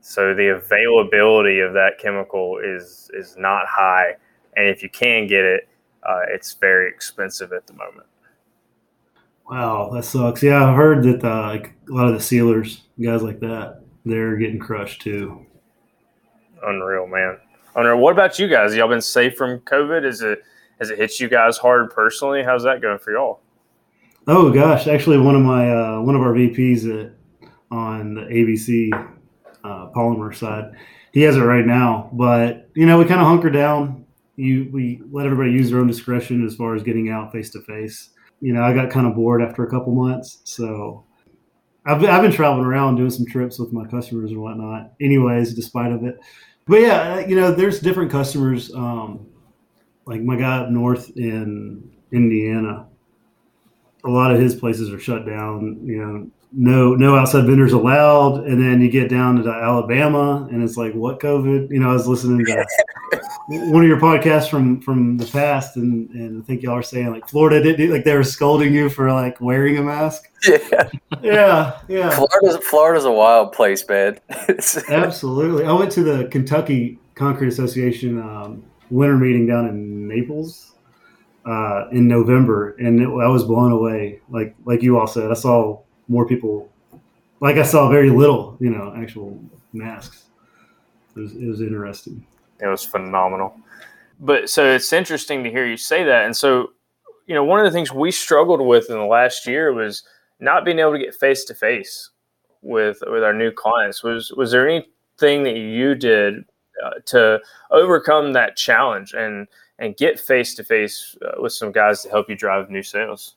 So 0.01 0.33
the 0.33 0.49
availability 0.49 1.59
of 1.59 1.73
that 1.73 1.99
chemical 1.99 2.59
is 2.63 3.11
is 3.13 3.35
not 3.37 3.65
high, 3.67 4.15
and 4.55 4.67
if 4.67 4.81
you 4.81 4.89
can 4.89 5.27
get 5.27 5.43
it, 5.43 5.67
uh, 6.03 6.21
it's 6.29 6.53
very 6.53 6.89
expensive 6.89 7.51
at 7.51 7.67
the 7.67 7.73
moment. 7.73 8.07
Wow, 9.49 9.89
that 9.93 10.03
sucks. 10.03 10.43
Yeah, 10.43 10.69
I 10.69 10.73
heard 10.73 11.03
that 11.03 11.23
uh, 11.23 11.47
like 11.47 11.73
a 11.89 11.93
lot 11.93 12.07
of 12.07 12.13
the 12.13 12.21
sealers, 12.21 12.83
guys 13.01 13.23
like 13.23 13.39
that, 13.39 13.81
they're 14.05 14.35
getting 14.37 14.59
crushed 14.59 15.01
too. 15.01 15.45
Unreal, 16.63 17.07
man. 17.07 17.37
Unreal. 17.75 17.97
What 17.97 18.11
about 18.11 18.39
you 18.39 18.47
guys? 18.47 18.75
Y'all 18.75 18.87
been 18.87 19.01
safe 19.01 19.35
from 19.35 19.59
COVID? 19.61 20.05
Is 20.05 20.21
it 20.21 20.43
has 20.79 20.89
it 20.89 20.97
hit 20.97 21.19
you 21.19 21.27
guys 21.27 21.57
hard 21.57 21.91
personally? 21.91 22.43
How's 22.43 22.63
that 22.63 22.81
going 22.81 22.99
for 22.99 23.11
y'all? 23.11 23.41
Oh 24.29 24.51
gosh, 24.51 24.87
actually, 24.87 25.17
one 25.17 25.35
of 25.35 25.41
my 25.41 25.71
uh, 25.71 26.01
one 26.01 26.13
of 26.13 26.21
our 26.21 26.33
VPs 26.33 26.83
at, 27.05 27.13
on 27.71 28.15
the 28.15 28.21
ABC 28.23 28.91
uh, 29.63 29.89
polymer 29.95 30.35
side, 30.35 30.73
he 31.13 31.21
has 31.21 31.37
it 31.37 31.41
right 31.41 31.65
now. 31.65 32.09
But 32.11 32.69
you 32.73 32.85
know, 32.85 32.97
we 32.97 33.05
kind 33.05 33.21
of 33.21 33.27
hunker 33.27 33.49
down. 33.49 34.05
You 34.35 34.69
we 34.73 35.01
let 35.11 35.25
everybody 35.25 35.51
use 35.51 35.69
their 35.69 35.79
own 35.79 35.87
discretion 35.87 36.45
as 36.45 36.55
far 36.55 36.75
as 36.75 36.83
getting 36.83 37.09
out 37.09 37.31
face 37.31 37.49
to 37.51 37.61
face. 37.61 38.09
You 38.41 38.51
know, 38.51 38.63
I 38.63 38.73
got 38.73 38.89
kind 38.89 39.07
of 39.07 39.15
bored 39.15 39.41
after 39.41 39.63
a 39.63 39.69
couple 39.69 39.95
months, 39.95 40.41
so 40.43 41.05
I've 41.85 42.03
I've 42.03 42.21
been 42.21 42.33
traveling 42.33 42.65
around 42.65 42.97
doing 42.97 43.09
some 43.09 43.25
trips 43.25 43.57
with 43.59 43.71
my 43.71 43.85
customers 43.85 44.31
and 44.31 44.41
whatnot. 44.41 44.91
Anyways, 44.99 45.53
despite 45.53 45.93
of 45.93 46.03
it, 46.03 46.19
but 46.65 46.81
yeah, 46.81 47.19
you 47.19 47.37
know, 47.37 47.53
there's 47.53 47.79
different 47.79 48.11
customers. 48.11 48.73
Um, 48.73 49.25
like 50.05 50.21
my 50.21 50.35
guy 50.35 50.57
up 50.57 50.69
north 50.69 51.15
in 51.15 51.89
Indiana 52.11 52.87
a 54.03 54.09
lot 54.09 54.33
of 54.33 54.39
his 54.39 54.55
places 54.55 54.91
are 54.91 54.99
shut 54.99 55.25
down. 55.25 55.79
You 55.83 55.97
know, 55.97 56.31
no 56.51 56.95
no 56.95 57.15
outside 57.15 57.45
vendors 57.45 57.73
allowed. 57.73 58.45
And 58.45 58.61
then 58.61 58.81
you 58.81 58.89
get 58.89 59.09
down 59.09 59.41
to 59.43 59.49
Alabama, 59.49 60.47
and 60.51 60.63
it's 60.63 60.77
like, 60.77 60.93
what 60.93 61.19
COVID? 61.19 61.69
You 61.71 61.79
know, 61.79 61.89
I 61.89 61.93
was 61.93 62.07
listening 62.07 62.45
to 62.45 62.65
one 63.47 63.83
of 63.83 63.87
your 63.87 63.99
podcasts 63.99 64.49
from 64.49 64.81
from 64.81 65.17
the 65.17 65.25
past, 65.25 65.75
and 65.77 66.09
and 66.11 66.41
I 66.41 66.45
think 66.45 66.63
y'all 66.63 66.75
are 66.75 66.83
saying 66.83 67.11
like 67.11 67.27
Florida 67.27 67.61
did 67.61 67.89
like 67.89 68.03
they 68.03 68.15
were 68.15 68.23
scolding 68.23 68.73
you 68.73 68.89
for 68.89 69.11
like 69.11 69.39
wearing 69.41 69.77
a 69.77 69.83
mask. 69.83 70.31
Yeah, 70.47 70.89
Yeah, 71.21 71.79
yeah, 71.87 72.09
Florida's 72.11 72.65
Florida's 72.67 73.05
a 73.05 73.11
wild 73.11 73.51
place, 73.51 73.87
man. 73.87 74.19
Absolutely. 74.89 75.65
I 75.65 75.73
went 75.73 75.91
to 75.93 76.03
the 76.03 76.27
Kentucky 76.29 76.99
Concrete 77.15 77.49
Association 77.49 78.19
um, 78.19 78.63
winter 78.89 79.17
meeting 79.17 79.47
down 79.47 79.67
in 79.67 80.07
Naples. 80.07 80.73
Uh, 81.47 81.87
in 81.91 82.07
November, 82.07 82.75
and 82.77 82.99
it, 82.99 83.07
I 83.07 83.27
was 83.27 83.45
blown 83.45 83.71
away. 83.71 84.19
Like 84.29 84.55
like 84.65 84.83
you 84.83 84.99
all 84.99 85.07
said, 85.07 85.31
I 85.31 85.33
saw 85.33 85.79
more 86.07 86.27
people. 86.27 86.69
Like 87.39 87.55
I 87.57 87.63
saw 87.63 87.89
very 87.89 88.09
little, 88.09 88.57
you 88.59 88.69
know, 88.69 88.93
actual 88.97 89.39
masks. 89.71 90.25
It 91.15 91.19
was, 91.19 91.35
it 91.35 91.45
was 91.45 91.61
interesting. 91.61 92.25
It 92.59 92.67
was 92.67 92.83
phenomenal. 92.83 93.55
But 94.19 94.49
so 94.49 94.65
it's 94.65 94.91
interesting 94.91 95.43
to 95.43 95.49
hear 95.49 95.65
you 95.65 95.77
say 95.77 96.03
that. 96.03 96.25
And 96.25 96.35
so, 96.35 96.71
you 97.27 97.35
know, 97.35 97.43
one 97.43 97.59
of 97.59 97.65
the 97.65 97.71
things 97.71 97.93
we 97.93 98.11
struggled 98.11 98.61
with 98.61 98.89
in 98.89 98.97
the 98.97 99.05
last 99.05 99.45
year 99.45 99.71
was 99.71 100.03
not 100.39 100.65
being 100.65 100.79
able 100.79 100.93
to 100.93 100.99
get 100.99 101.15
face 101.15 101.43
to 101.45 101.55
face 101.55 102.09
with 102.61 103.01
with 103.07 103.23
our 103.23 103.33
new 103.33 103.51
clients. 103.51 104.03
Was 104.03 104.31
was 104.33 104.51
there 104.51 104.67
anything 104.67 105.43
that 105.43 105.55
you 105.55 105.95
did 105.95 106.43
uh, 106.83 106.99
to 107.05 107.39
overcome 107.71 108.33
that 108.33 108.57
challenge 108.57 109.13
and 109.13 109.47
and 109.79 109.95
get 109.97 110.19
face 110.19 110.55
to 110.55 110.63
face 110.63 111.15
with 111.39 111.53
some 111.53 111.71
guys 111.71 112.03
to 112.03 112.09
help 112.09 112.29
you 112.29 112.35
drive 112.35 112.69
new 112.69 112.83
sales? 112.83 113.35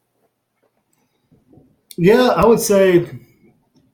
Yeah, 1.97 2.28
I 2.28 2.47
would 2.47 2.61
say, 2.61 3.01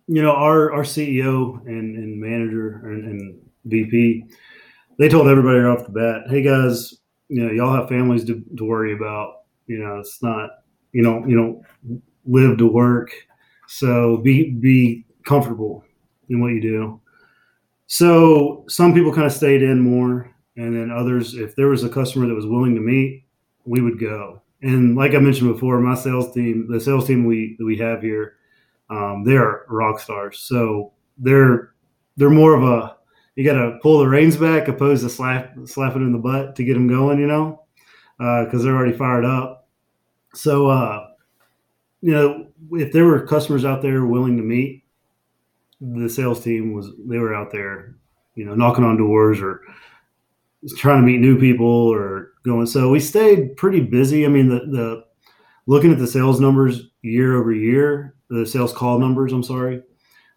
you 0.07 0.23
know, 0.23 0.33
our 0.33 0.73
our 0.73 0.83
CEO 0.83 1.67
and, 1.67 1.97
and 1.97 2.21
manager 2.21 2.89
and, 2.89 3.05
and 3.05 3.41
VP, 3.65 4.27
they 4.99 5.09
told 5.09 5.27
everybody 5.27 5.59
right 5.59 5.77
off 5.77 5.87
the 5.87 5.93
bat, 5.93 6.31
"Hey 6.31 6.43
guys, 6.43 6.95
you 7.29 7.43
know, 7.43 7.53
y'all 7.53 7.75
have 7.75 7.89
families 7.89 8.25
to, 8.27 8.43
to 8.57 8.65
worry 8.65 8.95
about. 8.95 9.43
You 9.67 9.79
know, 9.79 9.99
it's 9.99 10.23
not, 10.23 10.51
you 10.93 11.03
know, 11.03 11.25
you 11.27 11.37
know, 11.37 11.63
live 12.25 12.59
to 12.59 12.69
work. 12.69 13.11
So 13.67 14.19
be 14.19 14.51
be 14.51 15.05
comfortable 15.25 15.85
in 16.29 16.41
what 16.41 16.53
you 16.53 16.61
do." 16.61 17.01
So 17.89 18.65
some 18.69 18.95
people 18.95 19.13
kind 19.13 19.27
of 19.27 19.33
stayed 19.33 19.63
in 19.63 19.81
more, 19.81 20.31
and 20.57 20.75
then 20.75 20.91
others, 20.91 21.35
if 21.35 21.55
there 21.55 21.69
was 21.69 21.85
a 21.85 21.89
customer 21.89 22.27
that 22.27 22.35
was 22.35 22.47
willing 22.47 22.75
to 22.75 22.81
meet, 22.81 23.25
we 23.65 23.81
would 23.81 24.01
go. 24.01 24.43
And 24.63 24.97
like 24.97 25.15
I 25.15 25.19
mentioned 25.19 25.53
before, 25.53 25.79
my 25.81 25.95
sales 25.95 26.33
team, 26.33 26.67
the 26.71 26.81
sales 26.81 27.07
team 27.07 27.25
we 27.25 27.57
we 27.61 27.77
have 27.79 28.03
here, 28.03 28.37
um, 28.89 29.23
they 29.25 29.37
are 29.37 29.67
rock 29.69 30.01
stars. 30.01 30.39
So 30.41 30.93
they're 31.19 31.75
they're 32.17 32.31
more 32.31 32.55
of 32.55 32.63
a 32.63 32.97
you 33.35 33.45
got 33.45 33.61
to 33.61 33.79
pull 33.83 33.99
the 33.99 34.09
reins 34.09 34.37
back 34.37 34.69
opposed 34.69 35.03
to 35.03 35.11
slap 35.11 35.55
slapping 35.67 36.03
in 36.03 36.13
the 36.13 36.19
butt 36.19 36.57
to 36.57 36.65
get 36.65 36.75
them 36.75 36.89
going, 36.89 37.19
you 37.19 37.27
know, 37.27 37.63
because 38.19 38.61
uh, 38.61 38.65
they're 38.65 38.77
already 38.77 38.97
fired 38.97 39.27
up. 39.27 39.69
So 40.33 40.69
uh, 40.69 41.09
you 42.01 42.13
know, 42.13 42.47
if 42.73 42.93
there 42.93 43.05
were 43.05 43.27
customers 43.27 43.65
out 43.65 43.83
there 43.83 44.07
willing 44.07 44.37
to 44.39 44.43
meet, 44.43 44.85
the 45.81 46.09
sales 46.09 46.43
team 46.43 46.73
was 46.73 46.91
they 46.99 47.19
were 47.19 47.35
out 47.35 47.53
there, 47.53 47.95
you 48.35 48.47
know, 48.47 48.55
knocking 48.55 48.85
on 48.85 48.97
doors 48.97 49.41
or 49.41 49.61
trying 50.77 51.01
to 51.01 51.07
meet 51.07 51.21
new 51.21 51.39
people 51.39 51.67
or 51.67 52.33
going. 52.45 52.67
So 52.67 52.91
we 52.91 53.01
stayed 53.01 53.57
pretty 53.57 53.81
busy. 53.81 54.25
I 54.25 54.29
mean, 54.29 54.49
the 54.49 54.61
the 54.61 55.05
looking 55.67 55.93
at 55.93 55.99
the 55.99 56.07
sales 56.07 56.41
numbers 56.41 56.89
year 57.03 57.37
over 57.37 57.53
year, 57.53 58.15
the 58.31 58.47
sales 58.47 58.73
call 58.73 58.99
numbers. 58.99 59.33
I'm 59.33 59.43
sorry, 59.43 59.83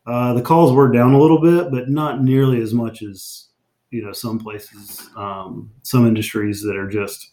uh, 0.05 0.33
the 0.33 0.41
calls 0.41 0.71
were 0.71 0.91
down 0.91 1.13
a 1.13 1.19
little 1.19 1.41
bit, 1.41 1.71
but 1.71 1.89
not 1.89 2.23
nearly 2.23 2.61
as 2.61 2.73
much 2.73 3.01
as 3.01 3.47
you 3.91 4.03
know 4.03 4.11
some 4.11 4.39
places, 4.39 5.09
um, 5.15 5.71
some 5.83 6.07
industries 6.07 6.61
that 6.63 6.75
are 6.75 6.89
just 6.89 7.31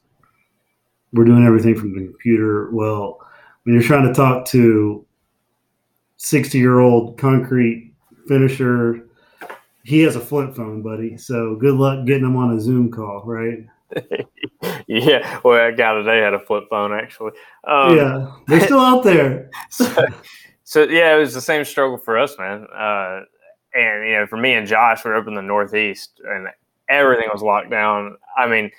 we're 1.12 1.24
doing 1.24 1.46
everything 1.46 1.74
from 1.74 1.94
the 1.94 2.06
computer. 2.06 2.70
Well, 2.72 3.18
when 3.64 3.74
you're 3.74 3.82
trying 3.82 4.06
to 4.06 4.14
talk 4.14 4.46
to 4.46 5.04
60 6.18 6.58
year 6.58 6.80
old 6.80 7.18
concrete 7.18 7.94
finisher 8.28 9.05
he 9.86 10.00
has 10.00 10.16
a 10.16 10.20
flip 10.20 10.56
phone, 10.56 10.82
buddy. 10.82 11.16
So 11.16 11.54
good 11.54 11.74
luck 11.74 12.06
getting 12.06 12.24
him 12.24 12.36
on 12.36 12.56
a 12.56 12.60
Zoom 12.60 12.90
call, 12.90 13.22
right? 13.24 13.64
yeah, 14.88 15.40
well, 15.44 15.64
I 15.64 15.70
got 15.70 15.96
a 15.96 16.02
guy 16.02 16.12
today 16.12 16.18
had 16.18 16.34
a 16.34 16.40
flip 16.40 16.64
phone 16.68 16.92
actually. 16.92 17.30
Um, 17.62 17.96
yeah, 17.96 18.32
they're 18.48 18.60
still 18.60 18.80
out 18.80 19.04
there. 19.04 19.48
so, 19.70 20.06
so, 20.64 20.82
yeah, 20.82 21.14
it 21.14 21.20
was 21.20 21.34
the 21.34 21.40
same 21.40 21.64
struggle 21.64 21.98
for 21.98 22.18
us, 22.18 22.36
man. 22.36 22.66
Uh, 22.76 23.20
and 23.74 24.08
you 24.08 24.14
know, 24.14 24.26
for 24.26 24.36
me 24.36 24.54
and 24.54 24.66
Josh, 24.66 25.04
we 25.04 25.12
are 25.12 25.16
up 25.16 25.28
in 25.28 25.34
the 25.34 25.42
Northeast, 25.42 26.20
and 26.26 26.48
everything 26.88 27.28
was 27.32 27.42
locked 27.42 27.70
down. 27.70 28.16
I 28.36 28.48
mean, 28.48 28.72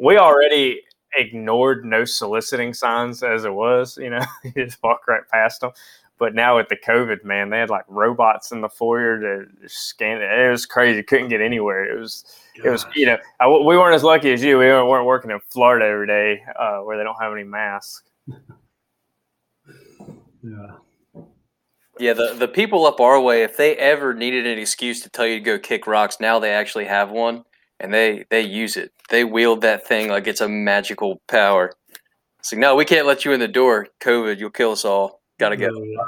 we 0.00 0.18
already 0.18 0.82
ignored 1.16 1.84
no 1.84 2.04
soliciting 2.04 2.74
signs 2.74 3.24
as 3.24 3.44
it 3.44 3.52
was. 3.52 3.96
You 3.96 4.10
know, 4.10 4.24
you 4.44 4.52
just 4.52 4.80
walk 4.84 5.08
right 5.08 5.28
past 5.32 5.62
them. 5.62 5.72
But 6.18 6.34
now 6.34 6.56
with 6.56 6.68
the 6.68 6.76
COVID, 6.76 7.24
man, 7.24 7.50
they 7.50 7.58
had 7.58 7.70
like 7.70 7.84
robots 7.88 8.52
in 8.52 8.60
the 8.60 8.68
foyer 8.68 9.18
to 9.20 9.46
scan 9.66 10.22
it. 10.22 10.30
It 10.30 10.50
was 10.50 10.64
crazy. 10.64 11.02
Couldn't 11.02 11.28
get 11.28 11.40
anywhere. 11.40 11.84
It 11.84 11.98
was, 11.98 12.24
Gosh. 12.56 12.64
it 12.64 12.70
was, 12.70 12.86
you 12.94 13.06
know, 13.06 13.18
I, 13.40 13.48
we 13.48 13.76
weren't 13.76 13.94
as 13.94 14.04
lucky 14.04 14.32
as 14.32 14.42
you. 14.42 14.58
We 14.58 14.66
weren't 14.66 15.06
working 15.06 15.32
in 15.32 15.40
Florida 15.48 15.86
every 15.86 16.06
day 16.06 16.42
uh, 16.58 16.78
where 16.78 16.96
they 16.96 17.04
don't 17.04 17.20
have 17.20 17.32
any 17.32 17.44
masks. 17.44 18.02
yeah. 20.42 20.76
Yeah, 21.98 22.12
the, 22.12 22.34
the 22.36 22.48
people 22.48 22.86
up 22.86 23.00
our 23.00 23.20
way, 23.20 23.44
if 23.44 23.56
they 23.56 23.76
ever 23.76 24.14
needed 24.14 24.46
an 24.46 24.58
excuse 24.58 25.00
to 25.02 25.08
tell 25.08 25.26
you 25.26 25.38
to 25.38 25.44
go 25.44 25.58
kick 25.60 25.86
rocks, 25.86 26.18
now 26.18 26.40
they 26.40 26.52
actually 26.52 26.86
have 26.86 27.10
one 27.10 27.44
and 27.80 27.92
they 27.92 28.24
they 28.30 28.40
use 28.40 28.76
it. 28.76 28.92
They 29.10 29.24
wield 29.24 29.60
that 29.60 29.86
thing 29.86 30.08
like 30.08 30.26
it's 30.26 30.40
a 30.40 30.48
magical 30.48 31.20
power. 31.28 31.72
It's 32.38 32.52
like, 32.52 32.58
no, 32.58 32.74
we 32.74 32.84
can't 32.84 33.06
let 33.06 33.24
you 33.24 33.32
in 33.32 33.40
the 33.40 33.48
door. 33.48 33.88
COVID, 34.00 34.38
you'll 34.38 34.50
kill 34.50 34.72
us 34.72 34.84
all. 34.84 35.20
Got 35.38 35.50
to 35.50 35.56
go. 35.56 35.68
Oh, 35.68 35.84
yeah. 35.84 35.98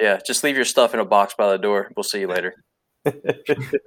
yeah, 0.00 0.20
just 0.26 0.42
leave 0.44 0.56
your 0.56 0.64
stuff 0.64 0.94
in 0.94 1.00
a 1.00 1.04
box 1.04 1.34
by 1.36 1.50
the 1.50 1.58
door. 1.58 1.90
We'll 1.96 2.04
see 2.04 2.20
you 2.20 2.28
later. 2.28 2.54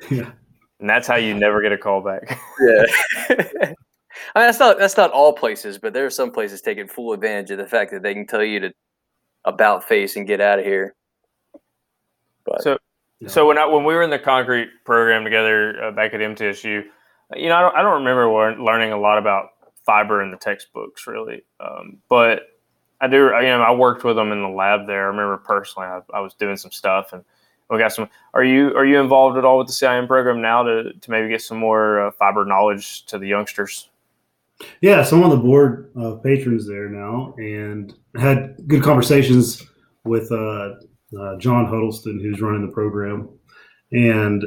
yeah. 0.09 0.31
And 0.79 0.89
that's 0.89 1.07
how 1.07 1.15
you 1.15 1.33
never 1.33 1.61
get 1.61 1.71
a 1.71 1.77
call 1.77 2.01
back. 2.01 2.39
yeah. 2.61 2.85
I 4.35 4.39
mean, 4.39 4.47
that's 4.47 4.59
not 4.59 4.79
that's 4.79 4.97
not 4.97 5.11
all 5.11 5.33
places, 5.33 5.77
but 5.77 5.93
there 5.93 6.05
are 6.05 6.11
some 6.11 6.31
places 6.31 6.61
taking 6.61 6.87
full 6.87 7.13
advantage 7.13 7.51
of 7.51 7.57
the 7.57 7.67
fact 7.67 7.91
that 7.91 8.01
they 8.01 8.13
can 8.13 8.25
tell 8.25 8.43
you 8.43 8.59
to 8.59 8.73
about 9.45 9.83
face 9.83 10.15
and 10.15 10.27
get 10.27 10.41
out 10.41 10.59
of 10.59 10.65
here. 10.65 10.95
But, 12.45 12.61
so, 12.63 12.77
yeah. 13.19 13.27
so 13.27 13.47
when 13.47 13.57
I 13.57 13.65
when 13.65 13.83
we 13.83 13.93
were 13.93 14.01
in 14.01 14.09
the 14.09 14.19
concrete 14.19 14.69
program 14.85 15.23
together 15.23 15.83
uh, 15.83 15.91
back 15.91 16.13
at 16.13 16.19
MTSU, 16.19 16.83
you 17.35 17.49
know, 17.49 17.55
I 17.55 17.61
don't, 17.61 17.75
I 17.75 17.81
don't 17.81 18.03
remember 18.03 18.61
learning 18.61 18.91
a 18.91 18.99
lot 18.99 19.17
about 19.17 19.49
fiber 19.85 20.21
in 20.21 20.31
the 20.31 20.37
textbooks 20.37 21.05
really, 21.07 21.43
um, 21.59 21.99
but 22.09 22.41
I 22.99 23.07
do. 23.07 23.17
You 23.17 23.41
know, 23.41 23.61
I 23.61 23.71
worked 23.71 24.03
with 24.03 24.15
them 24.15 24.31
in 24.31 24.41
the 24.41 24.49
lab 24.49 24.87
there. 24.87 25.03
I 25.03 25.07
remember 25.07 25.37
personally, 25.37 25.87
I, 25.87 26.01
I 26.13 26.19
was 26.19 26.33
doing 26.33 26.57
some 26.57 26.71
stuff, 26.71 27.13
and 27.13 27.23
we 27.69 27.77
got 27.77 27.93
some. 27.93 28.09
Are 28.33 28.43
you 28.43 28.75
are 28.75 28.85
you 28.85 28.99
involved 28.99 29.37
at 29.37 29.45
all 29.45 29.59
with 29.59 29.67
the 29.67 29.73
CIM 29.73 30.07
program 30.07 30.41
now 30.41 30.63
to 30.63 30.93
to 30.93 31.11
maybe 31.11 31.29
get 31.29 31.41
some 31.41 31.57
more 31.57 32.07
uh, 32.07 32.11
fiber 32.11 32.45
knowledge 32.45 33.05
to 33.07 33.17
the 33.17 33.27
youngsters? 33.27 33.89
Yeah, 34.81 35.03
so 35.03 35.17
I'm 35.17 35.23
on 35.23 35.29
the 35.29 35.37
board 35.37 35.91
of 35.95 36.23
patrons 36.23 36.67
there 36.67 36.89
now, 36.89 37.35
and 37.37 37.93
had 38.15 38.55
good 38.67 38.81
conversations 38.81 39.63
with 40.03 40.31
uh, 40.31 40.73
uh, 41.19 41.37
John 41.37 41.65
Huddleston, 41.65 42.19
who's 42.19 42.41
running 42.41 42.65
the 42.65 42.73
program, 42.73 43.29
and 43.91 44.43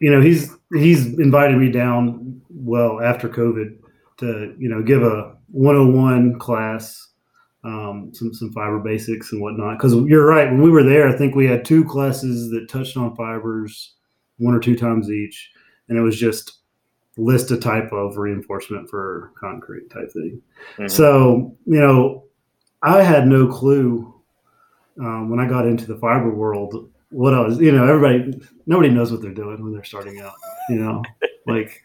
you 0.00 0.10
know 0.10 0.20
he's 0.20 0.50
he's 0.72 1.06
invited 1.18 1.58
me 1.58 1.70
down 1.70 2.40
well 2.50 3.00
after 3.00 3.28
COVID 3.28 3.78
to 4.18 4.54
you 4.58 4.68
know 4.68 4.82
give 4.82 5.02
a 5.02 5.36
101 5.52 6.38
class 6.40 7.12
um, 7.66 8.10
some 8.14 8.32
some 8.32 8.52
fiber 8.52 8.78
basics 8.78 9.32
and 9.32 9.42
whatnot. 9.42 9.76
Because 9.76 9.92
you're 10.08 10.24
right, 10.24 10.48
when 10.48 10.62
we 10.62 10.70
were 10.70 10.84
there, 10.84 11.08
I 11.08 11.16
think 11.16 11.34
we 11.34 11.46
had 11.46 11.64
two 11.64 11.84
classes 11.84 12.48
that 12.50 12.68
touched 12.68 12.96
on 12.96 13.16
fibers 13.16 13.94
one 14.38 14.54
or 14.54 14.60
two 14.60 14.76
times 14.76 15.10
each, 15.10 15.50
and 15.88 15.98
it 15.98 16.02
was 16.02 16.18
just 16.18 16.60
list 17.18 17.50
a 17.50 17.56
type 17.58 17.90
of 17.92 18.18
reinforcement 18.18 18.88
for 18.88 19.32
concrete 19.38 19.90
type 19.90 20.12
thing. 20.12 20.40
Mm-hmm. 20.74 20.86
So 20.86 21.56
you 21.66 21.80
know, 21.80 22.24
I 22.82 23.02
had 23.02 23.26
no 23.26 23.48
clue 23.48 24.14
um, 25.00 25.28
when 25.28 25.40
I 25.40 25.48
got 25.48 25.66
into 25.66 25.86
the 25.86 25.96
fiber 25.96 26.32
world 26.32 26.90
what 27.10 27.34
I 27.34 27.40
was. 27.40 27.58
You 27.58 27.72
know, 27.72 27.86
everybody, 27.86 28.40
nobody 28.66 28.90
knows 28.90 29.10
what 29.10 29.22
they're 29.22 29.34
doing 29.34 29.60
when 29.60 29.72
they're 29.72 29.84
starting 29.84 30.20
out. 30.20 30.34
You 30.70 30.76
know, 30.76 31.02
like. 31.46 31.82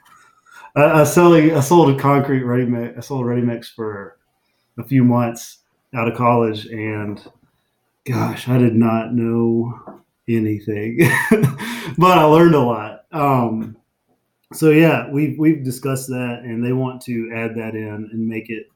I, 0.74 1.02
I 1.02 1.04
selling 1.04 1.54
I 1.54 1.60
sold 1.60 1.94
a 1.94 2.00
concrete 2.00 2.44
ready 2.44 2.64
mix. 2.64 2.98
I 2.98 3.02
sold 3.02 3.26
ready 3.26 3.42
mix 3.42 3.70
for 3.70 4.18
a 4.78 4.84
few 4.86 5.04
months 5.04 5.61
out 5.96 6.08
of 6.08 6.18
college, 6.18 6.66
and 6.68 7.24
gosh, 8.06 8.48
I 8.48 8.58
did 8.58 8.76
not 8.76 9.14
know 9.14 10.02
anything, 10.28 11.00
but 11.98 12.18
I 12.18 12.24
learned 12.24 12.56
a 12.56 12.60
lot. 12.60 13.06
Um, 13.12 13.78
so 14.54 14.70
yeah, 14.70 15.10
we've 15.10 15.38
we've 15.38 15.64
discussed 15.64 16.08
that, 16.10 16.42
and 16.44 16.66
they 16.66 16.74
want 16.74 17.02
to 17.04 17.32
add 17.34 17.56
that 17.56 17.76
in 17.76 18.10
and 18.12 18.28
make 18.28 18.50
it 18.50 18.68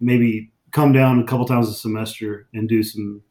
maybe 0.00 0.50
come 0.70 0.92
down 0.92 1.20
a 1.20 1.24
couple 1.24 1.44
times 1.44 1.68
a 1.68 1.74
semester 1.74 2.46
and 2.54 2.68
do 2.68 2.82
some 2.82 3.22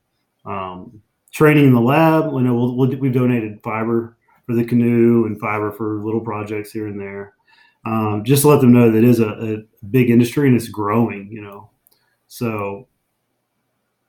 um, 0.45 1.01
training 1.31 1.65
in 1.65 1.73
the 1.73 1.81
lab. 1.81 2.33
I 2.33 2.41
know 2.41 2.55
we'll, 2.55 2.75
we'll, 2.75 2.97
we've 2.97 3.13
donated 3.13 3.61
fiber 3.63 4.17
for 4.45 4.55
the 4.55 4.63
canoe 4.63 5.25
and 5.25 5.39
fiber 5.39 5.71
for 5.71 6.01
little 6.01 6.21
projects 6.21 6.71
here 6.71 6.87
and 6.87 6.99
there. 6.99 7.35
Um, 7.85 8.23
just 8.25 8.41
to 8.41 8.49
let 8.49 8.61
them 8.61 8.73
know 8.73 8.89
that 8.89 8.97
it 8.97 9.03
is 9.03 9.19
a, 9.19 9.29
a, 9.29 9.57
big 9.91 10.09
industry 10.09 10.47
and 10.47 10.57
it's 10.57 10.67
growing, 10.67 11.29
you 11.31 11.41
know. 11.41 11.69
So 12.27 12.87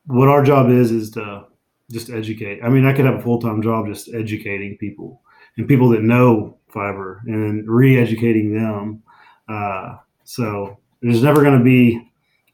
what 0.08 0.28
our 0.28 0.42
job 0.42 0.70
is 0.70 0.90
is 0.90 1.10
to 1.12 1.44
just 1.90 2.10
educate. 2.10 2.60
I 2.62 2.68
mean, 2.68 2.86
I 2.86 2.92
could 2.92 3.04
have 3.04 3.16
a 3.16 3.22
full 3.22 3.40
time 3.40 3.62
job 3.62 3.86
just 3.86 4.12
educating 4.14 4.76
people 4.78 5.22
and 5.56 5.68
people 5.68 5.88
that 5.90 6.02
know 6.02 6.58
fiber 6.68 7.22
and 7.26 7.68
re-educating 7.68 8.54
them. 8.54 9.02
Uh, 9.48 9.96
so 10.24 10.78
there's 11.00 11.22
never 11.22 11.42
going 11.42 11.58
to 11.58 11.64
be 11.64 11.94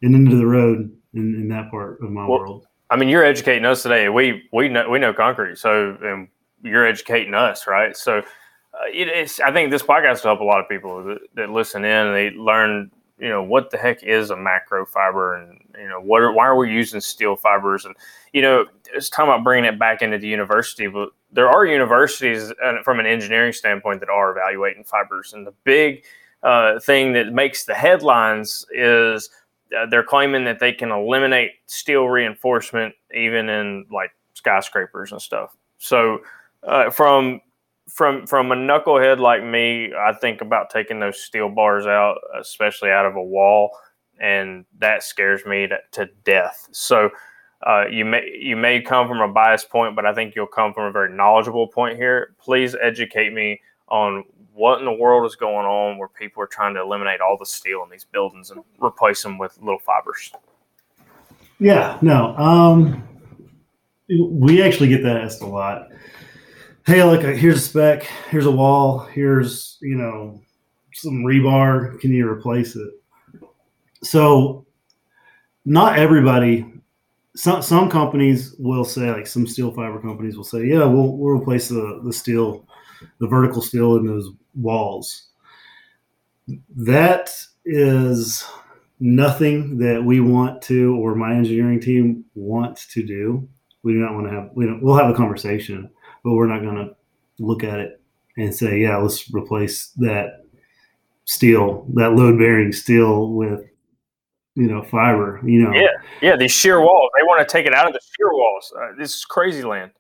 an 0.03 0.15
end 0.15 0.27
into 0.27 0.37
the 0.37 0.47
road 0.47 0.91
in, 1.15 1.35
in 1.35 1.49
that 1.49 1.71
part 1.71 2.01
of 2.03 2.11
my 2.11 2.27
Well, 2.27 2.41
world. 2.41 2.67
I 2.91 2.97
mean, 2.97 3.09
you're 3.09 3.25
educating 3.25 3.65
us 3.65 3.83
today. 3.83 4.09
We 4.09 4.49
we 4.53 4.69
know 4.69 4.89
we 4.89 4.99
know 4.99 5.13
concrete, 5.13 5.59
so 5.59 5.97
and 6.03 6.29
you're 6.63 6.87
educating 6.87 7.35
us, 7.35 7.67
right? 7.67 7.97
So 7.97 8.19
uh, 8.19 8.87
it, 8.93 9.09
it's. 9.09 9.41
I 9.41 9.53
think 9.53 9.71
this 9.71 9.83
podcast 9.83 10.23
will 10.23 10.31
help 10.31 10.41
a 10.41 10.45
lot 10.45 10.61
of 10.61 10.69
people 10.69 11.03
that, 11.05 11.19
that 11.35 11.51
listen 11.51 11.85
in 11.85 12.07
and 12.07 12.15
they 12.15 12.31
learn. 12.31 12.91
You 13.19 13.29
know 13.29 13.43
what 13.43 13.71
the 13.71 13.79
heck 13.79 14.03
is 14.03 14.31
a 14.31 14.37
macro 14.37 14.85
fiber, 14.85 15.37
and 15.37 15.61
you 15.79 15.89
know 15.89 16.01
what? 16.01 16.23
Are, 16.23 16.33
why 16.33 16.47
are 16.47 16.57
we 16.57 16.73
using 16.73 17.01
steel 17.01 17.37
fibers? 17.37 17.85
And 17.85 17.95
you 18.33 18.43
know, 18.43 18.67
it's 18.93 19.09
time 19.09 19.29
about 19.29 19.45
bringing 19.45 19.73
it 19.73 19.79
back 19.79 20.03
into 20.03 20.19
the 20.19 20.27
university, 20.27 20.89
but 20.89 21.11
there 21.31 21.49
are 21.49 21.65
universities 21.65 22.53
from 22.83 22.99
an 22.99 23.07
engineering 23.07 23.53
standpoint 23.53 24.01
that 24.01 24.09
are 24.09 24.33
evaluating 24.33 24.83
fibers, 24.85 25.33
and 25.33 25.47
the 25.47 25.55
big 25.63 26.05
uh, 26.43 26.79
thing 26.81 27.13
that 27.13 27.33
makes 27.33 27.65
the 27.65 27.75
headlines 27.75 28.67
is 28.73 29.31
uh, 29.77 29.87
they're 29.87 30.03
claiming 30.03 30.45
that 30.45 30.59
they 30.59 30.73
can 30.73 30.91
eliminate 30.91 31.53
steel 31.67 32.07
reinforcement 32.07 32.95
even 33.15 33.49
in 33.49 33.87
like 33.91 34.11
skyscrapers 34.35 35.13
and 35.13 35.23
stuff. 35.23 35.57
So 35.79 36.19
uh, 36.63 36.91
from 36.91 37.41
from 37.89 38.27
from 38.27 38.53
a 38.53 38.57
knucklehead 38.57 39.19
like 39.19 39.45
me, 39.45 39.93
I 39.95 40.13
think 40.13 40.41
about 40.41 40.71
taking 40.71 41.01
those 41.01 41.21
steel 41.21 41.49
bars 41.49 41.87
out, 41.87 42.19
especially 42.39 42.91
out 42.91 43.07
of 43.07 43.17
a 43.17 43.23
wall, 43.23 43.71
and 44.21 44.65
that 44.79 45.03
scares 45.03 45.45
me 45.45 45.67
to, 45.69 45.79
to 45.93 46.09
death. 46.25 46.69
So. 46.73 47.11
Uh, 47.67 47.87
you 47.91 48.05
may 48.05 48.31
you 48.39 48.57
may 48.57 48.79
come 48.79 49.09
from 49.09 49.23
a 49.23 49.29
biased 49.29 49.71
point, 49.71 49.97
but 49.97 50.05
I 50.05 50.13
think 50.13 50.35
you'll 50.35 50.47
come 50.47 50.75
from 50.75 50.85
a 50.85 50.91
very 50.91 51.11
knowledgeable 51.11 51.67
point 51.67 51.97
here. 51.97 52.35
Please 52.39 52.77
educate 52.83 53.33
me 53.33 53.59
on 53.89 54.23
what 54.55 54.79
in 54.79 54.85
the 54.85 54.93
world 54.93 55.27
is 55.27 55.35
going 55.35 55.67
on 55.67 55.99
where 55.99 56.09
people 56.09 56.43
are 56.43 56.47
trying 56.47 56.75
to 56.75 56.81
eliminate 56.81 57.21
all 57.21 57.37
the 57.37 57.47
steel 57.47 57.83
in 57.83 57.91
these 57.91 58.05
buildings 58.05 58.51
and 58.51 58.63
replace 58.83 59.23
them 59.23 59.37
with 59.37 59.59
little 59.61 59.81
fibers. 59.81 60.33
Yeah, 61.59 61.99
no. 62.03 62.37
Um, 62.37 63.03
we 64.09 64.63
actually 64.63 64.89
get 64.89 65.03
that 65.03 65.17
asked 65.17 65.43
a 65.43 65.47
lot. 65.47 65.89
Hey, 66.87 67.03
look, 67.03 67.25
uh, 67.25 67.29
here's 67.29 67.57
a 67.57 67.61
spec. 67.61 68.03
Here's 68.29 68.45
a 68.45 68.51
wall. 68.51 68.99
Here's 68.99 69.79
you 69.81 69.97
know 69.97 70.39
some 70.93 71.25
rebar. 71.25 71.99
Can 71.99 72.13
you 72.13 72.29
replace 72.29 72.77
it? 72.77 72.91
So, 74.03 74.67
not 75.65 75.99
everybody. 75.99 76.71
Some 77.37 77.63
some 77.63 77.89
companies 77.89 78.55
will 78.59 78.85
say, 78.85 79.11
like 79.11 79.27
some 79.27 79.47
steel 79.47 79.73
fiber 79.73 79.99
companies 79.99 80.37
will 80.37 80.45
say, 80.45 80.67
yeah, 80.67 80.85
we'll 80.85 81.17
we'll 81.17 81.39
replace 81.39 81.69
the 81.69 82.03
the 82.05 82.13
steel, 82.13 82.67
the 83.19 83.29
vertical 83.29 83.63
steel 83.63 83.97
in 83.97 84.07
those 84.07 84.29
walls. 84.55 85.29
That 86.77 87.35
is 87.65 88.45
nothing 89.01 89.79
that 89.79 90.05
we 90.05 90.21
want 90.21 90.61
to 90.63 90.97
or 90.97 91.15
my 91.15 91.35
engineering 91.35 91.81
team 91.81 92.27
wants 92.35 92.87
to 92.93 93.03
do. 93.03 93.49
We 93.83 93.95
do 93.95 94.01
not 94.01 94.13
want 94.13 94.27
to 94.29 94.35
have 94.35 94.51
we 94.53 94.67
don't 94.67 94.83
we'll 94.83 94.99
have 94.99 95.09
a 95.09 95.15
conversation, 95.15 95.89
but 96.25 96.33
we're 96.33 96.47
not 96.47 96.63
going 96.63 96.77
to 96.77 96.97
look 97.39 97.63
at 97.63 97.79
it 97.79 98.01
and 98.37 98.53
say, 98.53 98.81
yeah, 98.81 98.97
let's 98.97 99.33
replace 99.33 99.89
that 99.99 100.45
steel, 101.27 101.87
that 101.95 102.15
load 102.15 102.39
bearing 102.39 102.73
steel 102.73 103.31
with 103.31 103.61
you 104.55 104.67
know 104.67 104.83
fiber. 104.83 105.41
You 105.45 105.63
know, 105.63 105.73
Yeah, 105.73 105.89
yeah, 106.23 106.37
these 106.37 106.53
shear 106.53 106.81
walls. 106.81 107.11
They 107.17 107.25
want 107.25 107.47
to 107.47 107.53
take 107.53 107.67
it 107.67 107.75
out 107.75 107.87
of 107.87 107.93
the 107.93 108.01
shear 108.17 108.33
walls. 108.33 108.73
Uh, 108.77 108.89
this 108.99 109.15
is 109.15 109.25
crazy 109.25 109.63
land. 109.63 109.93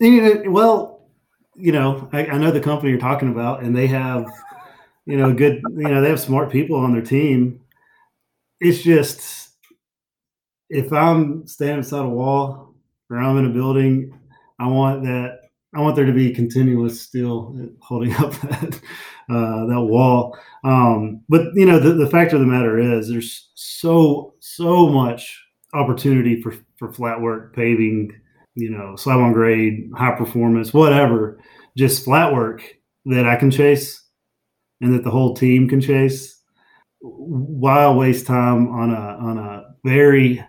Yeah, 0.00 0.48
well, 0.48 1.08
you 1.54 1.72
know, 1.72 2.08
I, 2.12 2.26
I 2.26 2.38
know 2.38 2.50
the 2.50 2.60
company 2.60 2.90
you're 2.90 3.00
talking 3.00 3.30
about, 3.30 3.62
and 3.62 3.76
they 3.76 3.86
have, 3.88 4.26
you 5.06 5.16
know, 5.16 5.32
good, 5.32 5.62
you 5.76 5.88
know, 5.88 6.00
they 6.00 6.08
have 6.10 6.20
smart 6.20 6.50
people 6.50 6.76
on 6.76 6.92
their 6.92 7.02
team. 7.02 7.60
It's 8.60 8.82
just 8.82 9.50
if 10.70 10.92
I'm 10.92 11.46
standing 11.46 11.80
beside 11.80 12.04
a 12.04 12.08
wall 12.08 12.74
or 13.10 13.18
I'm 13.18 13.38
in 13.38 13.46
a 13.46 13.50
building, 13.50 14.18
I 14.58 14.66
want 14.66 15.02
that. 15.04 15.37
I 15.74 15.80
want 15.80 15.96
there 15.96 16.06
to 16.06 16.12
be 16.12 16.32
continuous 16.32 17.00
steel 17.00 17.54
holding 17.80 18.14
up 18.14 18.32
that 18.40 18.80
uh, 19.30 19.66
that 19.66 19.86
wall. 19.88 20.38
Um, 20.64 21.22
but 21.28 21.48
you 21.54 21.66
know, 21.66 21.78
the, 21.78 21.92
the 21.92 22.10
fact 22.10 22.32
of 22.32 22.40
the 22.40 22.46
matter 22.46 22.78
is, 22.78 23.08
there's 23.08 23.50
so 23.54 24.34
so 24.40 24.88
much 24.88 25.44
opportunity 25.74 26.40
for 26.40 26.54
for 26.78 26.92
flat 26.92 27.20
work 27.20 27.54
paving 27.54 28.12
you 28.58 28.70
know, 28.70 28.96
slab 28.96 29.18
on 29.20 29.32
grade, 29.32 29.88
high 29.94 30.16
performance, 30.16 30.74
whatever, 30.74 31.38
just 31.76 32.04
flat 32.04 32.32
work 32.32 32.62
that 33.04 33.26
I 33.26 33.36
can 33.36 33.50
chase 33.50 34.02
and 34.80 34.92
that 34.94 35.04
the 35.04 35.10
whole 35.10 35.34
team 35.34 35.68
can 35.68 35.80
chase. 35.80 36.40
Why 37.00 37.88
waste 37.90 38.26
time 38.26 38.68
on 38.68 38.90
a 38.90 38.94
on 38.94 39.38
a 39.38 39.62
very 39.84 40.44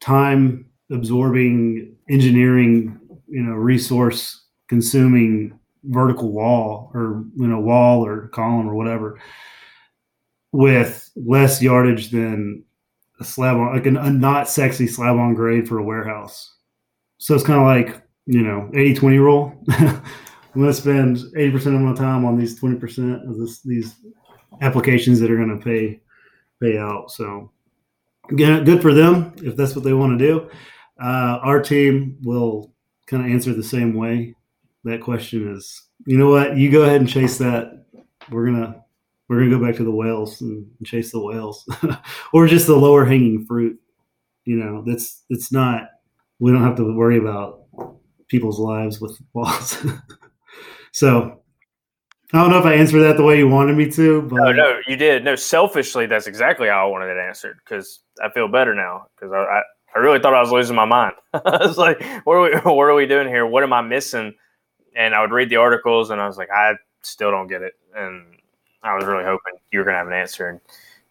time 0.00 0.66
absorbing 0.90 1.94
engineering, 2.08 2.99
you 3.30 3.42
know, 3.42 3.52
resource 3.52 4.44
consuming 4.68 5.58
vertical 5.84 6.30
wall 6.30 6.90
or 6.94 7.24
you 7.36 7.46
know 7.46 7.58
wall 7.58 8.04
or 8.04 8.28
column 8.28 8.68
or 8.68 8.74
whatever 8.74 9.18
with 10.52 11.10
less 11.16 11.62
yardage 11.62 12.10
than 12.10 12.62
a 13.18 13.24
slab 13.24 13.56
on 13.56 13.72
like 13.72 13.86
a, 13.86 13.94
a 13.98 14.10
not 14.10 14.48
sexy 14.48 14.86
slab 14.86 15.16
on 15.16 15.32
grade 15.34 15.66
for 15.66 15.78
a 15.78 15.82
warehouse 15.82 16.54
so 17.20 17.34
it's 17.34 17.44
kind 17.44 17.60
of 17.60 17.66
like, 17.66 18.02
you 18.24 18.40
know, 18.40 18.70
80 18.72 18.94
20 18.94 19.18
rule. 19.18 19.52
I'm 19.68 20.02
going 20.54 20.66
to 20.66 20.74
spend 20.74 21.18
80% 21.36 21.66
of 21.66 21.80
my 21.82 21.94
time 21.94 22.24
on 22.24 22.38
these 22.38 22.58
20% 22.58 23.28
of 23.28 23.38
this, 23.38 23.60
these 23.60 23.96
applications 24.62 25.20
that 25.20 25.30
are 25.30 25.36
going 25.36 25.56
to 25.56 25.62
pay 25.62 26.00
pay 26.60 26.78
out. 26.78 27.10
So, 27.10 27.50
again, 28.30 28.64
good 28.64 28.82
for 28.82 28.94
them 28.94 29.34
if 29.42 29.54
that's 29.54 29.74
what 29.74 29.84
they 29.84 29.92
want 29.92 30.18
to 30.18 30.26
do. 30.26 30.50
Uh, 31.00 31.38
our 31.42 31.60
team 31.60 32.16
will 32.22 32.72
kind 33.10 33.24
of 33.24 33.30
answer 33.30 33.52
the 33.52 33.62
same 33.62 33.94
way. 33.94 34.34
That 34.84 35.02
question 35.02 35.54
is, 35.54 35.88
you 36.06 36.16
know 36.16 36.30
what? 36.30 36.56
You 36.56 36.70
go 36.70 36.82
ahead 36.82 37.00
and 37.00 37.08
chase 37.08 37.36
that. 37.38 37.84
We're 38.30 38.46
gonna 38.46 38.82
we're 39.28 39.40
gonna 39.40 39.50
go 39.50 39.64
back 39.64 39.76
to 39.76 39.84
the 39.84 39.90
whales 39.90 40.40
and 40.40 40.66
chase 40.84 41.12
the 41.12 41.20
whales, 41.20 41.68
or 42.32 42.46
just 42.46 42.66
the 42.66 42.76
lower 42.76 43.04
hanging 43.04 43.44
fruit. 43.44 43.78
You 44.44 44.56
know, 44.56 44.82
that's 44.86 45.24
it's 45.28 45.52
not 45.52 45.88
we 46.38 46.50
don't 46.50 46.62
have 46.62 46.76
to 46.76 46.94
worry 46.94 47.18
about 47.18 47.64
people's 48.28 48.58
lives 48.58 49.00
with 49.00 49.18
walls. 49.34 49.84
so 50.92 51.42
I 52.32 52.38
don't 52.40 52.50
know 52.50 52.58
if 52.58 52.64
I 52.64 52.74
answered 52.74 53.00
that 53.00 53.16
the 53.16 53.24
way 53.24 53.36
you 53.36 53.48
wanted 53.48 53.76
me 53.76 53.90
to, 53.90 54.22
but 54.22 54.36
No, 54.36 54.52
no, 54.52 54.80
you 54.86 54.96
did. 54.96 55.24
No, 55.24 55.34
selfishly, 55.34 56.06
that's 56.06 56.28
exactly 56.28 56.68
how 56.68 56.86
I 56.86 56.90
wanted 56.90 57.10
it 57.10 57.18
answered 57.18 57.58
because 57.64 58.00
I 58.22 58.30
feel 58.30 58.48
better 58.48 58.74
now 58.74 59.06
because 59.14 59.32
I, 59.32 59.62
I 59.94 59.98
really 59.98 60.18
thought 60.18 60.34
I 60.34 60.40
was 60.40 60.52
losing 60.52 60.76
my 60.76 60.84
mind. 60.84 61.14
I 61.34 61.66
was 61.66 61.78
like, 61.78 62.02
what 62.24 62.34
are 62.34 62.42
we, 62.42 62.50
what 62.72 62.84
are 62.84 62.94
we 62.94 63.06
doing 63.06 63.28
here? 63.28 63.46
What 63.46 63.62
am 63.62 63.72
I 63.72 63.80
missing? 63.82 64.34
And 64.96 65.14
I 65.14 65.20
would 65.20 65.32
read 65.32 65.50
the 65.50 65.56
articles 65.56 66.10
and 66.10 66.20
I 66.20 66.26
was 66.26 66.36
like, 66.36 66.50
I 66.50 66.74
still 67.02 67.30
don't 67.30 67.46
get 67.46 67.62
it. 67.62 67.74
And 67.94 68.24
I 68.82 68.94
was 68.94 69.04
really 69.04 69.24
hoping 69.24 69.54
you 69.72 69.78
were 69.78 69.84
going 69.84 69.94
to 69.94 69.98
have 69.98 70.06
an 70.06 70.12
answer. 70.12 70.48
And 70.48 70.60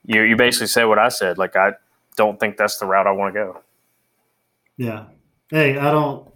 you, 0.05 0.21
you 0.23 0.35
basically 0.35 0.67
said 0.67 0.85
what 0.85 0.99
I 0.99 1.09
said. 1.09 1.37
Like, 1.37 1.55
I 1.55 1.73
don't 2.17 2.39
think 2.39 2.57
that's 2.57 2.77
the 2.77 2.85
route 2.85 3.07
I 3.07 3.11
want 3.11 3.33
to 3.33 3.39
go. 3.39 3.61
yeah. 4.77 5.05
Hey, 5.49 5.79
I 5.79 5.91
don't 5.91 6.27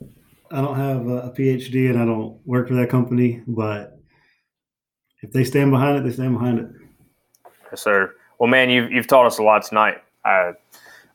I 0.50 0.62
don't 0.62 0.76
have 0.76 1.08
a 1.08 1.32
PhD 1.32 1.90
and 1.90 2.00
I 2.00 2.06
don't 2.06 2.40
work 2.46 2.68
for 2.68 2.76
that 2.76 2.90
company, 2.90 3.42
but 3.48 4.00
if 5.22 5.32
they 5.32 5.44
stand 5.44 5.72
behind 5.72 5.98
it, 5.98 6.04
they 6.04 6.12
stand 6.12 6.34
behind 6.34 6.60
it. 6.60 6.68
Yes, 7.72 7.82
sir. 7.82 8.14
Well, 8.40 8.50
man, 8.50 8.70
you've, 8.70 8.92
you've 8.92 9.08
taught 9.08 9.26
us 9.26 9.40
a 9.40 9.44
lot 9.44 9.64
tonight. 9.64 9.98
I 10.26 10.54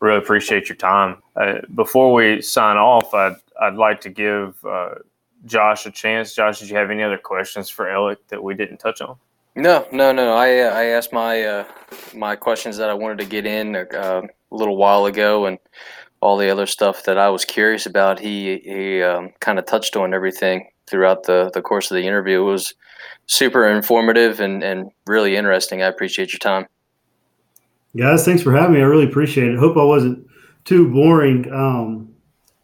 really 0.00 0.18
appreciate 0.18 0.68
your 0.68 0.76
time. 0.76 1.22
Uh, 1.36 1.54
before 1.74 2.12
we 2.12 2.40
sign 2.42 2.76
off, 2.76 3.12
I'd, 3.14 3.36
I'd 3.60 3.74
like 3.74 4.00
to 4.02 4.10
give 4.10 4.64
uh, 4.64 4.96
Josh 5.44 5.86
a 5.86 5.90
chance. 5.90 6.34
Josh, 6.34 6.60
did 6.60 6.70
you 6.70 6.76
have 6.76 6.90
any 6.90 7.02
other 7.02 7.18
questions 7.18 7.68
for 7.68 7.88
Alec 7.88 8.26
that 8.28 8.42
we 8.42 8.54
didn't 8.54 8.78
touch 8.78 9.00
on? 9.00 9.16
No, 9.54 9.86
no, 9.90 10.12
no. 10.12 10.34
I 10.34 10.60
uh, 10.60 10.70
I 10.70 10.84
asked 10.84 11.12
my 11.12 11.42
uh, 11.42 11.64
my 12.14 12.36
questions 12.36 12.76
that 12.76 12.90
I 12.90 12.94
wanted 12.94 13.18
to 13.18 13.24
get 13.24 13.44
in 13.44 13.74
uh, 13.74 13.86
a 13.92 14.54
little 14.54 14.76
while 14.76 15.06
ago, 15.06 15.46
and 15.46 15.58
all 16.20 16.36
the 16.36 16.50
other 16.50 16.66
stuff 16.66 17.04
that 17.04 17.18
I 17.18 17.28
was 17.28 17.44
curious 17.44 17.86
about. 17.86 18.20
He 18.20 18.60
he 18.64 19.02
um, 19.02 19.30
kind 19.40 19.58
of 19.58 19.66
touched 19.66 19.96
on 19.96 20.14
everything 20.14 20.68
throughout 20.86 21.24
the 21.24 21.50
the 21.54 21.62
course 21.62 21.90
of 21.90 21.96
the 21.96 22.06
interview. 22.06 22.42
It 22.42 22.50
was 22.50 22.74
super 23.26 23.66
informative 23.66 24.38
and 24.38 24.62
and 24.62 24.90
really 25.06 25.34
interesting. 25.34 25.82
I 25.82 25.86
appreciate 25.86 26.32
your 26.32 26.38
time. 26.38 26.68
Guys, 27.96 28.24
thanks 28.24 28.42
for 28.42 28.52
having 28.52 28.74
me. 28.74 28.80
I 28.80 28.84
really 28.84 29.06
appreciate 29.06 29.48
it. 29.48 29.58
Hope 29.58 29.76
I 29.76 29.82
wasn't 29.84 30.26
too 30.64 30.90
boring. 30.92 31.50
Um, 31.52 32.14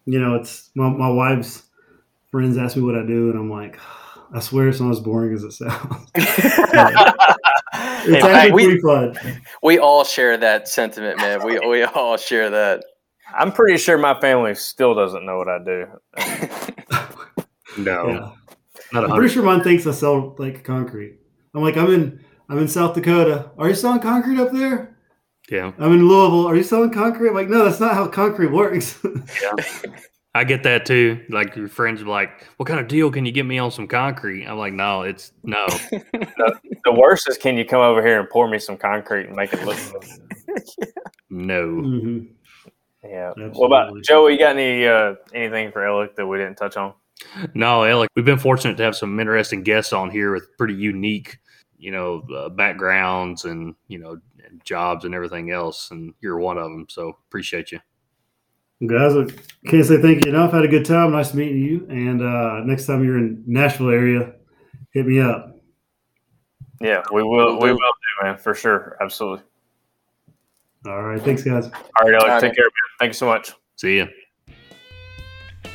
you 0.07 0.21
know, 0.21 0.35
it's 0.35 0.71
my, 0.75 0.89
my 0.89 1.09
wife's 1.09 1.63
friends 2.31 2.59
ask 2.59 2.77
me 2.77 2.83
what 2.83 2.95
I 2.97 3.05
do, 3.07 3.31
and 3.31 3.39
I'm 3.39 3.51
like, 3.51 3.79
I 4.33 4.41
swear 4.41 4.69
it's 4.69 4.81
not 4.81 4.91
as 4.91 5.01
boring 5.01 5.33
as 5.35 5.43
it 5.45 5.53
sounds. 5.53 6.11
it's 6.15 6.45
fact, 8.23 8.25
actually 8.25 8.53
we- 8.53 8.65
pretty 8.65 8.81
fun. 8.81 9.41
We 9.63 9.79
all 9.79 10.05
share 10.05 10.37
that 10.37 10.69
sentiment, 10.69 11.19
man. 11.19 11.45
We 11.45 11.59
we 11.67 11.83
all 11.85 12.17
share 12.17 12.51
that. 12.51 12.85
I'm 13.37 13.51
pretty 13.51 13.79
sure 13.79 13.97
my 13.99 14.19
family 14.21 14.55
still 14.55 14.95
doesn't 14.95 15.25
know 15.25 15.39
what 15.39 15.49
I 15.49 15.59
do. 15.65 15.87
No, 17.79 18.07
Yeah. 18.09 18.15
not 18.15 19.03
a 19.03 19.07
I'm 19.07 19.11
hundred. 19.11 19.17
pretty 19.17 19.35
sure 19.35 19.43
mine 19.43 19.63
thinks 19.63 19.87
I 19.87 19.91
sell 19.93 20.37
like 20.39 20.63
concrete. 20.63 21.19
I'm 21.55 21.63
like, 21.63 21.77
I'm 21.77 21.93
in 21.93 22.25
I'm 22.49 22.59
in 22.59 22.69
South 22.69 22.95
Dakota. 22.95 23.51
Are 23.59 23.69
you 23.69 23.75
selling 23.75 24.01
concrete 24.01 24.39
up 24.39 24.53
there? 24.53 24.94
Yeah. 25.51 25.73
I'm 25.79 25.93
in 25.93 26.09
Louisville. 26.09 26.47
Are 26.47 26.57
you 26.57 26.63
selling 26.63 26.91
concrete? 26.91 27.29
I'm 27.29 27.35
like, 27.35 27.49
no, 27.49 27.65
that's 27.65 27.81
not 27.81 27.95
how 27.95 28.07
concrete 28.09 28.51
works. 28.51 28.99
yeah. 29.43 29.53
I 30.35 30.43
get 30.43 30.63
that 30.65 30.85
too. 30.85 31.25
Like 31.29 31.55
your 31.55 31.69
friends 31.69 32.03
are 32.03 32.07
like, 32.07 32.45
"What 32.57 32.67
kind 32.67 32.81
of 32.81 32.89
deal 32.89 33.09
can 33.13 33.25
you 33.25 33.31
get 33.31 33.47
me 33.47 33.59
on 33.59 33.71
some 33.71 33.87
concrete?" 33.87 34.47
I'm 34.47 34.59
like, 34.59 34.73
"No, 34.73 35.03
it's 35.03 35.33
no." 35.45 35.65
The 36.85 36.93
worst 36.93 37.31
is, 37.31 37.39
can 37.39 37.57
you 37.57 37.65
come 37.65 37.81
over 37.81 38.05
here 38.05 38.21
and 38.21 38.29
pour 38.29 38.47
me 38.47 38.59
some 38.59 38.77
concrete 38.77 39.27
and 39.29 39.37
make 39.37 39.55
it 39.55 39.65
look 39.65 39.79
good? 39.93 40.93
no. 41.31 41.67
hmm 41.81 42.19
Yeah. 43.03 43.33
What 43.53 43.67
about 43.67 43.95
Joe? 44.03 44.27
You 44.27 44.39
got 44.39 44.57
any 44.57 44.87
uh, 44.87 45.15
anything 45.33 45.71
for 45.71 45.87
Alec 45.87 46.17
that 46.17 46.27
we 46.27 46.37
didn't 46.37 46.57
touch 46.57 46.77
on? 46.77 46.95
No, 47.55 47.85
Alec, 47.85 48.11
we've 48.17 48.25
been 48.25 48.39
fortunate 48.39 48.77
to 48.77 48.83
have 48.83 48.97
some 48.97 49.19
interesting 49.19 49.63
guests 49.63 49.93
on 49.93 50.11
here 50.11 50.33
with 50.33 50.49
pretty 50.59 50.75
unique, 50.75 51.39
you 51.79 51.91
know, 51.91 52.23
uh, 52.37 52.49
backgrounds 52.49 53.45
and, 53.45 53.75
you 53.89 53.99
know, 53.99 54.19
and 54.49 54.65
jobs 54.65 55.05
and 55.05 55.15
everything 55.15 55.51
else. 55.51 55.91
And 55.91 56.15
you're 56.21 56.39
one 56.39 56.59
of 56.59 56.65
them. 56.65 56.87
So 56.89 57.17
appreciate 57.29 57.73
you. 57.73 57.81
Guys, 58.87 59.17
I 59.17 59.25
can't 59.69 59.87
say 59.87 60.03
thank 60.03 60.25
you 60.25 60.33
enough. 60.33 60.53
Had 60.53 60.65
a 60.65 60.69
good 60.69 60.85
time. 60.85 61.13
Nice 61.13 61.33
meeting 61.33 61.63
you. 61.63 61.87
And 61.89 62.21
uh, 62.21 62.61
next 62.65 62.87
time 62.87 63.05
you're 63.05 63.19
in 63.19 63.43
Nashville 63.47 63.91
area, 63.91 64.33
hit 64.91 65.07
me 65.07 65.21
up. 65.21 65.57
Yeah, 66.81 67.03
we 67.13 67.23
will. 67.23 67.61
We 67.61 67.73
will 67.73 67.79
do, 67.79 68.27
man, 68.27 68.37
for 68.37 68.55
sure. 68.55 68.99
Absolutely. 69.01 69.45
All 70.87 71.03
right. 71.03 71.23
Thanks, 71.23 71.43
guys. 71.43 71.67
All 71.67 72.05
right, 72.05 72.15
Alec. 72.15 72.23
All 72.23 72.29
right, 72.29 72.41
take 72.41 72.55
care, 72.55 72.65
man. 72.65 72.97
Thank 72.99 73.11
you 73.11 73.15
so 73.15 73.27
much. 73.27 73.53
See 73.77 73.99
ya. 73.99 74.07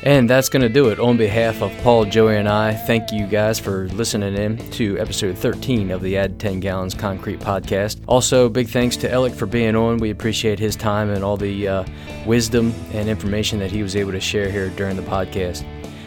And 0.02 0.30
that's 0.30 0.48
going 0.48 0.62
to 0.62 0.68
do 0.68 0.88
it. 0.88 0.98
On 0.98 1.18
behalf 1.18 1.60
of 1.60 1.76
Paul, 1.82 2.06
Joey, 2.06 2.36
and 2.36 2.48
I, 2.48 2.72
thank 2.72 3.12
you 3.12 3.26
guys 3.26 3.58
for 3.58 3.86
listening 3.88 4.34
in 4.34 4.56
to 4.70 4.98
episode 4.98 5.36
13 5.36 5.90
of 5.90 6.00
the 6.00 6.16
Add 6.16 6.40
10 6.40 6.60
Gallons 6.60 6.94
Concrete 6.94 7.38
podcast. 7.38 8.00
Also, 8.06 8.48
big 8.48 8.68
thanks 8.68 8.96
to 8.98 9.12
Alec 9.12 9.34
for 9.34 9.44
being 9.44 9.76
on. 9.76 9.98
We 9.98 10.08
appreciate 10.08 10.58
his 10.58 10.74
time 10.74 11.10
and 11.10 11.22
all 11.22 11.36
the 11.36 11.68
uh, 11.68 11.84
wisdom 12.24 12.72
and 12.92 13.10
information 13.10 13.58
that 13.58 13.70
he 13.70 13.82
was 13.82 13.94
able 13.94 14.12
to 14.12 14.20
share 14.20 14.50
here 14.50 14.70
during 14.70 14.96
the 14.96 15.02
podcast. 15.02 15.66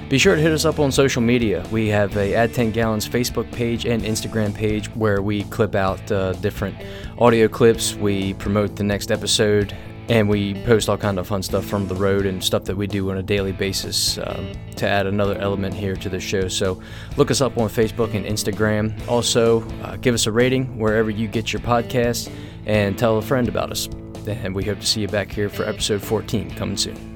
Be 0.09 0.17
sure 0.17 0.35
to 0.35 0.41
hit 0.41 0.51
us 0.51 0.65
up 0.65 0.79
on 0.79 0.91
social 0.91 1.21
media. 1.21 1.63
We 1.71 1.87
have 1.89 2.17
a 2.17 2.33
Add 2.33 2.53
10 2.53 2.71
Gallons 2.71 3.07
Facebook 3.07 3.51
page 3.51 3.85
and 3.85 4.01
Instagram 4.01 4.55
page 4.55 4.87
where 4.95 5.21
we 5.21 5.43
clip 5.45 5.75
out 5.75 6.11
uh, 6.11 6.33
different 6.33 6.75
audio 7.19 7.47
clips. 7.47 7.93
We 7.93 8.33
promote 8.35 8.75
the 8.75 8.83
next 8.83 9.11
episode 9.11 9.75
and 10.09 10.27
we 10.27 10.53
post 10.63 10.89
all 10.89 10.97
kind 10.97 11.17
of 11.17 11.27
fun 11.27 11.41
stuff 11.41 11.65
from 11.65 11.87
the 11.87 11.95
road 11.95 12.25
and 12.25 12.43
stuff 12.43 12.65
that 12.65 12.75
we 12.75 12.87
do 12.87 13.09
on 13.09 13.17
a 13.17 13.23
daily 13.23 13.51
basis 13.51 14.17
um, 14.17 14.51
to 14.75 14.87
add 14.87 15.07
another 15.07 15.37
element 15.37 15.73
here 15.73 15.95
to 15.95 16.09
the 16.09 16.19
show. 16.19 16.47
So 16.47 16.81
look 17.17 17.31
us 17.31 17.41
up 17.41 17.57
on 17.57 17.69
Facebook 17.69 18.13
and 18.13 18.25
Instagram. 18.25 19.07
Also, 19.07 19.61
uh, 19.81 19.95
give 19.97 20.13
us 20.13 20.27
a 20.27 20.31
rating 20.31 20.77
wherever 20.77 21.09
you 21.09 21.27
get 21.27 21.53
your 21.53 21.61
podcast 21.61 22.31
and 22.65 22.97
tell 22.97 23.17
a 23.17 23.21
friend 23.21 23.47
about 23.47 23.71
us. 23.71 23.87
And 24.27 24.55
we 24.55 24.63
hope 24.63 24.79
to 24.79 24.85
see 24.85 25.01
you 25.01 25.07
back 25.07 25.31
here 25.31 25.49
for 25.49 25.63
episode 25.63 26.01
14 26.01 26.51
coming 26.51 26.77
soon. 26.77 27.12